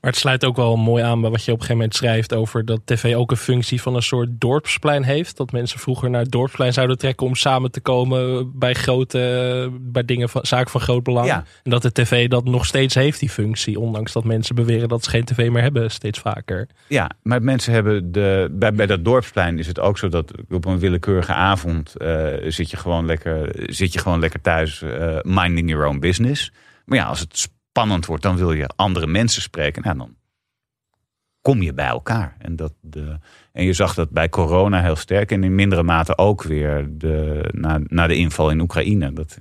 Maar 0.06 0.14
het 0.14 0.24
sluit 0.24 0.44
ook 0.44 0.56
wel 0.56 0.76
mooi 0.76 1.02
aan 1.02 1.20
bij 1.20 1.30
wat 1.30 1.44
je 1.44 1.52
op 1.52 1.58
een 1.58 1.64
gegeven 1.64 1.76
moment 1.76 1.94
schrijft 1.94 2.34
over 2.34 2.64
dat 2.64 2.80
tv 2.84 3.14
ook 3.14 3.30
een 3.30 3.36
functie 3.36 3.82
van 3.82 3.94
een 3.94 4.02
soort 4.02 4.28
dorpsplein 4.30 5.02
heeft. 5.02 5.36
Dat 5.36 5.52
mensen 5.52 5.78
vroeger 5.78 6.10
naar 6.10 6.20
het 6.20 6.30
dorpsplein 6.30 6.72
zouden 6.72 6.98
trekken 6.98 7.26
om 7.26 7.34
samen 7.34 7.70
te 7.70 7.80
komen 7.80 8.50
bij 8.58 8.74
grote, 8.74 9.70
bij 9.80 10.04
dingen 10.04 10.28
van, 10.28 10.46
zaken 10.46 10.70
van 10.70 10.80
groot 10.80 11.02
belang. 11.02 11.30
En 11.30 11.44
dat 11.62 11.82
de 11.82 11.92
tv 11.92 12.28
dat 12.28 12.44
nog 12.44 12.66
steeds 12.66 12.94
heeft, 12.94 13.20
die 13.20 13.30
functie. 13.30 13.80
Ondanks 13.80 14.12
dat 14.12 14.24
mensen 14.24 14.54
beweren 14.54 14.88
dat 14.88 15.04
ze 15.04 15.10
geen 15.10 15.24
tv 15.24 15.50
meer 15.50 15.62
hebben, 15.62 15.90
steeds 15.90 16.18
vaker. 16.18 16.68
Ja, 16.88 17.10
maar 17.22 17.42
mensen 17.42 17.72
hebben 17.72 18.12
de, 18.12 18.48
bij, 18.52 18.72
bij 18.72 18.86
dat 18.86 19.04
dorpsplein 19.04 19.58
is 19.58 19.66
het 19.66 19.80
ook 19.80 19.98
zo 19.98 20.08
dat 20.08 20.32
op 20.50 20.64
een 20.64 20.78
willekeurige 20.78 21.32
avond 21.32 21.94
uh, 21.98 22.26
zit, 22.46 22.70
je 22.70 22.76
gewoon 22.76 23.06
lekker, 23.06 23.50
zit 23.66 23.92
je 23.92 23.98
gewoon 23.98 24.20
lekker 24.20 24.40
thuis 24.40 24.80
uh, 24.80 25.16
minding 25.22 25.70
your 25.70 25.86
own 25.86 25.98
business. 25.98 26.52
Maar 26.84 26.98
ja, 26.98 27.04
als 27.04 27.20
het 27.20 27.54
spannend 27.76 28.06
wordt, 28.06 28.22
dan 28.22 28.36
wil 28.36 28.52
je 28.52 28.70
andere 28.76 29.06
mensen 29.06 29.42
spreken. 29.42 29.82
Nou, 29.82 29.96
dan 29.96 30.16
kom 31.40 31.62
je 31.62 31.74
bij 31.74 31.86
elkaar. 31.86 32.36
En, 32.38 32.56
dat 32.56 32.74
de, 32.80 33.18
en 33.52 33.64
je 33.64 33.72
zag 33.72 33.94
dat 33.94 34.10
bij 34.10 34.28
corona 34.28 34.82
heel 34.82 34.96
sterk 34.96 35.30
en 35.30 35.44
in 35.44 35.54
mindere 35.54 35.82
mate 35.82 36.18
ook 36.18 36.42
weer 36.42 36.88
de, 36.90 37.48
na, 37.52 37.80
na 37.86 38.06
de 38.06 38.16
inval 38.16 38.50
in 38.50 38.60
Oekraïne. 38.60 39.12
Dat, 39.12 39.38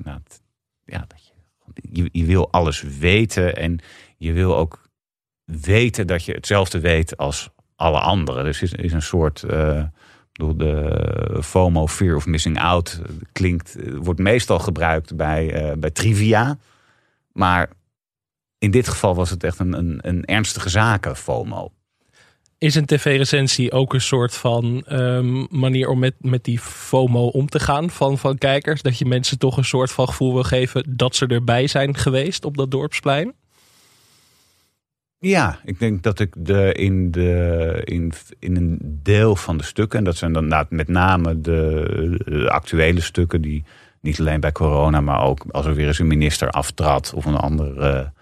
ja, 0.85 1.05
dat 1.07 1.33
je, 1.91 2.09
je, 2.11 2.25
wil 2.25 2.51
alles 2.51 2.81
weten 2.81 3.55
en 3.55 3.79
je 4.17 4.33
wil 4.33 4.57
ook 4.57 4.89
weten 5.45 6.07
dat 6.07 6.25
je 6.25 6.33
hetzelfde 6.33 6.79
weet 6.79 7.17
als 7.17 7.49
alle 7.75 7.99
anderen. 7.99 8.43
Dus 8.43 8.61
is, 8.61 8.73
is 8.73 8.93
een 8.93 9.01
soort. 9.01 9.43
Uh, 9.49 9.83
de 10.55 11.39
FOMO, 11.41 11.87
fear 11.87 12.15
of 12.15 12.25
missing 12.25 12.59
out, 12.59 13.01
klinkt, 13.31 13.75
wordt 13.95 14.19
meestal 14.19 14.59
gebruikt 14.59 15.15
bij, 15.15 15.75
bij 15.77 15.91
trivia. 15.91 16.57
Maar 17.31 17.69
in 18.57 18.71
dit 18.71 18.87
geval 18.87 19.15
was 19.15 19.29
het 19.29 19.43
echt 19.43 19.59
een, 19.59 19.73
een, 19.73 19.99
een 20.01 20.25
ernstige 20.25 20.69
zaken, 20.69 21.15
FOMO. 21.15 21.71
Is 22.57 22.75
een 22.75 22.85
tv-recensie 22.85 23.71
ook 23.71 23.93
een 23.93 24.01
soort 24.01 24.35
van 24.35 24.85
um, 24.89 25.47
manier 25.49 25.87
om 25.87 25.99
met, 25.99 26.15
met 26.19 26.43
die 26.43 26.59
FOMO 26.59 27.27
om 27.27 27.47
te 27.47 27.59
gaan 27.59 27.89
van, 27.89 28.17
van 28.17 28.37
kijkers? 28.37 28.81
Dat 28.81 28.97
je 28.97 29.05
mensen 29.05 29.39
toch 29.39 29.57
een 29.57 29.65
soort 29.65 29.91
van 29.91 30.07
gevoel 30.07 30.33
wil 30.33 30.43
geven 30.43 30.95
dat 30.97 31.15
ze 31.15 31.27
erbij 31.27 31.67
zijn 31.67 31.97
geweest 31.97 32.45
op 32.45 32.57
dat 32.57 32.71
dorpsplein? 32.71 33.33
Ja, 35.17 35.59
ik 35.63 35.79
denk 35.79 36.03
dat 36.03 36.19
ik 36.19 36.33
de, 36.37 36.73
in, 36.73 37.11
de, 37.11 37.81
in, 37.83 38.13
in 38.39 38.55
een 38.55 38.79
deel 39.03 39.35
van 39.35 39.57
de 39.57 39.63
stukken, 39.63 39.99
en 39.99 40.05
dat 40.05 40.17
zijn 40.17 40.33
dan 40.33 40.65
met 40.69 40.87
name 40.87 41.41
de, 41.41 42.21
de 42.25 42.49
actuele 42.49 43.01
stukken, 43.01 43.41
die 43.41 43.63
niet 44.01 44.19
alleen 44.19 44.39
bij 44.39 44.51
corona, 44.51 45.01
maar 45.01 45.21
ook 45.21 45.45
als 45.51 45.65
er 45.65 45.73
weer 45.73 45.87
eens 45.87 45.99
een 45.99 46.07
minister 46.07 46.49
aftrad 46.49 47.13
of 47.15 47.25
een 47.25 47.35
andere 47.35 48.13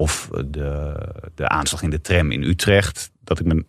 of 0.00 0.28
de, 0.46 0.94
de 1.34 1.48
aanslag 1.48 1.82
in 1.82 1.90
de 1.90 2.00
tram 2.00 2.30
in 2.30 2.42
Utrecht. 2.42 3.10
Dat 3.20 3.40
ik, 3.40 3.46
me, 3.46 3.64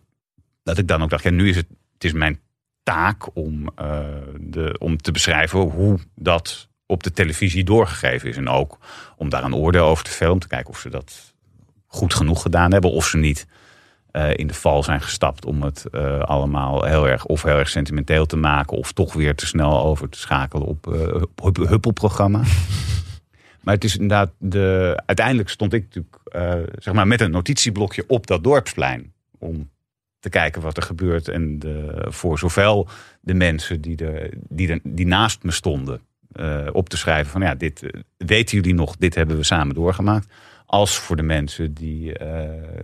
dat 0.62 0.78
ik 0.78 0.88
dan 0.88 1.02
ook 1.02 1.10
dacht, 1.10 1.22
ja, 1.22 1.30
nu 1.30 1.48
is 1.48 1.56
het, 1.56 1.66
het 1.92 2.04
is 2.04 2.12
mijn 2.12 2.40
taak 2.82 3.36
om, 3.36 3.70
uh, 3.80 3.98
de, 4.40 4.76
om 4.78 4.96
te 4.96 5.12
beschrijven 5.12 5.58
hoe 5.58 5.98
dat 6.14 6.68
op 6.86 7.02
de 7.02 7.12
televisie 7.12 7.64
doorgegeven 7.64 8.28
is. 8.28 8.36
En 8.36 8.48
ook 8.48 8.78
om 9.16 9.28
daar 9.28 9.44
een 9.44 9.54
oordeel 9.54 9.86
over 9.86 10.04
te 10.04 10.10
vellen, 10.10 10.32
om 10.32 10.38
te 10.38 10.48
kijken 10.48 10.70
of 10.70 10.78
ze 10.78 10.88
dat 10.88 11.34
goed 11.86 12.14
genoeg 12.14 12.42
gedaan 12.42 12.72
hebben. 12.72 12.90
Of 12.90 13.06
ze 13.06 13.16
niet 13.16 13.46
eh, 14.10 14.36
in 14.36 14.46
de 14.46 14.54
val 14.54 14.82
zijn 14.82 15.00
gestapt 15.00 15.44
om 15.44 15.62
het 15.62 15.84
eh, 15.84 16.20
allemaal 16.20 16.84
heel 16.84 17.08
erg 17.08 17.24
of 17.24 17.42
heel 17.42 17.56
erg 17.56 17.68
sentimenteel 17.68 18.26
te 18.26 18.36
maken. 18.36 18.76
Of 18.76 18.92
toch 18.92 19.12
weer 19.12 19.34
te 19.34 19.46
snel 19.46 19.82
over 19.82 20.08
te 20.08 20.18
schakelen 20.18 20.66
op 20.66 20.86
uh, 20.86 21.22
hup- 21.42 21.56
huppelprogramma. 21.56 22.42
Maar 23.62 23.74
het 23.74 23.84
is 23.84 23.94
inderdaad, 23.94 24.32
de, 24.38 25.02
uiteindelijk 25.06 25.48
stond 25.48 25.72
ik 25.72 25.82
natuurlijk 25.82 26.16
zeg 26.78 26.94
maar 26.94 27.06
met 27.06 27.20
een 27.20 27.30
notitieblokje 27.30 28.04
op 28.06 28.26
dat 28.26 28.44
dorpsplein. 28.44 29.12
Om 29.38 29.70
te 30.20 30.28
kijken 30.28 30.62
wat 30.62 30.76
er 30.76 30.82
gebeurt. 30.82 31.28
En 31.28 31.58
de, 31.58 32.06
voor 32.08 32.38
zowel 32.38 32.88
de 33.20 33.34
mensen 33.34 33.80
die, 33.80 33.96
de, 33.96 34.30
die, 34.48 34.66
de, 34.66 34.80
die 34.84 35.06
naast 35.06 35.42
me 35.42 35.50
stonden 35.50 36.00
op 36.72 36.88
te 36.88 36.96
schrijven 36.96 37.32
van 37.32 37.40
ja, 37.40 37.54
dit 37.54 37.82
weten 38.16 38.56
jullie 38.56 38.74
nog, 38.74 38.96
dit 38.96 39.14
hebben 39.14 39.36
we 39.36 39.42
samen 39.42 39.74
doorgemaakt 39.74 40.32
als 40.66 40.98
voor 40.98 41.16
de 41.16 41.22
mensen 41.22 41.74
die, 41.74 42.12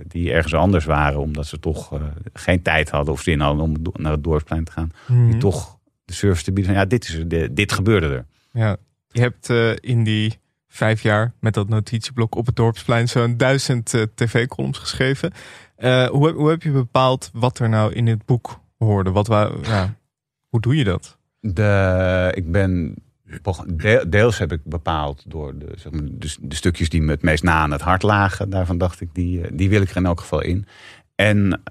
die 0.06 0.32
ergens 0.32 0.54
anders 0.54 0.84
waren, 0.84 1.20
omdat 1.20 1.46
ze 1.46 1.58
toch 1.58 1.92
uh, 1.92 2.02
geen 2.32 2.62
tijd 2.62 2.90
hadden 2.90 3.14
of 3.14 3.22
zin 3.22 3.40
hadden 3.40 3.64
om 3.64 3.74
naar 3.92 4.12
het 4.12 4.24
dorpsplein 4.24 4.64
te 4.64 4.72
gaan. 4.72 4.90
Mm. 5.06 5.30
Die 5.30 5.40
toch 5.40 5.78
de 6.04 6.12
service 6.12 6.44
te 6.44 6.52
bieden 6.52 6.72
van 6.72 6.82
ja, 6.82 6.88
dit, 6.88 7.04
is 7.04 7.22
dit 7.50 7.72
gebeurde 7.72 8.06
er. 8.06 8.26
Ja, 8.52 8.76
je 9.10 9.20
hebt 9.20 9.48
in 9.80 10.04
die 10.04 10.38
vijf 10.76 11.02
jaar 11.02 11.32
met 11.40 11.54
dat 11.54 11.68
notitieblok 11.68 12.34
op 12.34 12.46
het 12.46 12.56
dorpsplein 12.56 13.08
zo'n 13.08 13.36
duizend 13.36 13.92
uh, 13.92 14.02
tv-columns 14.14 14.78
geschreven. 14.78 15.32
hoe, 16.10 16.32
hoe 16.32 16.48
heb 16.48 16.62
je 16.62 16.70
bepaald 16.70 17.30
wat 17.32 17.58
er 17.58 17.68
nou 17.68 17.92
in 17.92 18.06
het 18.06 18.24
boek 18.24 18.60
hoorde? 18.78 19.10
Wat 19.10 19.26
ja, 19.62 19.94
hoe 20.48 20.60
doe 20.60 20.76
je 20.76 20.84
dat? 20.84 21.18
De, 21.40 22.32
ik 22.34 22.52
ben 22.52 22.94
Deels 24.08 24.38
heb 24.38 24.52
ik 24.52 24.60
bepaald 24.64 25.24
door 25.26 25.58
de, 25.58 25.66
zeg 25.76 25.92
maar, 25.92 26.02
de, 26.40 26.54
stukjes 26.54 26.88
die 26.88 27.02
me 27.02 27.10
het 27.10 27.22
meest 27.22 27.42
na 27.42 27.52
aan 27.52 27.70
het 27.70 27.80
hart 27.80 28.02
lagen. 28.02 28.50
Daarvan 28.50 28.78
dacht 28.78 29.00
ik, 29.00 29.08
die, 29.12 29.54
die 29.54 29.68
wil 29.68 29.82
ik 29.82 29.90
er 29.90 29.96
in 29.96 30.06
elk 30.06 30.20
geval 30.20 30.42
in. 30.42 30.66
En, 31.14 31.62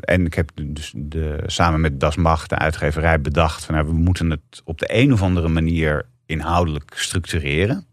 en 0.00 0.26
ik 0.26 0.34
heb 0.34 0.50
dus 0.62 0.92
de, 0.96 1.42
samen 1.46 1.80
met 1.80 2.00
Das 2.00 2.16
Macht, 2.16 2.48
de 2.48 2.58
uitgeverij, 2.58 3.20
bedacht 3.20 3.64
van 3.64 3.74
nou, 3.74 3.86
we 3.86 3.92
moeten 3.92 4.30
het 4.30 4.62
op 4.64 4.78
de 4.78 4.86
een 4.88 5.12
of 5.12 5.22
andere 5.22 5.48
manier 5.48 6.06
inhoudelijk 6.26 6.92
structureren. 6.94 7.86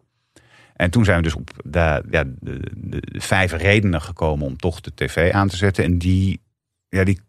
En 0.76 0.89
toen 0.89 1.05
zijn 1.05 1.17
we 1.17 1.23
dus 1.23 1.36
op 1.36 1.49
de, 1.63 2.03
ja, 2.09 2.23
de, 2.39 2.59
de, 2.76 3.01
vijf 3.11 3.51
redenen 3.51 4.01
gekomen 4.01 4.45
om 4.45 4.57
toch 4.57 4.82
de 4.82 4.91
tv 4.95 5.32
aan 5.32 5.47
te 5.47 5.57
zetten. 5.57 5.84
En 5.84 5.97
die, 5.97 6.41
ja, 6.89 7.03
die 7.03 7.19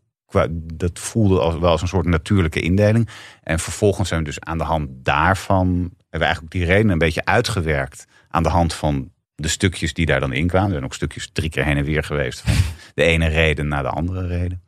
dat 0.54 0.98
voelde 0.98 1.40
als, 1.40 1.58
wel 1.58 1.70
als 1.70 1.82
een 1.82 1.88
soort 1.88 2.06
natuurlijke 2.06 2.60
indeling. 2.60 3.08
En 3.42 3.58
vervolgens 3.58 4.08
zijn 4.08 4.20
we 4.20 4.26
dus 4.26 4.40
aan 4.40 4.58
de 4.58 4.64
hand 4.64 4.88
daarvan, 4.90 5.66
hebben 5.68 5.94
we 6.10 6.24
eigenlijk 6.24 6.52
die 6.52 6.64
redenen 6.64 6.92
een 6.92 6.98
beetje 6.98 7.24
uitgewerkt. 7.24 8.06
Aan 8.28 8.42
de 8.42 8.48
hand 8.48 8.74
van 8.74 9.10
de 9.34 9.48
stukjes 9.48 9.94
die 9.94 10.06
daar 10.06 10.20
dan 10.20 10.32
in 10.32 10.46
kwamen. 10.46 10.66
Er 10.66 10.72
zijn 10.72 10.84
ook 10.84 10.94
stukjes 10.94 11.30
drie 11.32 11.50
keer 11.50 11.64
heen 11.64 11.76
en 11.76 11.84
weer 11.84 12.02
geweest. 12.02 12.40
Van 12.40 12.54
de 12.94 13.02
ene 13.02 13.26
reden 13.26 13.68
naar 13.68 13.82
de 13.82 13.88
andere 13.88 14.26
reden. 14.26 14.62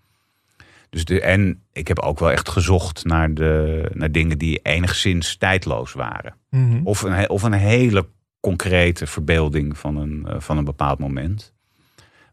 Dus 0.90 1.04
de, 1.04 1.20
en 1.20 1.62
ik 1.72 1.88
heb 1.88 1.98
ook 1.98 2.18
wel 2.18 2.30
echt 2.30 2.48
gezocht 2.48 3.04
naar, 3.04 3.34
de, 3.34 3.90
naar 3.92 4.12
dingen 4.12 4.38
die 4.38 4.58
enigszins 4.62 5.36
tijdloos 5.36 5.92
waren. 5.92 6.34
Mm 6.50 6.70
-hmm. 6.70 6.86
of, 6.86 7.02
een, 7.02 7.30
of 7.30 7.42
een 7.42 7.52
hele 7.52 8.06
concrete 8.40 9.06
verbeelding 9.06 9.78
van 9.78 9.96
een, 9.96 10.26
van 10.38 10.58
een 10.58 10.64
bepaald 10.64 10.98
moment. 10.98 11.52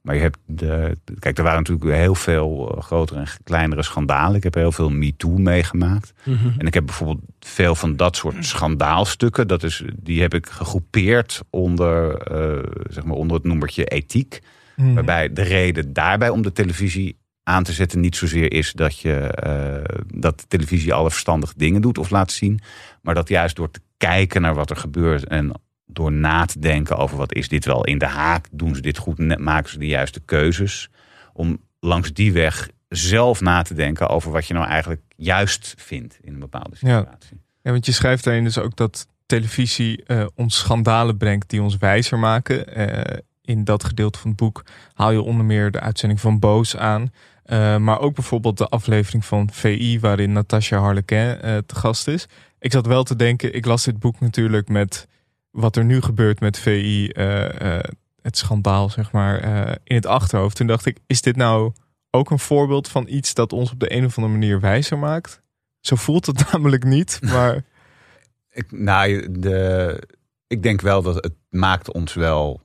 Maar 0.06 0.16
je 0.16 0.22
hebt 0.22 0.38
de, 0.46 0.98
kijk, 1.20 1.38
er 1.38 1.44
waren 1.44 1.60
natuurlijk 1.60 1.98
heel 1.98 2.16
veel 2.16 2.78
grotere 2.80 3.20
en 3.20 3.28
kleinere 3.44 3.84
schandalen. 3.84 4.36
Ik 4.36 4.44
heb 4.44 4.54
heel 4.54 4.72
veel 4.72 4.90
MeToo 4.90 5.38
meegemaakt. 5.38 6.14
Mm 6.24 6.36
-hmm. 6.36 6.54
En 6.58 6.68
ik 6.68 6.74
heb 6.74 6.86
bijvoorbeeld 6.86 7.22
veel 7.40 7.76
van 7.76 7.96
dat 7.96 8.16
soort 8.16 8.46
schandaalstukken. 8.46 9.48
Dat 9.48 9.64
is, 9.64 9.84
die 9.96 10.22
heb 10.22 10.34
ik 10.34 10.50
gegroepeerd 10.50 11.42
onder, 11.50 12.12
uh, 12.32 12.64
zeg 12.90 13.04
maar 13.04 13.16
onder 13.16 13.38
het 13.38 13.46
noemertje 13.46 13.86
ethiek. 13.86 14.40
Mm 14.76 14.86
-hmm. 14.86 14.94
Waarbij 14.94 15.34
de 15.34 15.42
reden 15.42 15.94
daarbij 15.94 16.30
om 16.30 16.42
de 16.42 16.52
televisie 16.52 17.18
aan 17.44 17.64
te 17.64 17.74
zetten 17.74 18.00
niet 18.00 18.16
zozeer 18.16 18.52
is 18.52 18.72
dat, 18.72 19.00
je, 19.00 19.38
uh, 19.48 19.98
dat 20.20 20.40
de 20.40 20.48
televisie 20.48 20.94
alle 20.94 21.12
verstandige 21.12 21.54
dingen 21.58 21.82
doet 21.82 21.98
of 21.98 22.10
laat 22.10 22.32
zien. 22.32 22.60
Maar 23.02 23.14
dat 23.14 23.30
juist 23.30 23.56
door 23.56 23.72
te 23.72 23.82
kijken 23.98 24.42
naar 24.42 24.56
wat 24.56 24.70
er 24.70 24.78
gebeurt 24.78 25.28
en 25.28 25.52
door 25.86 26.12
na 26.12 26.46
te 26.46 26.60
denken 26.60 26.98
over 26.98 27.18
wat 27.18 27.34
is 27.34 27.48
dit 27.48 27.66
wel 27.66 27.84
in 27.84 27.98
de 27.98 28.06
haak, 28.06 28.48
doen 28.52 28.76
ze 28.76 28.82
dit 28.82 28.98
goed, 28.98 29.40
maken 29.40 29.70
ze 29.70 29.78
de 29.78 29.88
juiste 29.88 30.20
keuzes. 30.20 30.90
Om 31.34 31.60
langs 31.80 32.14
die 32.14 32.34
weg 32.34 32.70
zelf 32.90 33.42
na 33.42 33.62
te 33.62 33.74
denken 33.74 34.10
over 34.10 34.32
wat 34.32 34.48
je 34.48 34.54
nou 34.54 34.68
eigenlijk 34.68 35.02
juist 35.16 35.74
vindt 35.78 36.18
in 36.22 36.34
een 36.34 36.40
bepaalde 36.40 36.76
situatie. 36.76 37.36
Ja, 37.36 37.42
ja 37.62 37.72
want 37.72 37.86
je 37.86 37.92
schrijft 37.92 38.24
daarin 38.24 38.44
dus 38.44 38.58
ook 38.58 38.76
dat 38.76 39.08
televisie 39.26 40.04
uh, 40.08 40.26
ons 40.36 40.58
schandalen 40.58 41.18
brengt 41.18 41.50
die 41.50 41.62
ons 41.62 41.78
wijzer 41.78 42.20
maken. 42.20 42.80
Uh, 42.80 43.18
in 43.42 43.64
dat 43.64 43.84
gedeelte 43.84 44.20
van 44.20 44.30
het 44.30 44.40
boek 44.40 44.64
haal 44.94 45.12
je 45.12 45.22
onder 45.22 45.46
meer 45.46 45.72
de 45.72 45.80
uitzending 45.80 46.20
van 46.22 46.40
Boos 46.40 46.78
aan. 46.78 47.12
Uh, 47.46 47.78
maar 47.78 48.00
ook 48.00 48.16
bijvoorbeeld 48.16 48.58
de 48.58 48.68
aflevering 48.68 49.26
van 49.26 49.50
VI, 49.52 50.00
waarin 50.00 50.32
Natasha 50.32 50.78
Harlequin 50.78 51.38
te 51.66 51.76
gast 51.76 52.08
is. 52.08 52.28
Ik 52.60 52.72
zat 52.72 52.86
wel 52.86 53.04
te 53.04 53.16
denken, 53.16 53.54
ik 53.54 53.66
las 53.66 53.84
dit 53.84 54.00
boek 54.00 54.20
natuurlijk 54.20 54.70
met 54.70 55.08
wat 55.56 55.76
er 55.76 55.86
nu 55.86 56.02
gebeurt 56.02 56.40
met 56.40 56.60
VI, 56.60 57.10
uh, 57.14 57.50
uh, 57.62 57.80
het 58.22 58.38
schandaal, 58.38 58.90
zeg 58.90 59.12
maar, 59.12 59.46
uh, 59.46 59.76
in 59.84 59.96
het 59.96 60.06
achterhoofd. 60.06 60.56
Toen 60.56 60.68
dacht 60.68 60.86
ik, 60.86 60.98
is 61.08 61.22
dit 61.22 61.36
nou 61.36 61.74
ook 62.12 62.30
een 62.30 62.40
voorbeeld 62.40 62.88
van 62.88 63.06
iets 63.08 63.34
dat 63.34 63.54
ons 63.54 63.72
op 63.72 63.80
de 63.80 63.94
een 63.94 64.06
of 64.06 64.18
andere 64.18 64.38
manier 64.38 64.60
wijzer 64.60 64.98
maakt? 64.98 65.42
Zo 65.80 65.96
voelt 65.96 66.26
het 66.26 66.44
namelijk 66.52 66.84
niet, 66.84 67.20
maar... 67.22 67.64
ik, 68.52 68.72
nou, 68.72 69.32
de, 69.40 70.02
ik 70.48 70.64
denk 70.64 70.82
wel 70.82 71.02
dat 71.02 71.16
het 71.16 71.34
maakt 71.50 71.92
ons 71.92 72.14
wel 72.14 72.62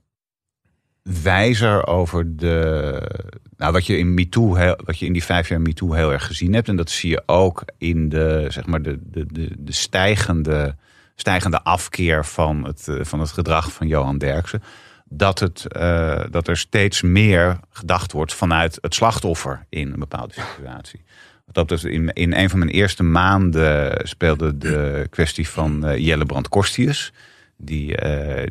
wijzer 1.03 1.87
over 1.87 2.37
de. 2.37 3.03
Nou, 3.57 3.73
wat 3.73 3.87
je 3.87 3.99
in 3.99 4.15
MeToo, 4.15 4.75
wat 4.85 4.99
je 4.99 5.07
in 5.07 5.13
die 5.13 5.25
vijf 5.25 5.49
jaar 5.49 5.61
MeToo 5.61 5.93
heel 5.93 6.13
erg 6.13 6.27
gezien 6.27 6.53
hebt. 6.53 6.69
En 6.69 6.77
dat 6.77 6.91
zie 6.91 7.11
je 7.11 7.23
ook 7.27 7.65
in 7.79 8.09
de, 8.09 8.47
zeg 8.49 8.67
maar, 8.67 8.83
de, 8.83 8.99
de, 9.03 9.27
de 9.59 9.73
stijgende 9.73 10.77
stijgende 11.21 11.63
afkeer 11.63 12.25
van 12.25 12.65
het, 12.65 12.87
uh, 12.89 13.05
van 13.05 13.21
het 13.21 13.31
gedrag 13.31 13.73
van 13.73 13.87
Johan 13.87 14.19
Derksen. 14.19 14.63
Dat, 15.05 15.39
het, 15.39 15.67
uh, 15.77 16.23
dat 16.31 16.49
er 16.49 16.57
steeds 16.57 17.03
meer 17.03 17.59
gedacht 17.71 18.13
wordt 18.13 18.35
vanuit 18.35 18.79
het 18.81 18.95
slachtoffer 18.95 19.67
in 19.69 19.93
een 19.93 19.99
bepaalde 19.99 20.35
situatie. 20.35 21.03
Dat 21.53 21.69
dus 21.69 21.85
in, 21.85 22.13
in 22.13 22.33
een 22.33 22.51
van 22.51 22.59
mijn 22.59 22.71
eerste 22.71 23.03
maanden 23.03 24.01
speelde 24.09 24.59
de 24.59 25.07
kwestie 25.11 25.49
van 25.49 25.87
uh, 25.87 25.97
Jelle 25.97 26.27
Brand 26.27 26.49
Korstius. 26.49 27.13
Die, 27.63 27.97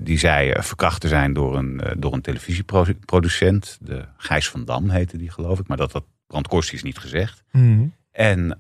die 0.02 0.18
zei 0.18 0.54
verkracht 0.60 1.02
te 1.02 1.08
zijn 1.08 1.34
door 1.34 1.58
een, 1.58 1.82
door 1.98 2.14
een 2.14 2.22
televisieproducent. 2.22 3.78
De 3.82 4.06
Gijs 4.18 4.50
van 4.50 4.66
Dam 4.66 4.90
heette 4.90 5.18
die 5.18 5.32
geloof 5.32 5.60
ik. 5.60 5.68
Maar 5.68 5.78
dat 5.78 5.92
had 5.92 6.04
Brand 6.28 6.48
Korstius 6.48 6.84
niet 6.84 6.98
gezegd. 6.98 7.44
Mm 7.52 7.62
-hmm. 7.62 7.94
En 8.12 8.56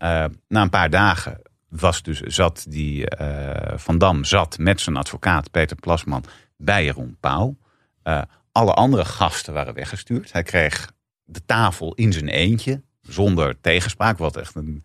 na 0.47 0.61
een 0.61 0.69
paar 0.69 0.89
dagen 0.89 1.41
was 1.69 2.01
dus, 2.01 2.19
zat 2.19 2.65
die 2.69 3.05
uh, 3.21 3.49
Van 3.75 3.97
Dam 3.97 4.23
zat 4.23 4.57
met 4.57 4.81
zijn 4.81 4.95
advocaat 4.95 5.51
Peter 5.51 5.77
Plasman 5.77 6.23
bij 6.57 6.83
Jeroen 6.83 7.17
Pauw. 7.19 7.57
Uh, 8.03 8.21
alle 8.51 8.73
andere 8.73 9.05
gasten 9.05 9.53
waren 9.53 9.73
weggestuurd. 9.73 10.31
Hij 10.31 10.43
kreeg 10.43 10.91
de 11.23 11.45
tafel 11.45 11.93
in 11.93 12.13
zijn 12.13 12.27
eentje, 12.27 12.81
zonder 13.01 13.61
tegenspraak, 13.61 14.17
wat 14.17 14.37
echt 14.37 14.55
een 14.55 14.83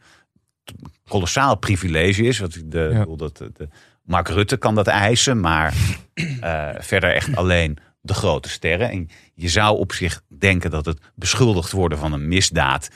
kolossaal 1.08 1.56
privilege 1.56 2.22
is. 2.22 2.38
Wat 2.38 2.58
de, 2.64 2.88
ja. 2.92 2.98
bedoel, 2.98 3.16
dat, 3.16 3.36
de, 3.36 3.68
Mark 4.02 4.28
Rutte 4.28 4.56
kan 4.56 4.74
dat 4.74 4.86
eisen, 4.86 5.40
maar 5.40 5.74
uh, 6.14 6.68
verder 6.78 7.14
echt 7.14 7.36
alleen 7.36 7.78
de 8.00 8.14
grote 8.14 8.48
sterren. 8.48 8.90
En 8.90 9.08
je 9.34 9.48
zou 9.48 9.78
op 9.78 9.92
zich 9.92 10.22
denken 10.38 10.70
dat 10.70 10.84
het 10.84 11.00
beschuldigd 11.14 11.72
worden 11.72 11.98
van 11.98 12.12
een 12.12 12.28
misdaad 12.28 12.88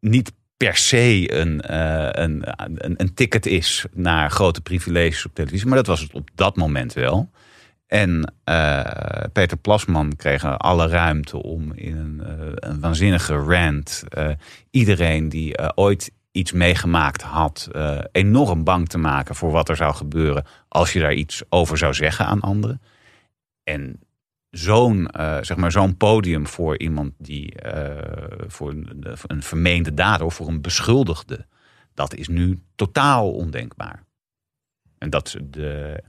niet 0.00 0.32
per 0.58 0.76
se 0.76 1.34
een, 1.34 1.62
uh, 1.70 2.08
een, 2.10 2.42
een, 2.44 2.94
een, 2.96 3.14
ticket 3.14 3.46
is 3.46 3.86
naar 3.92 4.30
grote 4.30 4.60
privileges 4.60 5.26
op 5.26 5.34
televisie. 5.34 5.66
Maar 5.66 5.76
dat 5.76 5.86
was 5.86 6.00
het 6.00 6.14
op 6.14 6.30
dat 6.34 6.56
moment 6.56 6.92
wel. 6.92 7.30
En 7.86 8.32
uh, 8.44 8.84
Peter 9.32 9.56
Plasman 9.56 10.16
kreeg 10.16 10.58
alle 10.58 10.88
ruimte 10.88 11.42
om 11.42 11.72
in 11.72 11.96
een, 11.96 12.20
uh, 12.22 12.52
een 12.54 12.80
waanzinnige 12.80 13.34
rant 13.34 14.04
iedereen 14.70 15.28
die 15.28 15.76
ooit 15.76 16.10
iets 16.32 16.52
meegemaakt 16.52 17.22
had, 17.22 17.68
enorm 18.12 18.64
bang 18.64 18.88
te 18.88 18.98
maken 18.98 19.34
voor 19.34 19.50
wat 19.50 19.68
er 19.68 19.76
zou 19.76 19.94
gebeuren 19.94 20.44
als 20.68 20.92
je 20.92 21.00
daar 21.00 21.14
iets 21.14 21.42
over 21.48 21.78
zou 21.78 21.94
zeggen 21.94 22.26
aan 22.26 22.40
anderen. 22.40 22.80
En 23.64 24.00
zo'n 24.58 25.08
uh, 25.16 25.38
zeg 25.40 25.56
maar 25.56 25.72
zo'n 25.72 25.96
podium 25.96 26.46
voor 26.46 26.78
iemand 26.78 27.12
die 27.18 27.54
uh, 27.66 27.96
voor 28.46 28.70
een, 28.70 29.04
een, 29.26 29.42
vermeende 29.42 29.94
dader 29.94 30.26
of 30.26 30.34
voor 30.34 30.48
een 30.48 30.60
beschuldigde, 30.60 31.46
dat 31.94 32.14
is 32.14 32.28
nu 32.28 32.62
totaal 32.74 33.30
ondenkbaar. 33.30 34.02
En 34.98 35.10
dat, 35.10 35.36
de, 35.42 36.02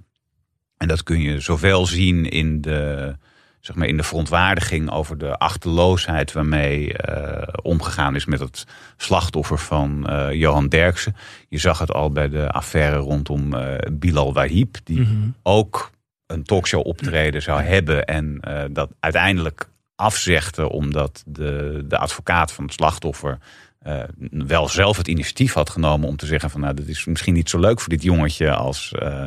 en 0.77 0.87
dat 0.87 1.03
kun 1.03 1.21
je 1.21 1.39
zowel 1.39 1.85
zien 1.85 2.25
in 2.29 2.61
de, 2.61 3.15
zeg 3.59 3.75
maar 3.75 3.87
in 3.87 3.97
de 3.97 4.03
verontwaardiging 4.03 4.91
over 4.91 5.17
de 5.17 5.37
achterloosheid 5.37 6.31
waarmee 6.31 6.93
uh, 7.09 7.41
omgegaan 7.61 8.15
is 8.15 8.25
met 8.25 8.39
het 8.39 8.65
slachtoffer 8.97 9.57
van 9.57 10.07
Johan 10.31 10.67
Derksen. 10.67 11.15
Je 11.49 11.57
zag 11.57 11.79
het 11.79 11.93
al 11.93 12.11
bij 12.11 12.29
de 12.29 12.49
affaire 12.49 12.97
rondom 12.97 13.53
Bilal 13.91 14.33
Wahib, 14.33 14.75
die 14.83 14.99
mm 14.99 15.05
-hmm. 15.05 15.35
ook 15.43 15.91
een 16.29 16.43
talkshow 16.43 16.85
optreden 16.85 17.41
zou 17.41 17.61
hebben. 17.61 18.05
En 18.05 18.41
uh, 18.47 18.63
dat 18.71 18.91
uiteindelijk 18.99 19.69
afzegde 19.95 20.69
omdat 20.69 21.23
de, 21.27 21.83
de 21.87 21.97
advocaat 21.97 22.51
van 22.51 22.63
het 22.63 22.73
slachtoffer 22.73 23.37
uh, 23.83 24.03
wel 24.29 24.67
zelf 24.67 24.97
het 24.97 25.07
initiatief 25.07 25.53
had 25.53 25.69
genomen 25.69 26.07
om 26.07 26.15
te 26.15 26.25
zeggen 26.25 26.49
van 26.49 26.61
nou, 26.61 26.73
dat 26.73 26.85
is 26.85 27.05
misschien 27.05 27.33
niet 27.33 27.49
zo 27.49 27.59
leuk 27.59 27.79
voor 27.79 27.89
dit 27.89 28.03
jongetje 28.03 28.53
als, 28.53 28.93
uh, 29.01 29.25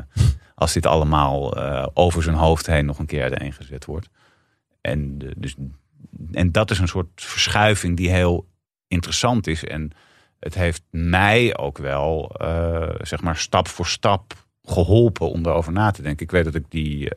als 0.55 0.73
dit 0.73 0.87
allemaal 0.87 1.57
over 1.95 2.23
zijn 2.23 2.37
hoofd 2.37 2.67
heen 2.67 2.85
nog 2.85 2.99
een 2.99 3.07
keer 3.07 3.23
uiteengezet 3.23 3.85
wordt. 3.85 4.09
En, 4.81 5.19
dus, 5.37 5.55
en 6.33 6.53
dat 6.53 6.71
is 6.71 6.79
een 6.79 6.89
soort 6.89 7.09
verschuiving 7.15 7.97
die 7.97 8.11
heel 8.11 8.49
interessant 8.89 9.47
is. 9.47 9.65
En 9.65 9.91
het 10.39 10.55
heeft 10.55 10.83
mij 10.91 11.57
ook 11.57 11.79
wel, 11.79 12.37
zeg 13.01 13.23
maar, 13.23 13.37
stap 13.37 13.69
voor 13.69 13.87
stap 13.87 14.35
geholpen 14.63 15.31
om 15.31 15.47
erover 15.47 15.73
na 15.73 15.91
te 15.91 16.03
denken. 16.03 16.25
Ik 16.25 16.31
weet 16.31 16.45
dat 16.45 16.55
ik 16.55 16.65
die 16.69 17.11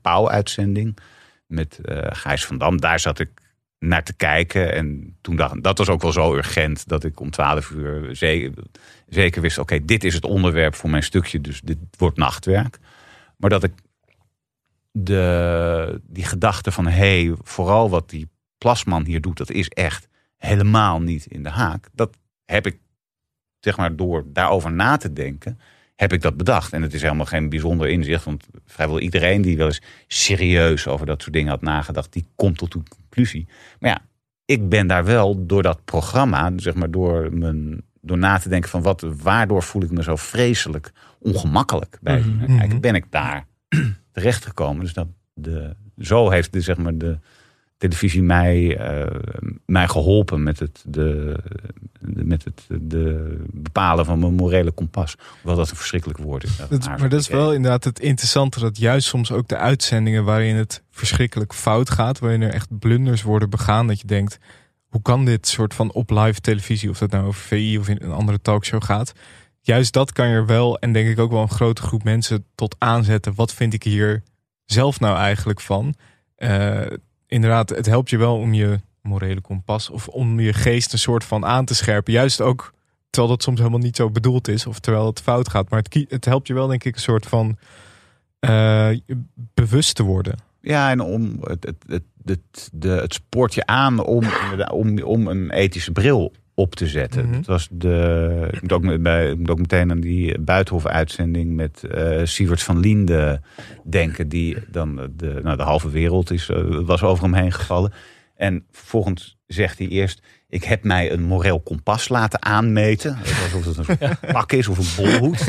Pauw-uitzending 0.00 0.98
met 1.46 1.78
Gijs 2.08 2.44
van 2.44 2.58
Dam, 2.58 2.80
daar 2.80 3.00
zat 3.00 3.18
ik 3.18 3.30
naar 3.78 4.04
te 4.04 4.14
kijken. 4.14 4.72
En 4.72 5.16
toen 5.20 5.36
dacht 5.36 5.62
dat 5.62 5.78
was 5.78 5.88
ook 5.88 6.02
wel 6.02 6.12
zo 6.12 6.34
urgent 6.34 6.88
dat 6.88 7.04
ik 7.04 7.20
om 7.20 7.30
twaalf 7.30 7.70
uur 7.70 8.16
zeker, 8.16 8.52
zeker 9.08 9.42
wist: 9.42 9.58
oké, 9.58 9.84
dit 9.84 10.04
is 10.04 10.14
het 10.14 10.24
onderwerp 10.24 10.74
voor 10.74 10.90
mijn 10.90 11.02
stukje, 11.02 11.40
dus 11.40 11.60
dit 11.60 11.78
wordt 11.96 12.16
nachtwerk. 12.16 12.78
Maar 13.36 13.50
dat 13.50 13.62
ik 13.62 13.72
de, 14.92 16.00
die 16.02 16.24
gedachte 16.24 16.72
van 16.72 16.86
hé, 16.86 17.24
hey, 17.24 17.34
vooral 17.42 17.90
wat 17.90 18.10
die 18.10 18.28
plasman 18.58 19.04
hier 19.04 19.20
doet, 19.20 19.36
dat 19.36 19.50
is 19.50 19.68
echt 19.68 20.08
helemaal 20.36 21.00
niet 21.00 21.26
in 21.26 21.42
de 21.42 21.48
haak. 21.48 21.88
Dat 21.92 22.16
heb 22.44 22.66
ik, 22.66 22.78
zeg 23.60 23.76
maar, 23.76 23.96
door 23.96 24.24
daarover 24.26 24.72
na 24.72 24.96
te 24.96 25.12
denken, 25.12 25.60
heb 26.00 26.12
ik 26.12 26.22
dat 26.22 26.36
bedacht. 26.36 26.72
En 26.72 26.82
het 26.82 26.94
is 26.94 27.02
helemaal 27.02 27.26
geen 27.26 27.48
bijzonder 27.48 27.88
inzicht, 27.88 28.24
want 28.24 28.46
vrijwel 28.66 29.00
iedereen 29.00 29.42
die 29.42 29.56
wel 29.56 29.66
eens 29.66 29.82
serieus 30.06 30.86
over 30.86 31.06
dat 31.06 31.22
soort 31.22 31.34
dingen 31.34 31.50
had 31.50 31.62
nagedacht, 31.62 32.12
die 32.12 32.26
komt 32.34 32.58
tot 32.58 32.74
een 32.74 32.88
conclusie. 32.88 33.48
Maar 33.78 33.90
ja, 33.90 34.00
ik 34.44 34.68
ben 34.68 34.86
daar 34.86 35.04
wel 35.04 35.46
door 35.46 35.62
dat 35.62 35.84
programma, 35.84 36.52
zeg 36.56 36.74
maar 36.74 36.90
door, 36.90 37.32
mijn, 37.32 37.82
door 38.00 38.18
na 38.18 38.38
te 38.38 38.48
denken 38.48 38.70
van 38.70 38.82
wat, 38.82 39.06
waardoor 39.22 39.62
voel 39.62 39.82
ik 39.82 39.90
me 39.90 40.02
zo 40.02 40.16
vreselijk 40.16 40.92
ongemakkelijk 41.18 41.98
bij. 42.00 42.20
Mm 42.20 42.58
Kijk, 42.58 42.80
ben 42.80 42.94
ik 42.94 43.04
daar 43.10 43.46
terechtgekomen. 44.12 44.82
Dus 44.82 44.92
dat 44.92 45.08
de, 45.34 45.76
zo 45.98 46.30
heeft 46.30 46.52
de, 46.52 46.60
zeg 46.60 46.76
maar 46.76 46.98
de, 46.98 47.18
televisie 47.80 48.22
mij, 48.22 48.78
uh, 48.80 49.06
mij 49.66 49.88
geholpen 49.88 50.42
met 50.42 50.58
het, 50.58 50.84
de, 50.86 51.36
met 52.00 52.44
het 52.44 52.66
de 52.80 53.36
bepalen 53.52 54.04
van 54.04 54.18
mijn 54.18 54.34
morele 54.34 54.70
kompas. 54.70 55.16
Hoewel 55.32 55.56
dat 55.56 55.70
een 55.70 55.76
verschrikkelijk 55.76 56.18
woord 56.18 56.44
is. 56.44 56.56
Dat, 56.56 56.86
maar 56.86 57.08
dat 57.08 57.20
is 57.20 57.28
wel 57.28 57.52
inderdaad 57.52 57.84
het 57.84 58.00
interessante 58.00 58.60
dat 58.60 58.78
juist 58.78 59.08
soms 59.08 59.32
ook 59.32 59.48
de 59.48 59.56
uitzendingen 59.56 60.24
waarin 60.24 60.56
het 60.56 60.82
verschrikkelijk 60.90 61.54
fout 61.54 61.90
gaat, 61.90 62.18
waarin 62.18 62.42
er 62.42 62.52
echt 62.52 62.78
blunders 62.78 63.22
worden 63.22 63.50
begaan, 63.50 63.86
dat 63.86 64.00
je 64.00 64.06
denkt, 64.06 64.38
hoe 64.88 65.02
kan 65.02 65.24
dit 65.24 65.46
soort 65.46 65.74
van 65.74 65.92
op 65.92 66.10
live 66.10 66.40
televisie, 66.40 66.90
of 66.90 66.98
dat 66.98 67.10
nou 67.10 67.26
over 67.26 67.40
VI 67.40 67.78
of 67.78 67.88
in 67.88 67.98
een 68.00 68.12
andere 68.12 68.40
talkshow 68.40 68.84
gaat, 68.84 69.12
juist 69.60 69.92
dat 69.92 70.12
kan 70.12 70.28
je 70.28 70.44
wel, 70.44 70.78
en 70.78 70.92
denk 70.92 71.08
ik 71.08 71.18
ook 71.18 71.30
wel 71.30 71.42
een 71.42 71.50
grote 71.50 71.82
groep 71.82 72.04
mensen 72.04 72.44
tot 72.54 72.76
aanzetten. 72.78 73.34
Wat 73.34 73.54
vind 73.54 73.74
ik 73.74 73.82
hier 73.82 74.22
zelf 74.64 75.00
nou 75.00 75.16
eigenlijk 75.16 75.60
van? 75.60 75.94
Uh, 76.38 76.80
inderdaad, 77.30 77.68
het 77.68 77.86
helpt 77.86 78.10
je 78.10 78.16
wel 78.16 78.36
om 78.36 78.54
je 78.54 78.80
morele 79.02 79.40
kompas 79.40 79.90
of 79.90 80.08
om 80.08 80.40
je 80.40 80.52
geest 80.52 80.92
een 80.92 80.98
soort 80.98 81.24
van 81.24 81.44
aan 81.44 81.64
te 81.64 81.74
scherpen. 81.74 82.12
Juist 82.12 82.40
ook 82.40 82.72
terwijl 83.10 83.34
dat 83.34 83.42
soms 83.42 83.58
helemaal 83.58 83.80
niet 83.80 83.96
zo 83.96 84.10
bedoeld 84.10 84.48
is 84.48 84.66
of 84.66 84.78
terwijl 84.78 85.06
het 85.06 85.20
fout 85.20 85.48
gaat. 85.48 85.70
Maar 85.70 85.82
het, 85.82 86.06
het 86.08 86.24
helpt 86.24 86.46
je 86.46 86.54
wel, 86.54 86.66
denk 86.66 86.84
ik, 86.84 86.94
een 86.94 87.00
soort 87.00 87.26
van 87.26 87.58
uh, 88.40 88.88
bewust 89.54 89.94
te 89.94 90.02
worden. 90.02 90.38
Ja, 90.60 90.90
en 90.90 91.00
om 91.00 91.38
het, 91.40 91.64
het, 91.64 91.84
het, 91.86 92.02
het, 92.24 92.70
de, 92.72 92.88
het 92.88 93.14
spoort 93.14 93.54
je 93.54 93.66
aan 93.66 94.04
om, 94.04 94.24
om, 94.70 95.02
om 95.02 95.26
een 95.26 95.50
ethische 95.50 95.92
bril 95.92 96.32
op 96.60 96.74
te 96.74 96.86
zetten. 96.86 97.26
Mm 97.26 97.32
Dat 97.32 97.46
was 97.46 97.68
de. 97.70 98.48
Ik 98.50 98.62
moet 98.62 98.72
ook, 98.72 99.02
bij, 99.02 99.36
ook 99.46 99.58
meteen 99.58 99.90
aan 99.90 100.00
die 100.00 100.40
Buitenhof-uitzending 100.40 101.54
met 101.54 101.82
uh, 101.94 102.20
Sievert 102.24 102.62
van 102.62 102.78
Liende 102.78 103.40
denken, 103.84 104.28
die 104.28 104.56
dan 104.70 105.10
de, 105.16 105.40
nou, 105.42 105.56
de 105.56 105.62
halve 105.62 105.90
wereld 105.90 106.30
is, 106.30 106.48
uh, 106.48 106.80
was 106.84 107.02
over 107.02 107.24
hem 107.24 107.34
heen 107.34 107.52
gevallen. 107.52 107.92
En 108.36 108.64
vervolgens 108.70 109.36
zegt 109.46 109.78
hij 109.78 109.88
eerst: 109.88 110.22
Ik 110.48 110.64
heb 110.64 110.84
mij 110.84 111.12
een 111.12 111.22
moreel 111.22 111.60
kompas 111.60 112.08
laten 112.08 112.42
aanmeten. 112.42 113.16
Alsof 113.16 113.64
het 113.64 113.76
een 113.76 113.84
soort 113.84 114.32
pak 114.32 114.52
is 114.52 114.68
of 114.68 114.78
een 114.78 115.04
bolhoed. 115.04 115.46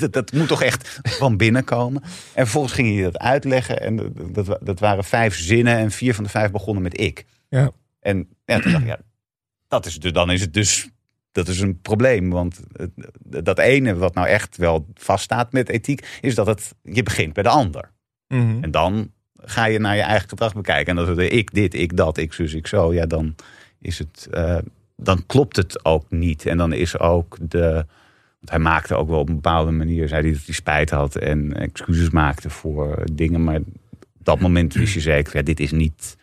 dat, 0.00 0.12
dat, 0.12 0.32
moet 0.32 0.48
toch 0.48 0.62
echt 0.62 1.00
van 1.02 1.36
binnenkomen. 1.36 2.02
En 2.02 2.44
vervolgens 2.44 2.72
ging 2.72 2.94
hij 2.94 3.02
dat 3.02 3.18
uitleggen. 3.18 3.80
En 3.80 4.12
dat, 4.32 4.58
dat 4.60 4.80
waren 4.80 5.04
vijf 5.04 5.34
zinnen. 5.34 5.76
En 5.76 5.90
vier 5.90 6.14
van 6.14 6.24
de 6.24 6.30
vijf 6.30 6.50
begonnen 6.50 6.82
met 6.82 7.00
ik. 7.00 7.24
Ja. 7.48 7.70
En 8.00 8.28
ja, 8.44 8.60
toen 8.60 8.72
dacht 8.72 8.84
ik, 8.84 8.88
ja, 8.88 8.98
dat 9.70 9.86
is, 9.86 9.98
dus, 9.98 10.12
dan 10.12 10.30
is 10.30 10.40
het 10.40 10.54
dus 10.54 10.88
dat 11.32 11.48
is 11.48 11.60
een 11.60 11.80
probleem. 11.80 12.30
Want 12.30 12.60
dat 13.22 13.58
ene 13.58 13.94
wat 13.94 14.14
nou 14.14 14.26
echt 14.26 14.56
wel 14.56 14.86
vaststaat 14.94 15.52
met 15.52 15.68
ethiek, 15.68 16.18
is 16.20 16.34
dat 16.34 16.46
het, 16.46 16.74
je 16.82 17.02
begint 17.02 17.32
bij 17.32 17.42
de 17.42 17.48
ander. 17.48 17.90
Mhm. 18.28 18.62
En 18.62 18.70
dan 18.70 19.10
ga 19.34 19.64
je 19.64 19.78
naar 19.78 19.96
je 19.96 20.02
eigen 20.02 20.28
gedrag 20.28 20.54
bekijken. 20.54 20.92
En 20.92 21.06
als 21.06 21.16
het 21.16 21.32
ik 21.32 21.54
dit, 21.54 21.74
ik 21.74 21.96
dat, 21.96 22.16
ik 22.16 22.32
zus, 22.32 22.54
ik 22.54 22.66
zo, 22.66 22.94
ja, 22.94 23.06
dan 23.06 23.34
is 23.78 23.98
het, 23.98 24.28
uh, 24.34 24.58
dan 24.96 25.26
klopt 25.26 25.56
het 25.56 25.84
ook 25.84 26.10
niet. 26.10 26.46
En 26.46 26.56
dan 26.56 26.72
is 26.72 26.98
ook 26.98 27.36
de, 27.40 27.72
want 28.38 28.50
hij 28.50 28.58
maakte 28.58 28.94
ook 28.94 29.08
wel 29.08 29.18
op 29.18 29.28
een 29.28 29.34
bepaalde 29.34 29.70
manier, 29.70 30.08
zei 30.08 30.22
hij 30.22 30.32
dat 30.32 30.44
hij 30.44 30.54
spijt 30.54 30.90
had 30.90 31.16
en 31.16 31.56
excuses 31.56 32.10
maakte 32.10 32.50
voor 32.50 33.04
dingen. 33.12 33.44
Maar 33.44 33.56
op 34.00 34.24
dat 34.26 34.40
moment 34.40 34.74
wist 34.74 34.94
je 34.94 35.00
zeker, 35.00 35.36
ja, 35.36 35.42
dit 35.42 35.60
is 35.60 35.72
niet 35.72 36.16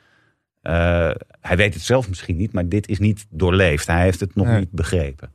hij 1.42 1.58
weet 1.58 1.74
het 1.74 1.84
zelf 1.84 2.10
misschien 2.10 2.38
niet, 2.38 2.54
maar 2.54 2.70
dit 2.70 2.88
is 2.88 3.00
niet 3.00 3.26
doorleefd. 3.30 3.88
Hij 3.88 4.02
heeft 4.02 4.20
het 4.20 4.36
nog 4.36 4.48
niet 4.48 4.72
begrepen. 4.72 5.32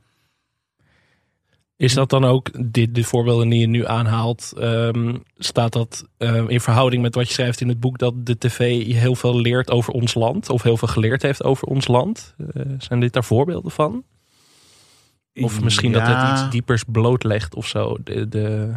Is 1.75 1.93
dat 1.93 2.09
dan 2.09 2.25
ook, 2.25 2.73
dit, 2.73 2.95
de 2.95 3.03
voorbeelden 3.03 3.49
die 3.49 3.59
je 3.59 3.67
nu 3.67 3.87
aanhaalt, 3.87 4.53
um, 4.57 5.23
staat 5.37 5.73
dat 5.73 6.07
uh, 6.17 6.43
in 6.47 6.61
verhouding 6.61 7.01
met 7.01 7.15
wat 7.15 7.27
je 7.27 7.33
schrijft 7.33 7.61
in 7.61 7.67
het 7.67 7.79
boek 7.79 7.97
dat 7.97 8.25
de 8.25 8.37
tv 8.37 8.85
heel 8.85 9.15
veel 9.15 9.39
leert 9.39 9.71
over 9.71 9.93
ons 9.93 10.13
land, 10.13 10.49
of 10.49 10.63
heel 10.63 10.77
veel 10.77 10.87
geleerd 10.87 11.21
heeft 11.21 11.43
over 11.43 11.67
ons 11.67 11.87
land? 11.87 12.35
Uh, 12.37 12.63
zijn 12.77 12.99
dit 12.99 13.13
daar 13.13 13.23
voorbeelden 13.23 13.71
van? 13.71 14.03
Of 15.33 15.61
misschien 15.61 15.91
ja. 15.91 15.99
dat 15.99 16.07
het 16.07 16.39
iets 16.39 16.51
diepers 16.51 16.83
blootlegt 16.87 17.55
of 17.55 17.67
zo? 17.67 17.97
De, 18.03 18.27
de... 18.27 18.73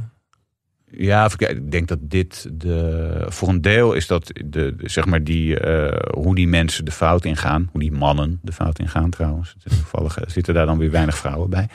Ja, 0.91 1.31
ik 1.39 1.71
denk 1.71 1.89
dat 1.89 1.99
dit 2.01 2.49
de, 2.53 3.27
voor 3.29 3.49
een 3.49 3.61
deel 3.61 3.93
is 3.93 4.07
dat 4.07 4.31
de, 4.45 4.75
zeg 4.79 5.07
maar 5.07 5.25
die, 5.25 5.67
uh, 5.67 5.89
hoe 6.11 6.35
die 6.35 6.49
mensen 6.49 6.85
de 6.85 6.91
fout 6.91 7.25
ingaan. 7.25 7.69
Hoe 7.73 7.81
die 7.81 7.93
mannen 7.93 8.39
de 8.43 8.53
fout 8.53 8.79
ingaan 8.79 9.11
trouwens. 9.11 9.57
Toevallig 9.65 10.19
zitten 10.27 10.55
daar 10.55 10.67
dan 10.67 10.79
weer 10.79 10.91
weinig 10.91 11.17
vrouwen 11.17 11.51
bij. 11.51 11.69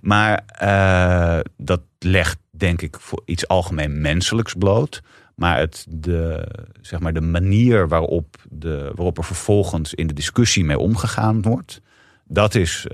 Maar 0.00 0.44
uh, 0.62 1.40
dat 1.56 1.80
legt 1.98 2.38
denk 2.50 2.82
ik 2.82 2.96
voor 3.00 3.22
iets 3.24 3.48
algemeen 3.48 4.00
menselijks 4.00 4.54
bloot. 4.54 5.02
Maar 5.34 5.58
het, 5.58 5.86
de, 5.88 6.48
zeg 6.80 7.00
maar 7.00 7.12
de 7.12 7.20
manier 7.20 7.88
waarop, 7.88 8.36
de, 8.50 8.92
waarop 8.94 9.18
er 9.18 9.24
vervolgens 9.24 9.94
in 9.94 10.06
de 10.06 10.14
discussie 10.14 10.64
mee 10.64 10.78
omgegaan 10.78 11.42
wordt. 11.42 11.80
Dat, 12.24 12.54
is, 12.54 12.86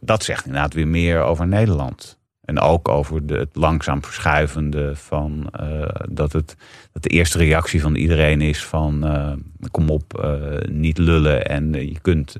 dat 0.00 0.24
zegt 0.24 0.46
inderdaad 0.46 0.74
weer 0.74 0.88
meer 0.88 1.22
over 1.22 1.46
Nederland. 1.46 2.19
En 2.50 2.60
ook 2.60 2.88
over 2.88 3.26
de, 3.26 3.34
het 3.34 3.56
langzaam 3.56 4.02
verschuivende 4.02 4.96
van 4.96 5.52
uh, 5.60 5.88
dat, 6.08 6.32
het, 6.32 6.56
dat 6.92 7.02
de 7.02 7.08
eerste 7.08 7.38
reactie 7.38 7.80
van 7.80 7.94
iedereen 7.94 8.40
is 8.40 8.64
van 8.64 9.06
uh, 9.06 9.32
kom 9.70 9.90
op, 9.90 10.20
uh, 10.24 10.58
niet 10.68 10.98
lullen. 10.98 11.46
En 11.46 11.72
je 11.72 12.00
kunt 12.00 12.36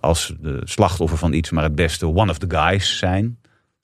als 0.00 0.34
de 0.40 0.60
slachtoffer 0.64 1.18
van 1.18 1.32
iets 1.32 1.50
maar 1.50 1.64
het 1.64 1.74
beste 1.74 2.06
one 2.06 2.30
of 2.30 2.38
the 2.38 2.56
guys 2.56 2.98
zijn. 2.98 3.38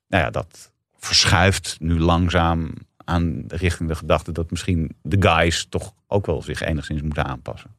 Nou 0.08 0.24
ja, 0.24 0.30
dat 0.30 0.72
verschuift 0.96 1.76
nu 1.80 2.00
langzaam 2.00 2.70
aan 3.04 3.44
richting 3.48 3.88
de 3.88 3.94
gedachte 3.94 4.32
dat 4.32 4.50
misschien 4.50 4.96
de 5.02 5.28
guys 5.28 5.66
toch 5.68 5.92
ook 6.06 6.26
wel 6.26 6.42
zich 6.42 6.60
enigszins 6.60 7.02
moeten 7.02 7.24
aanpassen. 7.24 7.70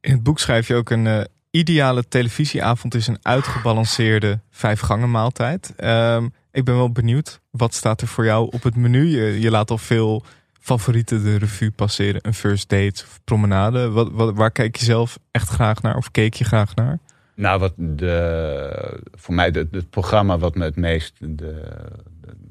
In 0.00 0.12
het 0.12 0.22
boek 0.22 0.38
schrijf 0.38 0.68
je 0.68 0.74
ook 0.74 0.90
een 0.90 1.26
ideale 1.56 2.08
televisieavond 2.08 2.94
is 2.94 3.06
een 3.06 3.18
uitgebalanceerde 3.22 4.40
vijfgangen 4.50 5.10
maaltijd. 5.10 5.74
Um, 5.84 6.32
ik 6.52 6.64
ben 6.64 6.76
wel 6.76 6.92
benieuwd, 6.92 7.40
wat 7.50 7.74
staat 7.74 8.00
er 8.00 8.06
voor 8.06 8.24
jou 8.24 8.48
op 8.50 8.62
het 8.62 8.76
menu? 8.76 9.04
Je, 9.40 9.50
laat 9.50 9.70
al 9.70 9.78
veel 9.78 10.24
favorieten 10.60 11.24
de 11.24 11.36
revue 11.36 11.70
passeren. 11.70 12.20
Een 12.26 12.34
first 12.34 12.68
date 12.68 13.02
of 13.04 13.20
promenade. 13.24 13.90
Wat, 13.90 14.10
waar 14.34 14.50
kijk 14.50 14.76
je 14.76 14.84
zelf 14.84 15.18
echt 15.30 15.48
graag 15.48 15.82
naar 15.82 15.96
of 15.96 16.10
keek 16.10 16.34
je 16.34 16.44
graag 16.44 16.74
naar? 16.74 16.98
Nou, 17.34 17.60
wat 17.60 17.72
de, 17.76 19.00
voor 19.14 19.34
mij 19.34 19.50
de, 19.50 19.68
het 19.70 19.90
programma 19.90 20.38
wat 20.38 20.54
me 20.54 20.64
het 20.64 20.76
meest, 20.76 21.14
de, 21.20 21.62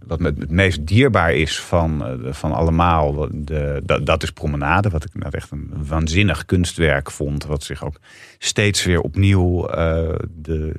wat 0.08 0.20
me 0.20 0.34
het 0.40 0.52
meest 0.52 0.88
dierbaar 0.88 1.34
is 1.34 1.60
van, 1.60 2.06
eh, 2.06 2.34
van 2.34 2.52
allemaal, 2.52 3.28
de, 3.32 3.82
dat, 3.84 4.06
dat 4.06 4.24
is 4.24 4.32
Promenade. 4.32 4.90
Wat 4.90 5.04
ik 5.04 5.14
nou 5.14 5.32
echt 5.36 5.52
een 5.52 5.72
waanzinnig 5.88 6.46
kunstwerk 6.46 7.12
vond. 7.12 7.46
Wat 7.46 7.64
zich 7.64 7.84
ook 7.84 8.00
steeds 8.38 8.86
weer 8.86 9.02
opnieuw 9.02 9.70
uh, 9.70 10.16
de, 10.30 10.76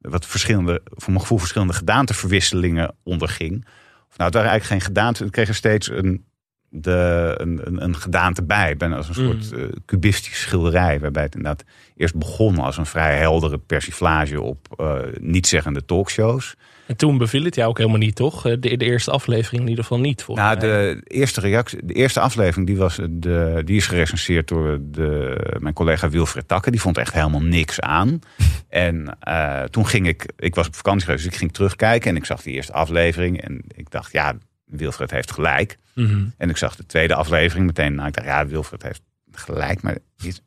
wat 0.00 0.26
verschillende, 0.26 0.80
voor 0.84 1.08
mijn 1.08 1.20
gevoel 1.20 1.38
verschillende 1.38 1.72
gedaanteverwisselingen 1.72 2.94
onderging. 3.02 3.64
Of 4.10 4.16
nou, 4.16 4.30
het 4.30 4.34
waren 4.34 4.50
eigenlijk 4.50 4.64
geen 4.64 4.94
gedaante. 4.94 5.22
Het 5.22 5.32
kreeg 5.32 5.48
er 5.48 5.54
steeds 5.54 5.90
een 5.90 6.24
de, 6.70 7.34
een, 7.36 7.60
een, 7.64 7.82
een 7.82 7.96
gedaante 7.96 8.42
bij. 8.42 8.76
Ben 8.76 8.92
als 8.92 9.08
een 9.08 9.24
Mm. 9.24 9.42
soort 9.42 9.60
eh, 9.60 9.68
cubistisch 9.86 10.40
schilderij. 10.40 11.00
Waarbij 11.00 11.22
het 11.22 11.34
inderdaad 11.34 11.64
eerst 11.96 12.14
begon 12.14 12.58
als 12.58 12.76
een 12.76 12.86
vrij 12.86 13.16
heldere 13.18 13.58
persiflage 13.58 14.40
op 14.40 14.74
eh 14.76 14.98
niet-zeggende 15.20 15.84
talkshows. 15.84 16.54
En 16.90 16.96
toen 16.96 17.18
beviel 17.18 17.44
het 17.44 17.54
jou 17.54 17.68
ook 17.68 17.78
helemaal 17.78 17.98
niet, 17.98 18.14
toch? 18.14 18.46
Eh, 18.46 18.52
De, 18.60 18.76
de 18.76 18.84
eerste 18.84 19.10
aflevering 19.10 19.62
in 19.62 19.68
ieder 19.68 19.84
geval 19.84 20.00
niet, 20.00 20.22
volgens 20.22 20.46
Nou, 20.46 20.60
de 20.60 21.00
eerste 21.04 21.40
reactie, 21.40 21.78
de 21.86 21.94
eerste 21.94 22.20
aflevering, 22.20 22.66
die, 22.66 22.76
was 22.76 22.98
de, 23.10 23.62
die 23.64 23.76
is 23.76 23.86
gerecenseerd 23.86 24.48
door 24.48 24.78
de, 24.82 25.36
mijn 25.58 25.74
collega 25.74 26.08
Wilfred 26.08 26.48
Takke. 26.48 26.70
Die 26.70 26.80
vond 26.80 26.98
echt 26.98 27.12
helemaal 27.12 27.42
niks 27.42 27.80
aan. 27.80 28.18
en 28.68 29.16
eh, 29.20 29.62
toen 29.62 29.86
ging 29.86 30.06
ik, 30.06 30.32
ik 30.36 30.54
was 30.54 30.66
op 30.66 30.74
vakantie 30.74 31.04
geweest, 31.04 31.24
dus 31.24 31.32
ik 31.32 31.38
ging 31.38 31.52
terugkijken 31.52 32.10
en 32.10 32.16
ik 32.16 32.24
zag 32.24 32.42
die 32.42 32.54
eerste 32.54 32.72
aflevering. 32.72 33.42
En 33.42 33.62
ik 33.76 33.90
dacht, 33.90 34.12
ja, 34.12 34.36
Wilfred 34.64 35.10
heeft 35.10 35.30
gelijk. 35.30 35.78
Mhm. 35.94 36.24
En 36.36 36.50
ik 36.50 36.56
zag 36.56 36.76
de 36.76 36.86
tweede 36.86 37.14
aflevering 37.14 37.66
meteen. 37.66 37.94
Nou, 37.94 38.08
ik 38.08 38.14
dacht, 38.14 38.26
ja, 38.26 38.46
Wilfred 38.46 38.82
heeft 38.82 39.02
gelijk. 39.32 39.82
Maar 39.82 39.98
is, 40.22 40.40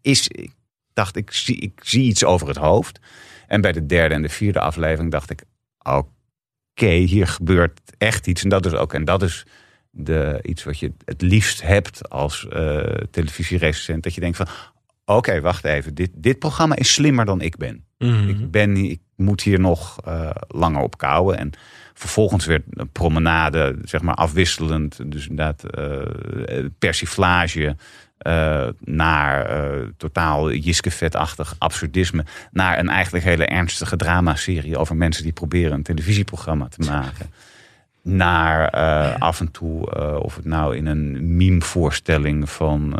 is, 0.00 0.28
ik 0.28 0.50
dacht, 0.92 1.16
ik 1.16 1.32
zie, 1.32 1.56
ik 1.56 1.80
zie 1.82 2.02
iets 2.02 2.24
over 2.24 2.48
het 2.48 2.56
hoofd. 2.56 3.00
En 3.50 3.60
bij 3.60 3.72
de 3.72 3.86
derde 3.86 4.14
en 4.14 4.22
de 4.22 4.28
vierde 4.28 4.60
aflevering 4.60 5.10
dacht 5.10 5.30
ik, 5.30 5.42
oké, 5.82 6.90
hier 6.90 7.26
gebeurt 7.26 7.80
echt 7.98 8.26
iets. 8.26 8.42
En 8.42 8.48
dat 8.48 8.66
is 8.66 8.72
ook, 8.72 8.94
en 8.94 9.04
dat 9.04 9.22
is 9.22 9.46
de, 9.90 10.38
iets 10.42 10.64
wat 10.64 10.78
je 10.78 10.92
het 11.04 11.22
liefst 11.22 11.62
hebt 11.62 12.08
als 12.08 12.48
eh 12.48 12.94
televisierecensent. 13.10 14.02
Dat 14.02 14.14
je 14.14 14.20
denkt 14.20 14.36
van, 14.36 14.46
oké, 15.04 15.40
wacht 15.40 15.64
even. 15.64 15.94
Dit, 15.94 16.10
dit 16.14 16.38
programma 16.38 16.76
is 16.76 16.92
slimmer 16.92 17.24
dan 17.24 17.40
ik 17.40 17.56
ben. 17.56 17.84
Mhm. 17.98 18.28
Ik, 18.28 18.50
ben, 18.50 18.76
ik 18.76 19.00
moet 19.16 19.42
hier 19.42 19.60
nog 19.60 20.00
eh, 20.04 20.30
langer 20.48 20.82
op 20.82 20.98
kouwen. 20.98 21.38
En 21.38 21.50
vervolgens 21.94 22.46
werd 22.46 22.62
een 22.70 22.90
promenade, 22.90 23.78
zeg 23.82 24.02
maar 24.02 24.14
afwisselend. 24.14 25.10
Dus 25.12 25.28
inderdaad, 25.28 25.64
eh, 25.64 26.64
persiflage 26.78 27.76
eh, 28.20 28.68
naar 28.80 29.46
eh, 29.46 29.86
totaal 29.96 30.52
Jiske-vetachtig 30.52 31.54
absurdisme. 31.58 32.24
Naar 32.52 32.78
een 32.78 32.88
eigenlijk 32.88 33.24
hele 33.24 33.46
ernstige 33.46 33.96
dramaserie 33.96 34.76
over 34.76 34.96
mensen 34.96 35.22
die 35.22 35.32
proberen 35.32 35.72
een 35.72 35.82
televisieprogramma 35.82 36.68
te 36.68 36.90
maken. 36.90 37.30
Naar 38.02 38.68
eh, 38.68 39.20
af 39.20 39.40
en 39.40 39.50
toe, 39.50 39.94
of 40.22 40.36
het 40.36 40.44
nou 40.44 40.76
in 40.76 40.86
een 40.86 41.36
meme-voorstelling 41.36 42.50
van 42.50 42.94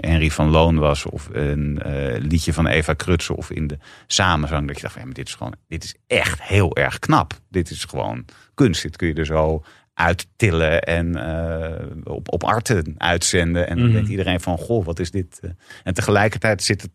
Henry 0.00 0.30
van 0.30 0.48
Loon 0.48 0.78
was, 0.78 1.06
of 1.06 1.28
een 1.32 1.80
liedje 2.18 2.52
van 2.52 2.66
Eva 2.66 2.92
Krutse, 2.92 3.36
of 3.36 3.50
in 3.50 3.66
de 3.66 3.78
samenzang. 4.06 4.66
Dat 4.66 4.76
je 4.76 4.82
dacht, 4.82 4.98
van, 4.98 5.10
dit 5.10 5.28
is 5.28 5.34
gewoon, 5.34 5.54
dit 5.68 5.84
is 5.84 5.94
echt 6.06 6.42
heel 6.42 6.76
erg 6.76 6.98
knap. 6.98 7.32
Dit 7.48 7.70
is 7.70 7.84
gewoon 7.84 8.24
kunst. 8.54 8.82
Dit 8.82 8.96
kun 8.96 9.08
je 9.08 9.14
er 9.14 9.26
zo 9.26 9.62
uittillen 9.94 10.82
en 10.82 11.16
eh, 11.16 11.86
op, 12.04 12.32
op 12.32 12.44
arten 12.44 12.94
uitzenden. 12.98 13.68
En 13.68 13.76
dan 13.76 13.84
Mhm. 13.84 13.94
denkt 13.94 14.08
iedereen 14.10 14.40
van, 14.40 14.58
goh, 14.58 14.84
wat 14.84 14.98
is 14.98 15.10
dit? 15.10 15.38
eh. 15.42 15.50
En 15.84 15.94
tegelijkertijd 15.94 16.62
zit 16.62 16.82
het 16.82 16.90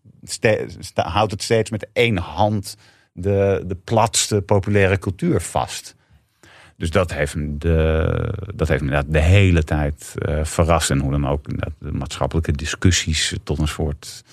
houdt 0.94 1.32
het 1.32 1.44
steeds 1.44 1.70
met 1.70 1.88
één 1.94 2.18
hand 2.18 2.76
de, 3.14 3.64
de 3.68 3.76
platste 3.76 4.42
populaire 4.42 5.00
cultuur 5.00 5.42
vast. 5.42 5.96
Dus 6.78 6.92
dat 6.92 7.14
heeft, 7.14 7.36
de, 7.62 8.34
dat 8.56 8.68
heeft 8.68 8.82
me 8.82 8.88
inderdaad 8.88 9.14
de 9.14 9.20
hele 9.20 9.64
tijd 9.64 10.14
eh, 10.16 10.44
verrast. 10.44 10.90
En 10.90 11.00
hoe 11.00 11.12
dan 11.12 11.28
ook 11.28 11.46
de 11.80 11.92
maatschappelijke 11.92 12.52
discussies 12.52 13.36
tot 13.44 13.60
een 13.60 13.68
soort 13.68 14.24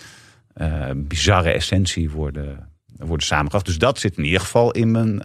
bizarre 0.97 1.51
essentie 1.51 2.11
worden, 2.11 2.69
worden 2.97 3.27
samengebracht. 3.27 3.67
Dus 3.67 3.79
dat 3.79 3.99
zit 3.99 4.17
in 4.17 4.25
ieder 4.25 4.41
geval 4.41 4.71
in 4.71 4.91
mijn 4.91 5.23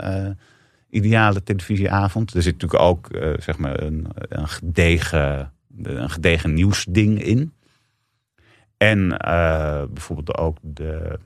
ideale 0.90 1.44
televisieavond. 1.44 2.34
Er 2.34 2.42
zit 2.42 2.54
natuurlijk 2.54 2.82
ook 2.82 3.10
eh, 3.10 3.34
zeg 3.38 3.58
maar 3.58 3.82
een, 3.82 4.08
een, 4.16 4.48
gedegen, 4.48 5.52
een 5.84 6.10
gedegen 6.10 6.54
nieuwsding 6.54 7.24
in. 7.24 7.54
En 8.78 9.18
eh, 9.18 9.84
bijvoorbeeld 9.90 10.38
ook 10.38 10.58
de. 10.62 11.20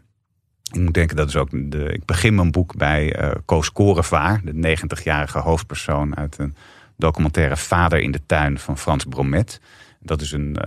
Ik 0.72 0.80
moet 0.80 0.93
denken, 0.93 1.16
dat 1.16 1.28
is 1.28 1.36
ook 1.36 1.72
de. 1.72 1.84
Ik 1.84 2.05
begin 2.05 2.36
mijn 2.36 2.51
boek 2.51 2.78
bij 2.78 3.16
eh 3.16 3.32
Koos 3.45 3.72
Korevaar, 3.72 4.41
de 4.43 4.78
90-jarige 4.78 5.39
hoofdpersoon 5.39 6.18
uit 6.18 6.38
een 6.38 6.55
documentaire 6.97 7.57
Vader 7.57 7.99
in 7.99 8.11
de 8.11 8.26
tuin 8.26 8.57
van 8.59 8.78
Frans 8.78 9.03
Bromet. 9.03 9.61
Dat 9.99 10.22
is 10.22 10.32
een, 10.32 10.57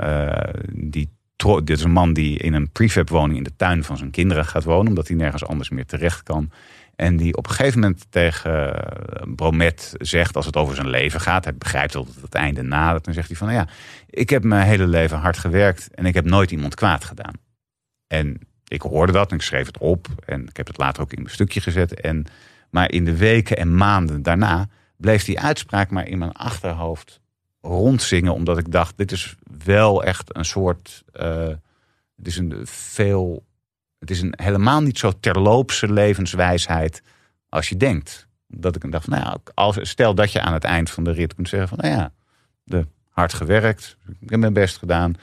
die, 0.72 1.11
dit 1.64 1.78
is 1.78 1.84
een 1.84 1.90
man 1.90 2.12
die 2.12 2.38
in 2.38 2.53
een 2.53 2.70
prefab 2.70 3.09
woning 3.09 3.38
in 3.38 3.44
de 3.44 3.57
tuin 3.57 3.84
van 3.84 3.97
zijn 3.97 4.11
kinderen 4.11 4.44
gaat 4.44 4.64
wonen, 4.64 4.88
omdat 4.88 5.09
hij 5.09 5.16
nergens 5.16 5.44
anders 5.44 5.70
meer 5.70 5.86
terecht 5.86 6.22
kan. 6.22 6.51
En 6.97 7.16
die 7.16 7.36
op 7.36 7.47
een 7.47 7.55
gegeven 7.55 7.80
moment 7.80 8.07
tegen 8.11 8.74
eh, 8.74 9.34
Bromet 9.34 9.94
zegt, 9.99 10.36
als 10.36 10.47
het 10.47 10.57
over 10.57 10.74
zijn 10.74 10.88
leven 10.88 11.20
gaat, 11.20 11.44
hij 11.44 11.57
begrijpt 11.57 11.92
dat 11.92 12.07
het 12.07 12.22
het 12.22 12.34
einde 12.34 12.62
nadert, 12.62 13.05
dan 13.05 13.14
zegt 13.14 13.28
hij 13.28 13.36
van, 13.36 13.47
nou 13.47 13.59
ja, 13.59 13.68
ik 14.11 14.30
heb 14.30 14.44
mijn 14.44 14.66
hele 14.66 14.86
leven 14.86 15.18
hard 15.18 15.38
gewerkt 15.38 15.94
en 15.94 16.07
ik 16.07 16.14
heb 16.14 16.24
nooit 16.24 16.51
iemand 16.51 16.74
kwaad 16.74 17.05
gedaan. 17.05 17.34
En 18.07 18.40
ik 18.68 18.82
hoorde 18.82 19.12
dat 19.12 19.30
en 19.30 19.36
ik 19.36 19.42
schreef 19.42 19.66
het 19.66 19.78
op 19.78 20.09
en 20.24 20.49
ik 20.49 20.57
heb 20.57 20.66
het 20.66 20.78
later 20.78 21.03
ook 21.03 21.12
in 21.12 21.22
mijn 21.22 21.34
stukje 21.34 21.61
gezet. 21.61 22.01
En, 22.01 22.24
maar 22.70 22.90
in 22.90 23.05
de 23.05 23.16
weken 23.16 23.57
en 23.57 23.76
maanden 23.76 24.22
daarna 24.22 24.68
bleef 24.97 25.24
die 25.24 25.40
uitspraak 25.40 25.90
maar 25.90 26.07
in 26.09 26.18
mijn 26.18 26.32
achterhoofd 26.32 27.20
rondzingen, 27.61 28.32
omdat 28.32 28.59
ik 28.59 28.72
dacht, 28.72 28.97
dit 28.97 29.12
is 29.12 29.36
wel 29.64 30.05
echt 30.05 30.36
een 30.36 30.44
soort, 30.44 31.05
eh, 31.12 31.49
het 32.16 32.26
is 32.26 32.36
een 32.36 32.61
veel, 32.64 33.45
het 34.07 34.16
is 34.16 34.22
een 34.22 34.34
helemaal 34.36 34.80
niet 34.80 34.98
zo 34.98 35.12
terloopse 35.20 35.92
levenswijsheid 35.92 37.02
als 37.48 37.68
je 37.68 37.76
denkt. 37.76 38.26
Dat 38.48 38.76
ik 38.76 38.92
dacht, 38.92 39.04
van, 39.04 39.18
nou 39.18 39.24
ja, 39.24 39.52
als, 39.54 39.78
stel 39.80 40.14
dat 40.14 40.32
je 40.32 40.40
aan 40.40 40.52
het 40.52 40.64
eind 40.64 40.90
van 40.90 41.04
de 41.04 41.12
rit 41.12 41.34
kunt 41.34 41.48
zeggen 41.48 41.68
van, 41.68 41.78
nou 41.78 41.94
ja, 41.94 42.12
de, 42.64 42.86
hard 43.11 43.34
gewerkt, 43.34 43.96
ik 44.20 44.30
heb 44.30 44.40
mijn 44.40 44.52
best 44.52 44.76
gedaan, 44.76 45.14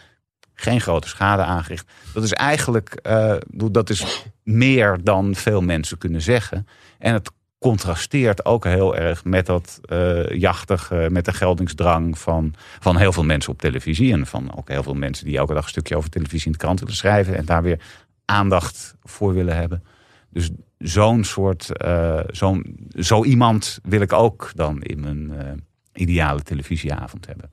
geen 0.54 0.82
grote 0.82 1.08
schade 1.08 1.44
aangericht. 1.44 1.92
Dat 2.14 2.24
is 2.24 2.34
eigenlijk, 2.34 2.94
eh, 2.94 3.36
dat 3.48 3.90
is 3.90 4.26
meer 4.44 4.98
dan 5.04 5.36
veel 5.36 5.62
mensen 5.62 5.98
kunnen 5.98 6.22
zeggen. 6.22 6.68
En 7.00 7.14
het 7.14 7.32
contrasteert 7.60 8.46
ook 8.46 8.64
heel 8.64 8.96
erg 8.96 9.24
met 9.24 9.46
dat 9.46 9.80
eh 9.86 10.30
jachtige, 10.30 11.08
met 11.12 11.26
de 11.26 11.34
geldingsdrang 11.34 12.18
van, 12.18 12.54
van 12.80 12.98
heel 12.98 13.12
veel 13.12 13.24
mensen 13.24 13.52
op 13.52 13.60
televisie. 13.60 14.14
En 14.14 14.26
van 14.26 14.58
ook 14.58 14.70
heel 14.70 14.84
veel 14.84 14.94
mensen 14.94 15.26
die 15.26 15.38
elke 15.38 15.54
dag 15.54 15.64
een 15.64 15.70
stukje 15.70 15.98
over 15.98 16.10
televisie 16.10 16.46
in 16.46 16.52
de 16.52 16.58
krant 16.58 16.80
willen 16.80 16.96
schrijven. 16.96 17.36
En 17.36 17.46
daar 17.46 17.64
weer 17.64 17.80
aandacht 18.26 18.96
voor 19.04 19.34
willen 19.34 19.56
hebben. 19.56 19.84
Dus 20.30 20.50
zo'n 20.78 21.24
soort, 21.24 21.78
eh, 21.78 22.20
zo'n, 22.28 22.88
zo 22.90 23.24
iemand 23.24 23.80
wil 23.84 24.02
ik 24.02 24.14
ook 24.14 24.52
dan 24.56 24.82
in 24.82 25.00
mijn 25.00 25.32
eh, 25.32 25.52
ideale 25.94 26.42
televisieavond 26.42 27.26
hebben. 27.26 27.50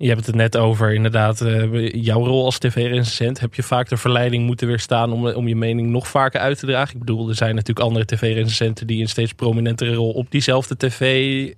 Je 0.00 0.08
hebt 0.08 0.26
het 0.26 0.34
net 0.34 0.56
over 0.56 0.94
inderdaad 0.94 1.40
eh, 1.40 1.92
jouw 1.92 2.24
rol 2.24 2.44
als 2.44 2.58
tv-recensent. 2.58 3.40
Heb 3.40 3.54
je 3.54 3.62
vaak 3.62 3.88
de 3.88 3.96
verleiding 3.96 4.46
moeten 4.46 4.66
weerstaan 4.66 5.12
om, 5.12 5.26
om 5.26 5.48
je 5.48 5.56
mening 5.56 5.88
nog 5.88 6.08
vaker 6.08 6.40
uit 6.40 6.58
te 6.58 6.66
dragen? 6.66 6.92
Ik 6.92 6.98
bedoel, 6.98 7.28
er 7.28 7.34
zijn 7.34 7.54
natuurlijk 7.54 7.86
andere 7.86 8.04
tv-recensenten 8.04 8.86
die 8.86 9.00
een 9.00 9.08
steeds 9.08 9.32
prominentere 9.32 9.94
rol 9.94 10.10
op 10.10 10.30
diezelfde 10.30 10.76
tv 10.76 11.00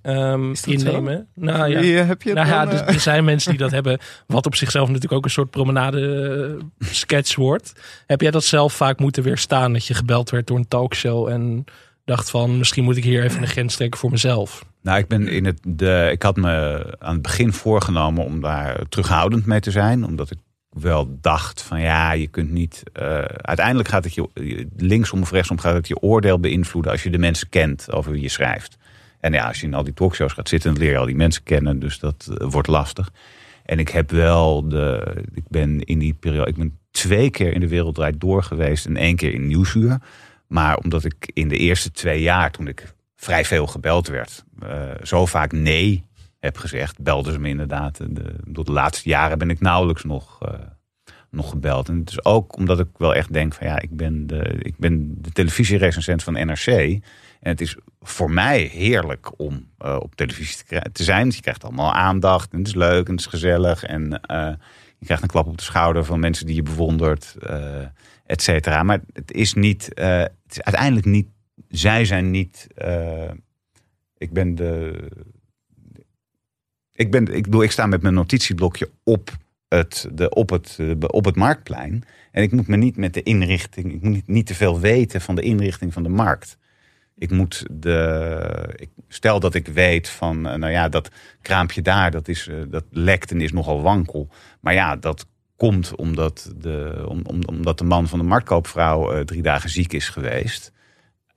ehm, 0.01 0.53
innemen. 0.65 1.27
Nou 1.35 1.69
ja. 1.69 1.79
Wie 1.79 1.95
heb 1.95 2.21
je 2.21 2.33
Nou 2.33 2.47
ja, 2.47 2.65
dan, 2.65 2.73
dus 2.73 2.81
eh? 2.81 2.93
er 2.93 2.99
zijn 2.99 3.23
mensen 3.23 3.49
die 3.49 3.59
dat 3.59 3.71
hebben, 3.71 3.99
wat 4.27 4.45
op 4.45 4.55
zichzelf 4.55 4.87
natuurlijk 4.87 5.13
ook 5.13 5.25
een 5.25 5.31
soort 5.31 5.49
promenade-sketch 5.49 7.35
wordt. 7.35 7.73
Heb 8.05 8.21
jij 8.21 8.31
dat 8.31 8.43
zelf 8.43 8.73
vaak 8.73 8.99
moeten 8.99 9.23
weerstaan, 9.23 9.73
dat 9.73 9.85
je 9.85 9.93
gebeld 9.93 10.29
werd 10.29 10.47
door 10.47 10.57
een 10.57 10.67
talkshow 10.67 11.27
en 11.27 11.65
dacht 12.05 12.29
van, 12.29 12.57
misschien 12.57 12.83
moet 12.83 12.97
ik 12.97 13.03
hier 13.03 13.23
even 13.23 13.41
een 13.41 13.47
grens 13.47 13.75
trekken 13.75 13.99
voor 13.99 14.11
mezelf? 14.11 14.63
Nou, 14.81 14.99
ik 14.99 15.07
ben 15.07 15.27
in 15.27 15.45
het. 15.45 15.59
De, 15.67 16.09
ik 16.11 16.23
had 16.23 16.35
me 16.35 16.85
aan 16.99 17.13
het 17.13 17.21
begin 17.21 17.53
voorgenomen 17.53 18.25
om 18.25 18.41
daar 18.41 18.81
terughoudend 18.89 19.45
mee 19.45 19.59
te 19.59 19.71
zijn. 19.71 20.05
Omdat 20.05 20.31
ik 20.31 20.37
wel 20.69 21.17
dacht 21.21 21.61
van 21.61 21.81
ja, 21.81 22.11
je 22.11 22.27
kunt 22.27 22.51
niet. 22.51 22.83
eh, 22.93 23.05
uiteindelijk 23.23 23.89
gaat 23.89 24.03
het 24.03 24.13
je 24.13 24.67
linksom 24.77 25.21
of 25.21 25.31
rechtsom 25.31 25.59
gaat 25.59 25.73
het 25.73 25.87
je 25.87 25.99
oordeel 25.99 26.39
beïnvloeden 26.39 26.91
als 26.91 27.03
je 27.03 27.09
de 27.09 27.17
mensen 27.17 27.49
kent 27.49 27.91
over 27.91 28.11
wie 28.11 28.21
je 28.21 28.29
schrijft. 28.29 28.77
En 29.19 29.33
ja, 29.33 29.47
als 29.47 29.59
je 29.59 29.67
in 29.67 29.73
al 29.73 29.83
die 29.83 29.93
talkshows 29.93 30.33
gaat 30.33 30.49
zitten, 30.49 30.73
dan 30.73 30.81
leer 30.81 30.91
je 30.91 30.97
al 30.97 31.05
die 31.05 31.15
mensen 31.15 31.43
kennen. 31.43 31.79
Dus 31.79 31.99
dat 31.99 32.29
eh, 32.37 32.47
wordt 32.49 32.67
lastig. 32.67 33.11
En 33.65 33.79
ik 33.79 33.89
heb 33.89 34.11
wel 34.11 34.67
de. 34.69 35.13
Ik 35.33 35.47
ben 35.47 35.79
in 35.83 35.99
die 35.99 36.13
periode. 36.13 36.49
Ik 36.49 36.57
ben 36.57 36.77
twee 36.91 37.29
keer 37.29 37.53
in 37.53 37.59
de 37.59 37.67
wereld 37.67 37.95
draait 37.95 38.19
door 38.19 38.43
geweest 38.43 38.85
en 38.85 38.97
één 38.97 39.15
keer 39.15 39.33
in 39.33 39.47
Nieuwsuur. 39.47 39.97
Maar 40.47 40.77
omdat 40.77 41.03
ik 41.03 41.31
in 41.33 41.47
de 41.47 41.57
eerste 41.57 41.91
twee 41.91 42.21
jaar, 42.21 42.51
toen 42.51 42.67
ik 42.67 42.93
vrij 43.21 43.45
veel 43.45 43.67
gebeld 43.67 44.07
werd, 44.07 44.43
eh, 44.61 44.89
zo 45.03 45.25
vaak 45.25 45.51
nee 45.51 46.03
heb 46.39 46.57
gezegd, 46.57 46.99
belden 46.99 47.33
ze 47.33 47.39
me 47.39 47.49
inderdaad. 47.49 47.97
De, 47.97 48.13
de, 48.13 48.63
de 48.63 48.71
laatste 48.71 49.09
jaren 49.09 49.37
ben 49.37 49.49
ik 49.49 49.59
nauwelijks 49.59 50.03
nog, 50.03 50.37
eh, 50.41 50.53
nog 51.29 51.49
gebeld. 51.49 51.89
En 51.89 51.99
het 51.99 52.09
is 52.09 52.25
ook 52.25 52.55
omdat 52.55 52.79
ik 52.79 52.87
wel 52.97 53.15
echt 53.15 53.33
denk 53.33 53.53
van 53.53 53.67
ja, 53.67 53.79
ik 53.79 53.95
ben 53.95 54.27
de, 54.27 54.55
ik 54.59 54.77
ben 54.77 55.21
de 55.21 55.31
televisierecensent 55.31 56.23
van 56.23 56.33
NRC. 56.33 56.67
En 56.67 57.49
het 57.49 57.61
is 57.61 57.77
voor 57.99 58.31
mij 58.31 58.61
heerlijk 58.61 59.39
om 59.39 59.67
eh, 59.77 59.97
op 59.99 60.15
televisie 60.15 60.65
te, 60.91 61.03
zijn. 61.03 61.29
Je 61.29 61.41
krijgt 61.41 61.63
allemaal 61.63 61.93
aandacht 61.93 62.51
en 62.51 62.57
het 62.57 62.67
is 62.67 62.75
leuk 62.75 63.05
en 63.05 63.11
het 63.11 63.21
is 63.21 63.25
gezellig. 63.25 63.83
En 63.83 64.09
je 64.97 65.05
krijgt 65.05 65.23
een 65.23 65.29
klap 65.29 65.47
op 65.47 65.57
de 65.57 65.63
schouder 65.63 66.05
van 66.05 66.19
mensen 66.19 66.45
die 66.45 66.55
je 66.55 66.63
bewondert, 66.63 67.35
eh 67.39 67.85
et 68.25 68.41
cetera. 68.41 68.83
Maar 68.83 68.99
het 69.13 69.31
is 69.31 69.53
niet, 69.53 69.89
het 69.95 70.31
is 70.49 70.61
uiteindelijk 70.61 71.05
niet, 71.05 71.27
zij 71.67 72.05
zijn 72.05 72.31
niet, 72.31 72.67
eh, 72.75 73.31
ik 74.17 74.33
ben 74.33 74.55
de, 74.55 75.03
Ik, 76.93 77.11
ben, 77.11 77.35
ik, 77.35 77.43
bedoel, 77.43 77.63
ik 77.63 77.71
sta 77.71 77.85
met 77.85 78.01
mijn 78.01 78.13
notitieblokje 78.13 78.89
op 79.03 79.37
het, 79.67 80.09
de, 80.13 80.29
op, 80.29 80.49
het, 80.49 80.79
op 81.07 81.25
het 81.25 81.35
marktplein. 81.35 82.03
En 82.31 82.43
ik 82.43 82.51
moet 82.51 82.67
me 82.67 82.77
niet 82.77 82.97
met 82.97 83.13
de 83.13 83.23
inrichting, 83.23 83.93
ik 83.93 84.01
moet 84.01 84.27
niet, 84.27 84.45
te 84.45 84.55
veel 84.55 84.79
weten 84.79 85.21
van 85.21 85.35
de 85.35 85.41
inrichting 85.41 85.93
van 85.93 86.03
de 86.03 86.09
markt. 86.09 86.57
Ik 87.15 87.31
moet 87.31 87.65
de. 87.71 88.73
Ik, 88.75 88.89
stel 89.07 89.39
dat 89.39 89.53
ik 89.55 89.67
weet 89.67 90.09
van, 90.09 90.47
eh, 90.47 90.55
nou 90.55 90.71
ja, 90.71 90.89
dat 90.89 91.11
kraampje 91.41 91.81
daar, 91.81 92.11
dat, 92.11 92.27
is, 92.27 92.47
eh, 92.47 92.55
dat 92.67 92.83
lekt 92.89 93.31
en 93.31 93.41
is 93.41 93.51
nogal 93.51 93.81
wankel. 93.81 94.27
Maar 94.61 94.73
ja, 94.73 94.95
dat 94.95 95.25
komt 95.55 95.95
omdat 95.95 96.53
de, 96.57 97.05
om, 97.07 97.21
om, 97.23 97.39
omdat 97.45 97.77
de 97.77 97.83
man 97.83 98.07
van 98.07 98.19
de 98.19 98.25
marktkoopvrouw 98.25 99.23
drie 99.23 99.41
dagen 99.41 99.69
ziek 99.69 99.93
is 99.93 100.09
geweest. 100.09 100.71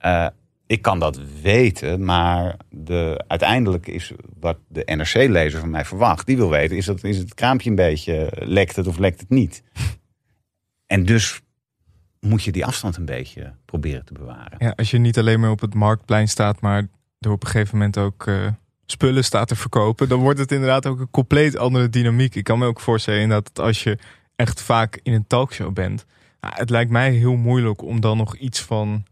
Uh, 0.04 0.26
ik 0.66 0.82
kan 0.82 0.98
dat 0.98 1.20
weten, 1.42 2.04
maar 2.04 2.56
de, 2.70 3.24
uiteindelijk 3.26 3.86
is 3.86 4.12
wat 4.40 4.58
de 4.68 4.82
NRC-lezer 4.84 5.60
van 5.60 5.70
mij 5.70 5.84
verwacht. 5.84 6.26
Die 6.26 6.36
wil 6.36 6.50
weten, 6.50 6.76
is, 6.76 6.84
dat, 6.84 7.04
is 7.04 7.18
het 7.18 7.34
kraampje 7.34 7.70
een 7.70 7.76
beetje, 7.76 8.32
lekt 8.34 8.76
het 8.76 8.86
of 8.86 8.98
lekt 8.98 9.20
het 9.20 9.30
niet? 9.30 9.62
En 10.86 11.04
dus 11.04 11.40
moet 12.20 12.42
je 12.42 12.52
die 12.52 12.66
afstand 12.66 12.96
een 12.96 13.04
beetje 13.04 13.54
proberen 13.64 14.04
te 14.04 14.12
bewaren. 14.12 14.56
Ja, 14.58 14.72
als 14.76 14.90
je 14.90 14.98
niet 14.98 15.18
alleen 15.18 15.40
maar 15.40 15.50
op 15.50 15.60
het 15.60 15.74
marktplein 15.74 16.28
staat, 16.28 16.60
maar 16.60 16.88
er 17.18 17.30
op 17.30 17.42
een 17.42 17.50
gegeven 17.50 17.78
moment 17.78 17.98
ook 17.98 18.26
uh, 18.26 18.46
spullen 18.86 19.24
staat 19.24 19.48
te 19.48 19.56
verkopen, 19.56 20.08
dan 20.08 20.20
wordt 20.20 20.38
het 20.38 20.52
inderdaad 20.52 20.86
ook 20.86 21.00
een 21.00 21.10
compleet 21.10 21.56
andere 21.56 21.88
dynamiek. 21.88 22.34
Ik 22.34 22.44
kan 22.44 22.58
me 22.58 22.66
ook 22.66 22.80
voorstellen 22.80 23.28
dat 23.28 23.58
als 23.58 23.82
je 23.82 23.98
echt 24.36 24.62
vaak 24.62 25.00
in 25.02 25.12
een 25.12 25.26
talkshow 25.26 25.72
bent, 25.72 26.04
nou, 26.40 26.54
het 26.56 26.70
lijkt 26.70 26.90
mij 26.90 27.12
heel 27.12 27.36
moeilijk 27.36 27.82
om 27.82 28.00
dan 28.00 28.16
nog 28.16 28.36
iets 28.36 28.60
van 28.60 29.04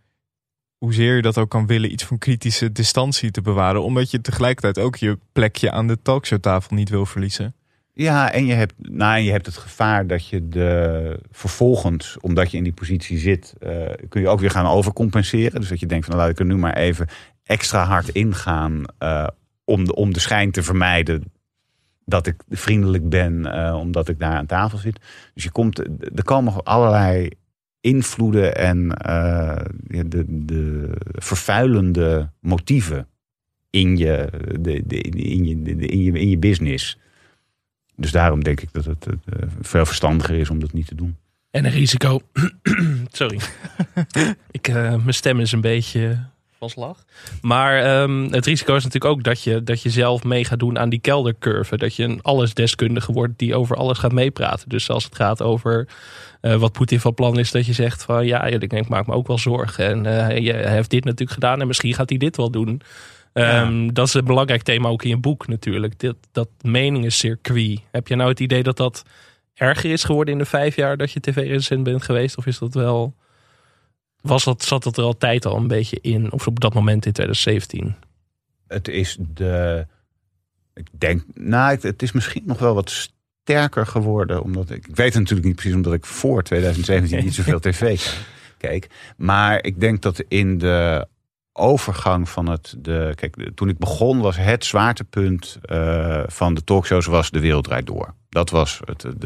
hoezeer 0.83 1.17
je 1.17 1.23
dat 1.23 1.39
ook 1.39 1.51
kan 1.51 1.67
willen, 1.67 1.93
iets 1.93 2.05
van 2.05 2.19
kritische 2.19 2.73
distantie 2.73 3.31
te 3.31 3.41
bewaren. 3.41 3.83
Omdat 3.83 4.11
je 4.11 4.21
tegelijkertijd 4.21 4.87
ook 4.87 4.97
je 4.97 5.19
plekje 5.33 5.71
aan 5.71 5.87
de 5.87 5.99
talkshowtafel 6.03 6.77
niet 6.77 6.89
wil 6.89 7.07
verliezen. 7.07 7.55
Ja, 7.93 8.33
en 8.33 8.47
je 8.47 8.53
hebt, 8.53 8.75
nou, 8.79 9.21
je 9.21 9.31
hebt 9.31 9.47
het 9.47 9.57
gevaar 9.57 10.07
dat 10.07 10.29
je 10.29 10.49
de, 10.49 11.19
vervolgens, 11.31 12.17
omdat 12.21 12.51
je 12.51 12.57
in 12.57 12.63
die 12.63 12.73
positie 12.73 13.19
zit, 13.19 13.55
uh, 13.61 13.71
kun 14.09 14.21
je 14.21 14.29
ook 14.29 14.41
weer 14.41 14.51
gaan 14.51 14.67
overcompenseren. 14.67 15.61
Dus 15.61 15.69
dat 15.69 15.81
je 15.81 15.87
denkt 15.87 16.05
van 16.05 16.15
nou, 16.15 16.27
laat 16.27 16.39
ik 16.39 16.47
er 16.47 16.53
nu 16.55 16.61
maar 16.61 16.77
even 16.77 17.09
extra 17.45 17.85
hard 17.85 18.09
ingaan 18.09 18.85
uh, 19.03 19.27
om, 19.65 19.85
de, 19.85 19.95
om 19.95 20.13
de 20.13 20.21
schijn 20.21 20.51
te 20.51 20.63
vermijden 20.63 21.33
dat 22.05 22.27
ik 22.27 22.43
vriendelijk 22.49 23.09
ben 23.09 23.47
uh, 23.47 23.77
omdat 23.79 24.09
ik 24.09 24.19
daar 24.19 24.37
aan 24.37 24.47
tafel 24.47 24.79
zit. 24.79 25.01
Dus 25.35 25.45
je 25.45 25.51
komt, 25.51 25.79
er 26.15 26.25
komen 26.25 26.63
allerlei 26.63 27.31
invloeden 27.83 28.57
en 28.57 28.89
de, 29.89 30.25
de 30.27 30.91
vervuilende 31.13 32.31
motieven 32.41 33.07
in 33.71 33.97
je, 33.97 34.29
de, 34.61 34.83
de, 34.87 35.01
in, 35.01 35.45
je, 35.45 35.87
in, 35.87 36.03
je, 36.03 36.13
in 36.13 36.29
je 36.29 36.39
business. 36.39 36.99
Dus 37.97 38.11
daarom 38.11 38.45
denk 38.45 38.61
ik 38.61 38.73
dat 38.73 38.85
het 38.85 39.07
uh, 39.07 39.15
veel 39.61 39.87
verstandiger 39.87 40.35
is 40.35 40.51
om 40.51 40.59
dat 40.61 40.73
niet 40.73 40.87
te 40.87 40.95
doen. 40.95 41.17
En 41.51 41.65
een 41.65 41.71
risico. 41.71 42.21
Sorry. 43.11 43.39
ik, 44.51 44.69
uh, 44.69 44.75
mijn 44.75 45.15
stem 45.15 45.41
is 45.41 45.53
een 45.53 45.61
beetje 45.61 46.19
van 46.63 46.71
slag. 46.71 47.05
Maar 47.41 48.03
um, 48.03 48.33
het 48.33 48.47
risico 48.47 48.77
is 48.77 48.85
natuurlijk 48.85 49.13
ook 49.13 49.23
dat 49.23 49.43
je, 49.43 49.63
dat 49.63 49.83
je 49.83 49.91
zelf 49.91 50.25
mee 50.25 50.45
gaat 50.45 50.59
doen 50.59 50.79
aan 50.79 50.89
die 50.89 51.01
keldercurve. 51.01 51.77
Dat 51.77 51.95
je 51.97 52.03
een 52.05 52.23
allesdeskundige 52.23 53.13
wordt 53.13 53.39
die 53.39 53.55
over 53.55 53.77
alles 53.77 53.99
gaat 53.99 54.13
meepraten. 54.13 54.69
Dus 54.69 54.91
als 54.91 55.05
het 55.05 55.15
gaat 55.15 55.43
over 55.43 55.89
uh, 56.43 56.55
wat 56.55 56.73
Poetin 56.73 57.01
van 57.01 57.15
plan 57.15 57.39
is, 57.39 57.51
dat 57.51 57.67
je 57.67 57.73
zegt 57.73 58.05
van 58.05 58.27
ja, 58.27 58.45
ik 58.45 58.71
denk, 58.71 58.89
maak 58.89 59.07
me 59.07 59.15
ook 59.15 59.27
wel 59.27 59.39
zorgen. 59.39 59.87
En 59.87 59.99
uh, 59.99 60.27
hij 60.27 60.73
heeft 60.73 60.91
dit 60.91 61.05
natuurlijk 61.05 61.33
gedaan 61.33 61.61
en 61.61 61.67
misschien 61.67 61.95
gaat 61.95 62.09
hij 62.09 62.19
dit 62.19 62.37
wel 62.37 62.51
doen. 62.51 62.83
Um, 63.33 63.95
Dat 63.95 64.07
is 64.07 64.15
een 64.15 64.25
belangrijk 64.25 64.63
thema 64.63 64.89
ook 64.89 65.03
in 65.03 65.09
je 65.09 65.17
boek 65.17 65.47
natuurlijk. 65.47 65.99
Dit, 65.99 66.17
dat 66.33 66.49
meningencircuit. 66.61 67.81
Heb 67.91 68.09
je 68.09 68.17
nou 68.17 68.29
het 68.29 68.41
idee 68.41 68.63
dat 68.63 68.77
dat 68.77 69.05
erger 69.55 69.91
is 69.91 70.05
geworden 70.05 70.33
in 70.33 70.41
de 70.41 70.45
vijf 70.45 70.77
jaar 70.77 70.97
dat 70.97 71.13
je 71.13 71.21
tv-recensent 71.21 71.83
bent 71.83 72.03
geweest? 72.03 72.37
Of 72.37 72.47
is 72.47 72.59
dat 72.59 72.75
wel... 72.75 73.15
Was 74.23 74.45
dat, 74.45 74.63
zat 74.63 74.83
dat 74.83 74.97
er 74.97 75.05
altijd 75.05 75.47
al 75.47 75.57
een 75.57 75.67
beetje 75.67 75.99
in? 76.01 76.33
Of 76.33 76.47
op 76.47 76.61
dat 76.61 76.75
moment 76.75 77.07
in 77.07 77.13
2017? 77.13 77.95
Het 78.67 78.89
is 78.89 79.17
de... 79.21 79.87
Ik 80.75 80.87
denk... 80.91 81.23
Nou, 81.35 81.79
het 81.81 82.03
is 82.03 82.13
misschien 82.13 82.43
nog 82.47 82.59
wel 82.59 82.75
wat 82.75 83.11
sterker 83.43 83.87
geworden. 83.87 84.43
Omdat 84.43 84.71
ik, 84.71 84.87
ik 84.87 84.97
weet 84.97 85.13
het 85.13 85.19
natuurlijk 85.19 85.47
niet 85.47 85.57
precies 85.57 85.75
omdat 85.75 85.93
ik 85.93 86.07
voor 86.07 86.43
2017 86.43 87.25
niet 87.25 87.35
zoveel 87.35 87.61
tv 87.71 88.01
keek. 88.59 88.91
Maar 89.17 89.65
ik 89.65 89.81
denk 89.81 90.03
dat 90.03 90.25
in 90.29 90.59
de 90.59 91.07
overgang 91.53 92.29
van 92.29 92.49
het. 92.49 92.75
De, 92.79 93.13
kijk, 93.15 93.51
toen 93.55 93.69
ik 93.69 93.79
begon 93.79 94.21
was 94.21 94.37
het 94.37 94.65
zwaartepunt 94.65 95.59
uh, 95.71 96.23
van 96.27 96.55
de 96.55 96.65
talkshows 96.65 97.07
was 97.07 97.31
De 97.31 97.41
Wereld 97.41 97.65
Draait 97.65 97.87
Door. 97.87 98.15
Dat 98.29 98.51
was 98.51 98.81
het, 98.85 99.01
de, 99.01 99.17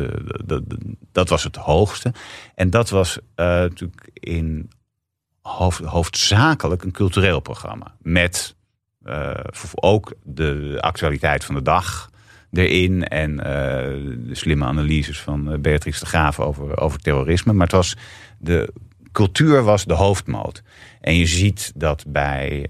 de, 0.45 0.63
de, 0.67 0.97
dat 1.13 1.29
was 1.29 1.45
het 1.45 1.57
hoogste. 1.57 2.13
En 2.55 2.71
dat 2.71 2.91
was 2.91 3.19
uh, 3.19 3.47
natuurlijk 3.47 4.11
in 4.13 4.71
hoofd, 5.47 5.81
hoofdzakelijk 5.81 6.83
een 6.83 6.93
cultureel 6.93 7.41
programma. 7.41 7.95
Met 8.03 8.57
uh, 9.05 9.31
ook 9.75 10.13
de 10.23 10.79
actualiteit 10.81 11.45
van 11.45 11.55
de 11.55 11.63
dag 11.63 12.11
erin. 12.53 13.05
En 13.05 13.37
de 13.37 14.35
slimme 14.35 14.65
analyses 14.65 15.21
van 15.21 15.61
Beatrix 15.61 16.01
de 16.01 16.07
Graaf 16.07 16.41
over, 16.41 16.81
over 16.81 16.99
terrorisme. 16.99 17.53
Maar 17.53 17.67
het 17.67 17.77
was 17.77 17.97
de 18.39 18.73
cultuur 19.13 19.63
was 19.63 19.85
de 19.85 19.95
hoofdmoot. 19.95 20.63
En 21.01 21.17
je 21.17 21.27
ziet 21.27 21.73
dat 21.75 22.05
bij, 22.09 22.69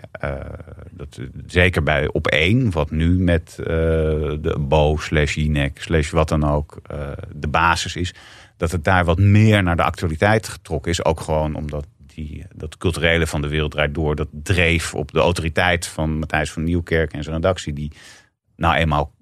dat, 0.91 1.19
zeker 1.47 1.83
bij 1.83 2.09
op 2.13 2.27
één, 2.27 2.71
wat 2.71 2.91
nu 2.91 3.19
met 3.19 3.55
de 3.57 4.57
Bo 4.61 4.97
slash 4.97 5.35
Jinek 5.35 5.83
slash 5.83 6.11
wat 6.11 6.29
dan 6.29 6.45
ook 6.45 6.79
de 7.35 7.49
basis 7.49 7.97
is, 7.97 8.15
dat 8.57 8.73
het 8.73 8.85
daar 8.85 9.05
wat 9.05 9.19
meer 9.19 9.63
naar 9.63 9.77
de 9.77 9.83
actualiteit 9.83 10.49
getrokken 10.49 10.91
is. 10.91 11.05
Ook 11.05 11.21
gewoon 11.21 11.55
omdat 11.55 11.87
die, 12.17 12.45
dat 12.55 12.77
culturele 12.77 13.27
van 13.27 13.41
de 13.41 13.49
wereld 13.49 13.71
draait 13.71 13.95
door, 13.95 14.17
dat 14.17 14.29
dreef 14.31 14.95
op 14.95 15.13
de 15.13 15.19
autoriteit 15.19 15.87
van 15.87 16.19
Matthijs 16.19 16.53
van 16.53 16.65
Nieuwkerk 16.65 17.13
en 17.13 17.23
zijn 17.23 17.37
redactie, 17.37 17.73
die 17.73 17.93
nou 18.57 18.75
eenmaal 18.75 19.15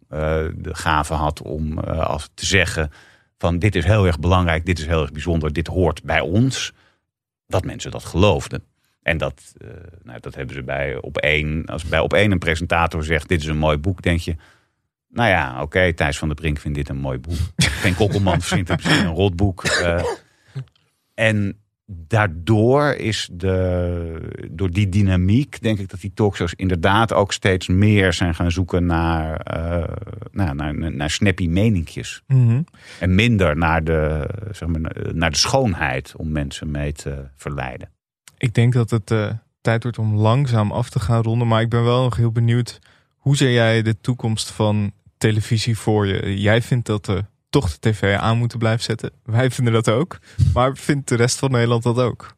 de 0.55 0.71
gave 0.73 1.15
had 1.15 1.43
om 1.43 1.79
als 1.79 2.31
te 2.35 2.47
zeggen 2.47 2.91
van 3.39 3.59
dit 3.59 3.75
is 3.75 3.85
heel 3.85 4.07
erg 4.07 4.19
belangrijk, 4.19 4.67
dit 4.67 4.79
is 4.79 4.87
heel 4.87 5.03
erg 5.03 5.13
bijzonder, 5.13 5.53
dit 5.53 5.67
hoort 5.67 6.03
bij 6.03 6.21
ons 6.21 6.73
dat 7.47 7.65
mensen 7.65 7.91
dat 7.91 8.05
geloofden. 8.05 8.65
En 9.03 9.19
dat, 9.19 9.55
nou, 10.03 10.21
dat 10.21 10.35
hebben 10.35 10.55
ze 10.55 10.63
bij 10.63 10.97
op 10.97 11.17
één. 11.17 11.65
Als 11.65 11.85
bij 11.85 11.99
op 11.99 12.13
één 12.13 12.33
een 12.33 12.39
presentator 12.39 13.05
zegt: 13.05 13.29
Dit 13.29 13.41
is 13.41 13.47
een 13.47 13.57
mooi 13.57 13.77
boek, 13.77 14.03
denk 14.03 14.21
je. 14.21 14.37
Nou 15.09 15.29
ja, 15.29 15.63
oké, 15.63 15.93
Thijs 15.93 16.19
van 16.19 16.29
der 16.29 16.37
Brink 16.37 16.59
vindt 16.59 16.77
dit 16.77 16.89
een 16.89 16.97
mooi 16.97 17.19
boek. 17.19 17.39
Geen 17.57 17.95
Kokkelman 17.95 18.41
vindt 18.53 18.69
het 18.69 18.85
misschien 18.85 19.07
een 19.07 19.15
rotboek. 19.15 19.65
En 21.15 21.64
daardoor 21.87 22.93
is 22.93 23.29
de, 23.33 24.47
door 24.51 24.71
die 24.71 24.89
dynamiek, 24.89 25.61
denk 25.63 25.79
ik 25.79 25.89
dat 25.89 26.01
die 26.01 26.13
talkshows 26.15 26.55
inderdaad 26.55 27.13
ook 27.13 27.33
steeds 27.33 27.69
meer 27.69 28.13
zijn 28.13 28.35
gaan 28.35 28.51
zoeken 28.51 28.87
naar, 28.87 29.57
uh, 29.57 29.97
naar, 30.33 30.55
naar, 30.55 30.93
naar 30.93 31.11
snappy 31.11 31.47
meninkjes. 31.47 32.23
Mm 32.27 32.47
-hmm. 32.47 32.65
En 33.01 33.15
minder 33.15 33.57
naar 33.57 33.85
de, 33.85 34.29
zeg 34.51 34.69
maar, 34.69 34.97
naar 35.13 35.31
de 35.31 35.37
schoonheid 35.37 36.15
om 36.17 36.33
mensen 36.33 36.71
mee 36.71 36.93
te 36.93 37.25
verleiden. 37.37 37.89
Ik 38.39 38.55
denk 38.55 38.73
dat 38.73 38.91
het 38.91 39.11
uh, 39.11 39.31
tijd 39.61 39.83
wordt 39.83 39.99
om 39.99 40.15
langzaam 40.15 40.73
af 40.73 40.91
te 40.91 41.01
gaan 41.01 41.23
ronden. 41.23 41.49
Maar 41.49 41.61
ik 41.61 41.69
ben 41.69 41.85
wel 41.85 42.03
nog 42.03 42.17
heel 42.17 42.33
benieuwd. 42.33 42.79
Hoe 43.17 43.37
zie 43.37 43.53
jij 43.53 43.83
de 43.83 44.01
toekomst 44.01 44.51
van 44.51 44.93
televisie 45.19 45.79
voor 45.79 46.07
je? 46.07 46.41
Jij 46.41 46.63
vindt 46.63 46.87
dat 46.87 47.05
de 47.05 47.25
toch 47.61 47.71
de 47.71 47.91
tv 47.91 48.17
aan 48.17 48.39
moeten 48.39 48.59
blijven 48.59 48.85
zetten. 48.85 49.11
Wij 49.25 49.51
vinden 49.51 49.73
dat 49.73 49.89
ook. 49.89 50.19
Maar 50.55 50.77
vindt 50.77 51.09
de 51.09 51.15
rest 51.15 51.39
van 51.39 51.51
Nederland 51.51 51.83
dat 51.83 51.99
ook? 51.99 52.37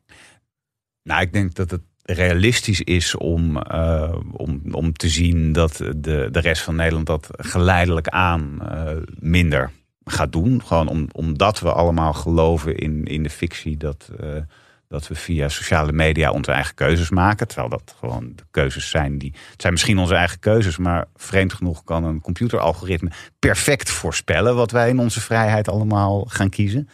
Nou, 1.03 1.21
ik 1.21 1.33
denk 1.33 1.55
dat 1.55 1.71
het 1.71 1.83
realistisch 2.03 2.81
is 2.81 3.15
om, 3.15 3.57
uh, 3.57 4.19
om, 4.33 4.63
om 4.71 4.93
te 4.93 5.09
zien 5.09 5.53
dat 5.53 5.77
de, 5.77 6.29
de 6.31 6.41
rest 6.41 6.63
van 6.63 6.77
Nederland 6.77 7.07
dat 7.07 7.29
geleidelijk 7.31 8.09
aan 8.09 8.59
uh, 8.63 8.91
minder 9.19 9.71
gaat 10.05 10.33
doen. 10.33 10.63
Gewoon 10.63 10.89
om, 10.89 11.09
omdat 11.13 11.61
we 11.61 11.73
allemaal 11.73 12.13
geloven 12.13 12.77
in, 12.77 13.05
in 13.05 13.23
de 13.23 13.31
fictie 13.31 13.77
dat, 13.77 14.11
uh, 14.21 14.29
dat 14.89 15.09
we 15.09 15.15
via 15.15 15.49
sociale 15.49 15.93
media 15.93 16.31
onze 16.31 16.53
eigen 16.53 16.75
keuzes 16.75 17.11
maken. 17.11 17.49
Terwijl 17.49 17.69
dat 17.69 17.95
gewoon 17.99 18.33
de 18.37 18.43
keuzes 18.51 18.91
zijn 18.91 19.19
die. 19.19 19.35
Het 19.51 19.61
zijn 19.61 19.73
misschien 19.73 19.99
onze 19.99 20.15
eigen 20.15 20.39
keuzes, 20.39 20.77
maar 20.77 21.05
vreemd 21.15 21.53
genoeg 21.53 21.85
kan 21.85 22.05
een 22.05 22.21
computeralgoritme 22.21 23.11
perfect 23.39 23.91
voorspellen 23.91 24.57
wat 24.57 24.71
wij 24.71 24.89
in 24.89 24.99
onze 24.99 25.21
vrijheid 25.21 25.69
allemaal 25.69 26.25
gaan 26.25 26.51
kiezen. 26.51 26.89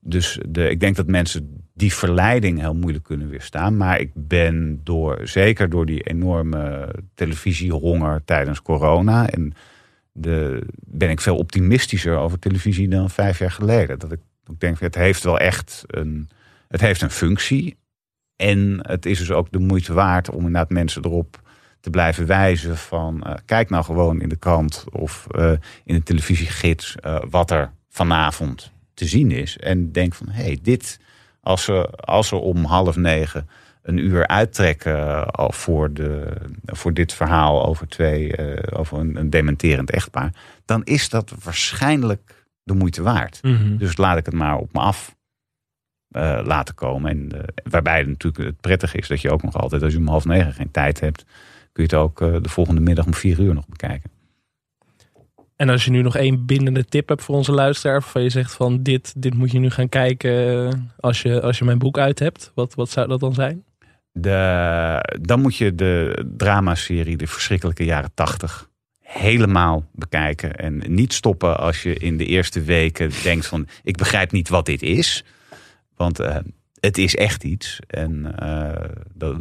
Dus 0.00 0.38
de, 0.48 0.70
ik 0.70 0.80
denk 0.80 0.96
dat 0.96 1.06
mensen 1.06 1.66
die 1.74 1.94
verleiding 1.94 2.60
heel 2.60 2.74
moeilijk 2.74 3.04
kunnen 3.04 3.28
weerstaan. 3.28 3.76
Maar 3.76 4.00
ik 4.00 4.10
ben 4.14 4.80
door, 4.84 5.20
zeker 5.22 5.68
door 5.68 5.86
die 5.86 6.02
enorme 6.02 6.94
televisiehonger 7.14 8.24
tijdens 8.24 8.62
corona. 8.62 9.30
En 9.30 9.52
de, 10.12 10.66
ben 10.80 11.10
ik 11.10 11.20
veel 11.20 11.36
optimistischer 11.36 12.16
over 12.16 12.38
televisie 12.38 12.88
dan 12.88 13.10
vijf 13.10 13.38
jaar 13.38 13.50
geleden. 13.50 13.98
Dat 13.98 14.12
ik, 14.12 14.20
ik 14.50 14.60
denk, 14.60 14.80
het 14.80 14.94
heeft 14.94 15.24
wel 15.24 15.38
echt 15.38 15.82
een 15.86 16.28
het 16.68 16.80
heeft 16.80 17.02
een 17.02 17.10
functie. 17.10 17.76
En 18.36 18.78
het 18.82 19.06
is 19.06 19.18
dus 19.18 19.30
ook 19.30 19.52
de 19.52 19.58
moeite 19.58 19.92
waard 19.92 20.30
om 20.30 20.36
inderdaad 20.36 20.70
mensen 20.70 21.04
erop 21.04 21.40
te 21.80 21.90
blijven 21.90 22.26
wijzen 22.26 22.76
van 22.76 23.24
uh, 23.26 23.34
kijk 23.44 23.70
nou 23.70 23.84
gewoon 23.84 24.20
in 24.20 24.28
de 24.28 24.36
krant 24.36 24.84
of 24.92 25.26
uh, 25.30 25.50
in 25.84 25.94
de 25.94 26.02
televisiegids 26.02 26.94
uh, 27.04 27.18
wat 27.30 27.50
er 27.50 27.72
vanavond 27.88 28.72
te 28.94 29.06
zien 29.06 29.30
is. 29.30 29.56
En 29.56 29.92
denk 29.92 30.14
van 30.14 30.28
hé, 30.28 30.42
hey, 30.42 30.58
dit 30.62 31.00
als 31.40 31.64
ze, 31.64 31.90
als 31.90 32.28
ze 32.28 32.36
om 32.36 32.64
half 32.64 32.96
negen 32.96 33.48
een 33.82 33.98
uur 33.98 34.26
uittrekken 34.26 35.26
voor, 35.34 35.92
de, 35.92 36.36
voor 36.66 36.94
dit 36.94 37.12
verhaal 37.12 37.66
over, 37.66 37.88
twee, 37.88 38.34
over 38.72 38.98
een, 38.98 39.16
een 39.16 39.30
dementerend 39.30 39.90
echtpaar, 39.90 40.32
dan 40.64 40.84
is 40.84 41.08
dat 41.08 41.32
waarschijnlijk 41.44 42.46
de 42.62 42.74
moeite 42.74 43.02
waard. 43.02 43.38
Mm 43.42 43.56
-hmm. 43.56 43.76
Dus 43.76 43.96
laat 43.96 44.18
ik 44.18 44.26
het 44.26 44.34
maar 44.34 44.56
op 44.56 44.72
me 44.72 44.80
af 44.80 45.16
uh, 46.10 46.40
laten 46.44 46.74
komen. 46.74 47.10
En, 47.10 47.28
uh, 47.34 47.40
waarbij 47.70 47.98
het 47.98 48.06
natuurlijk 48.06 48.44
het 48.44 48.60
prettig 48.60 48.94
is 48.94 49.08
dat 49.08 49.20
je 49.20 49.30
ook 49.30 49.42
nog 49.42 49.56
altijd, 49.56 49.82
als 49.82 49.92
je 49.92 49.98
om 49.98 50.08
half 50.08 50.24
negen 50.24 50.52
geen 50.52 50.70
tijd 50.70 51.00
hebt, 51.00 51.24
kun 51.72 51.84
je 51.84 51.94
het 51.94 51.94
ook 51.94 52.20
uh, 52.20 52.36
de 52.42 52.48
volgende 52.48 52.80
middag 52.80 53.06
om 53.06 53.14
vier 53.14 53.40
uur 53.40 53.54
nog 53.54 53.68
bekijken. 53.68 54.10
En 55.56 55.68
als 55.68 55.84
je 55.84 55.90
nu 55.90 56.02
nog 56.02 56.16
één 56.16 56.46
bindende 56.46 56.84
tip 56.84 57.08
hebt 57.08 57.22
voor 57.22 57.36
onze 57.36 57.52
luisteraar, 57.52 58.00
waarvan 58.00 58.22
je 58.22 58.30
zegt 58.30 58.52
van 58.52 58.82
dit, 58.82 59.22
dit 59.22 59.34
moet 59.34 59.50
je 59.50 59.58
nu 59.58 59.70
gaan 59.70 59.88
kijken 59.88 60.92
als 61.00 61.22
je, 61.22 61.40
als 61.40 61.58
je 61.58 61.64
mijn 61.64 61.78
boek 61.78 61.98
uit 61.98 62.18
hebt, 62.18 62.52
wat, 62.54 62.74
wat 62.74 62.90
zou 62.90 63.08
dat 63.08 63.20
dan 63.20 63.34
zijn? 63.34 63.64
De, 64.12 65.18
dan 65.20 65.40
moet 65.40 65.56
je 65.56 65.74
de 65.74 66.24
dramaserie 66.36 67.16
De 67.16 67.26
Verschrikkelijke 67.26 67.84
Jaren 67.84 68.10
Tachtig 68.14 68.68
helemaal 69.08 69.84
bekijken. 69.92 70.56
En 70.56 70.82
niet 70.86 71.12
stoppen 71.12 71.58
als 71.58 71.82
je 71.82 71.94
in 71.94 72.16
de 72.16 72.26
eerste 72.26 72.62
weken 72.62 73.10
denkt 73.22 73.46
van 73.46 73.66
ik 73.82 73.96
begrijp 73.96 74.32
niet 74.32 74.48
wat 74.48 74.66
dit 74.66 74.82
is. 74.82 75.24
Want 75.98 76.20
uh, 76.20 76.36
het 76.80 76.98
is 76.98 77.16
echt 77.16 77.44
iets. 77.44 77.80
En 77.86 78.34
uh, 78.42 78.90
dat, 79.14 79.36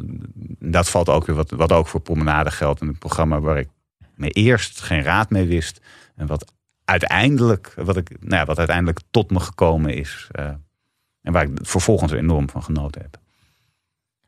dat, 0.59 0.89
valt 0.89 1.09
ook 1.09 1.25
weer 1.25 1.35
wat, 1.35 1.49
wat 1.49 1.71
ook 1.71 1.87
voor 1.87 1.99
promenade 1.99 2.51
geldt. 2.51 2.81
In 2.81 2.87
het 2.87 2.99
programma 2.99 3.39
waar 3.39 3.57
ik 3.57 3.69
me 4.15 4.29
eerst 4.29 4.81
geen 4.81 5.01
raad 5.01 5.29
mee 5.29 5.47
wist. 5.47 5.81
En 6.15 6.27
wat 6.27 6.53
uiteindelijk, 6.85 7.73
wat, 7.75 7.97
ik, 7.97 8.09
nou 8.19 8.35
ja, 8.35 8.45
wat 8.45 8.57
uiteindelijk 8.57 8.99
tot 9.11 9.31
me 9.31 9.39
gekomen 9.39 9.93
is. 9.93 10.27
Uh, 10.39 10.45
en 11.21 11.33
waar 11.33 11.43
ik 11.43 11.59
vervolgens 11.61 12.11
enorm 12.11 12.49
van 12.49 12.63
genoten 12.63 13.01
heb. 13.01 13.17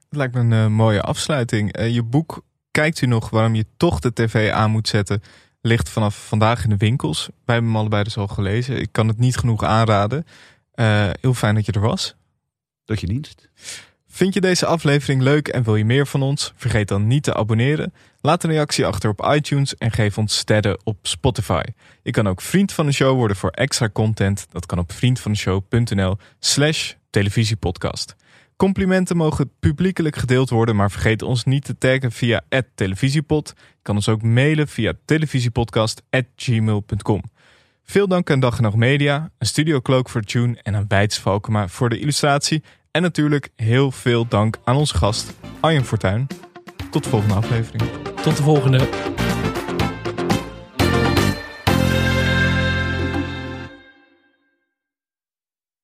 Het 0.09 0.17
lijkt 0.17 0.33
me 0.33 0.55
een 0.55 0.73
mooie 0.73 1.01
afsluiting. 1.01 1.77
je 1.79 2.03
boek 2.03 2.43
Kijkt 2.71 3.01
u 3.01 3.05
nog 3.05 3.29
waarom 3.29 3.55
je 3.55 3.65
toch 3.77 3.99
de 3.99 4.13
tv 4.13 4.51
aan 4.51 4.71
moet 4.71 4.87
zetten? 4.87 5.21
Ligt 5.61 5.89
vanaf 5.89 6.27
vandaag 6.27 6.63
in 6.63 6.69
de 6.69 6.77
winkels. 6.77 7.25
Wij 7.25 7.55
hebben 7.55 7.71
hem 7.71 7.79
allebei 7.79 8.03
dus 8.03 8.17
al 8.17 8.27
gelezen. 8.27 8.81
Ik 8.81 8.91
kan 8.91 9.07
het 9.07 9.17
niet 9.17 9.37
genoeg 9.37 9.63
aanraden. 9.63 10.25
heel 11.21 11.33
fijn 11.33 11.55
dat 11.55 11.65
je 11.65 11.71
er 11.71 11.79
was. 11.79 12.15
Tot 12.89 12.99
je 12.99 13.07
dienst. 13.07 13.49
Vind 14.07 14.33
je 14.33 14.41
deze 14.41 14.65
aflevering 14.65 15.21
leuk 15.21 15.47
en 15.47 15.63
wil 15.63 15.75
je 15.75 15.85
meer 15.85 16.07
van 16.07 16.21
ons? 16.21 16.53
Vergeet 16.55 16.87
dan 16.87 17.07
niet 17.07 17.23
te 17.23 17.33
abonneren. 17.33 17.93
Laat 18.21 18.43
een 18.43 18.49
reactie 18.49 18.85
achter 18.85 19.09
op 19.09 19.31
iTunes 19.33 19.77
en 19.77 19.91
geef 19.91 20.17
ons 20.17 20.37
sterren 20.37 20.79
op 20.83 20.97
Spotify. 21.01 21.63
Je 22.03 22.11
kan 22.11 22.27
ook 22.27 22.41
vriend 22.41 22.71
van 22.71 22.85
de 22.85 22.91
show 22.91 23.15
worden 23.15 23.37
voor 23.37 23.49
extra 23.49 23.89
content. 23.89 24.47
Dat 24.51 24.65
kan 24.65 24.79
op 24.79 24.91
vriendvandeshow.nl 24.91 26.17
slash 26.39 26.93
televisiepodcast. 27.09 28.15
Complimenten 28.55 29.17
mogen 29.17 29.51
publiekelijk 29.59 30.15
gedeeld 30.15 30.49
worden, 30.49 30.75
maar 30.75 30.91
vergeet 30.91 31.21
ons 31.21 31.43
niet 31.43 31.65
te 31.65 31.77
taggen 31.77 32.11
via 32.11 32.41
televisiepod. 32.75 33.53
Je 33.57 33.63
kan 33.81 33.95
ons 33.95 34.09
ook 34.09 34.21
mailen 34.21 34.67
via 34.67 34.93
televisiepodcast.gmail.com. 35.05 37.21
Veel 37.89 38.07
dank 38.07 38.31
aan 38.31 38.39
Dag 38.39 38.75
Media, 38.75 39.29
een 39.37 39.47
Studio 39.47 39.81
Cloak 39.81 40.09
voor 40.09 40.21
Tune 40.21 40.57
en 40.61 40.75
aan 40.75 40.87
Bijts 40.87 41.19
Valkema 41.19 41.67
voor 41.67 41.89
de 41.89 41.99
illustratie. 41.99 42.63
En 42.91 43.01
natuurlijk 43.01 43.49
heel 43.55 43.91
veel 43.91 44.27
dank 44.27 44.57
aan 44.63 44.75
onze 44.75 44.95
gast 44.95 45.33
Arjen 45.59 45.85
Fortuin. 45.85 46.27
Tot 46.91 47.03
de 47.03 47.09
volgende 47.09 47.35
aflevering. 47.35 47.83
Tot 48.21 48.37
de 48.37 48.43
volgende. 48.43 48.77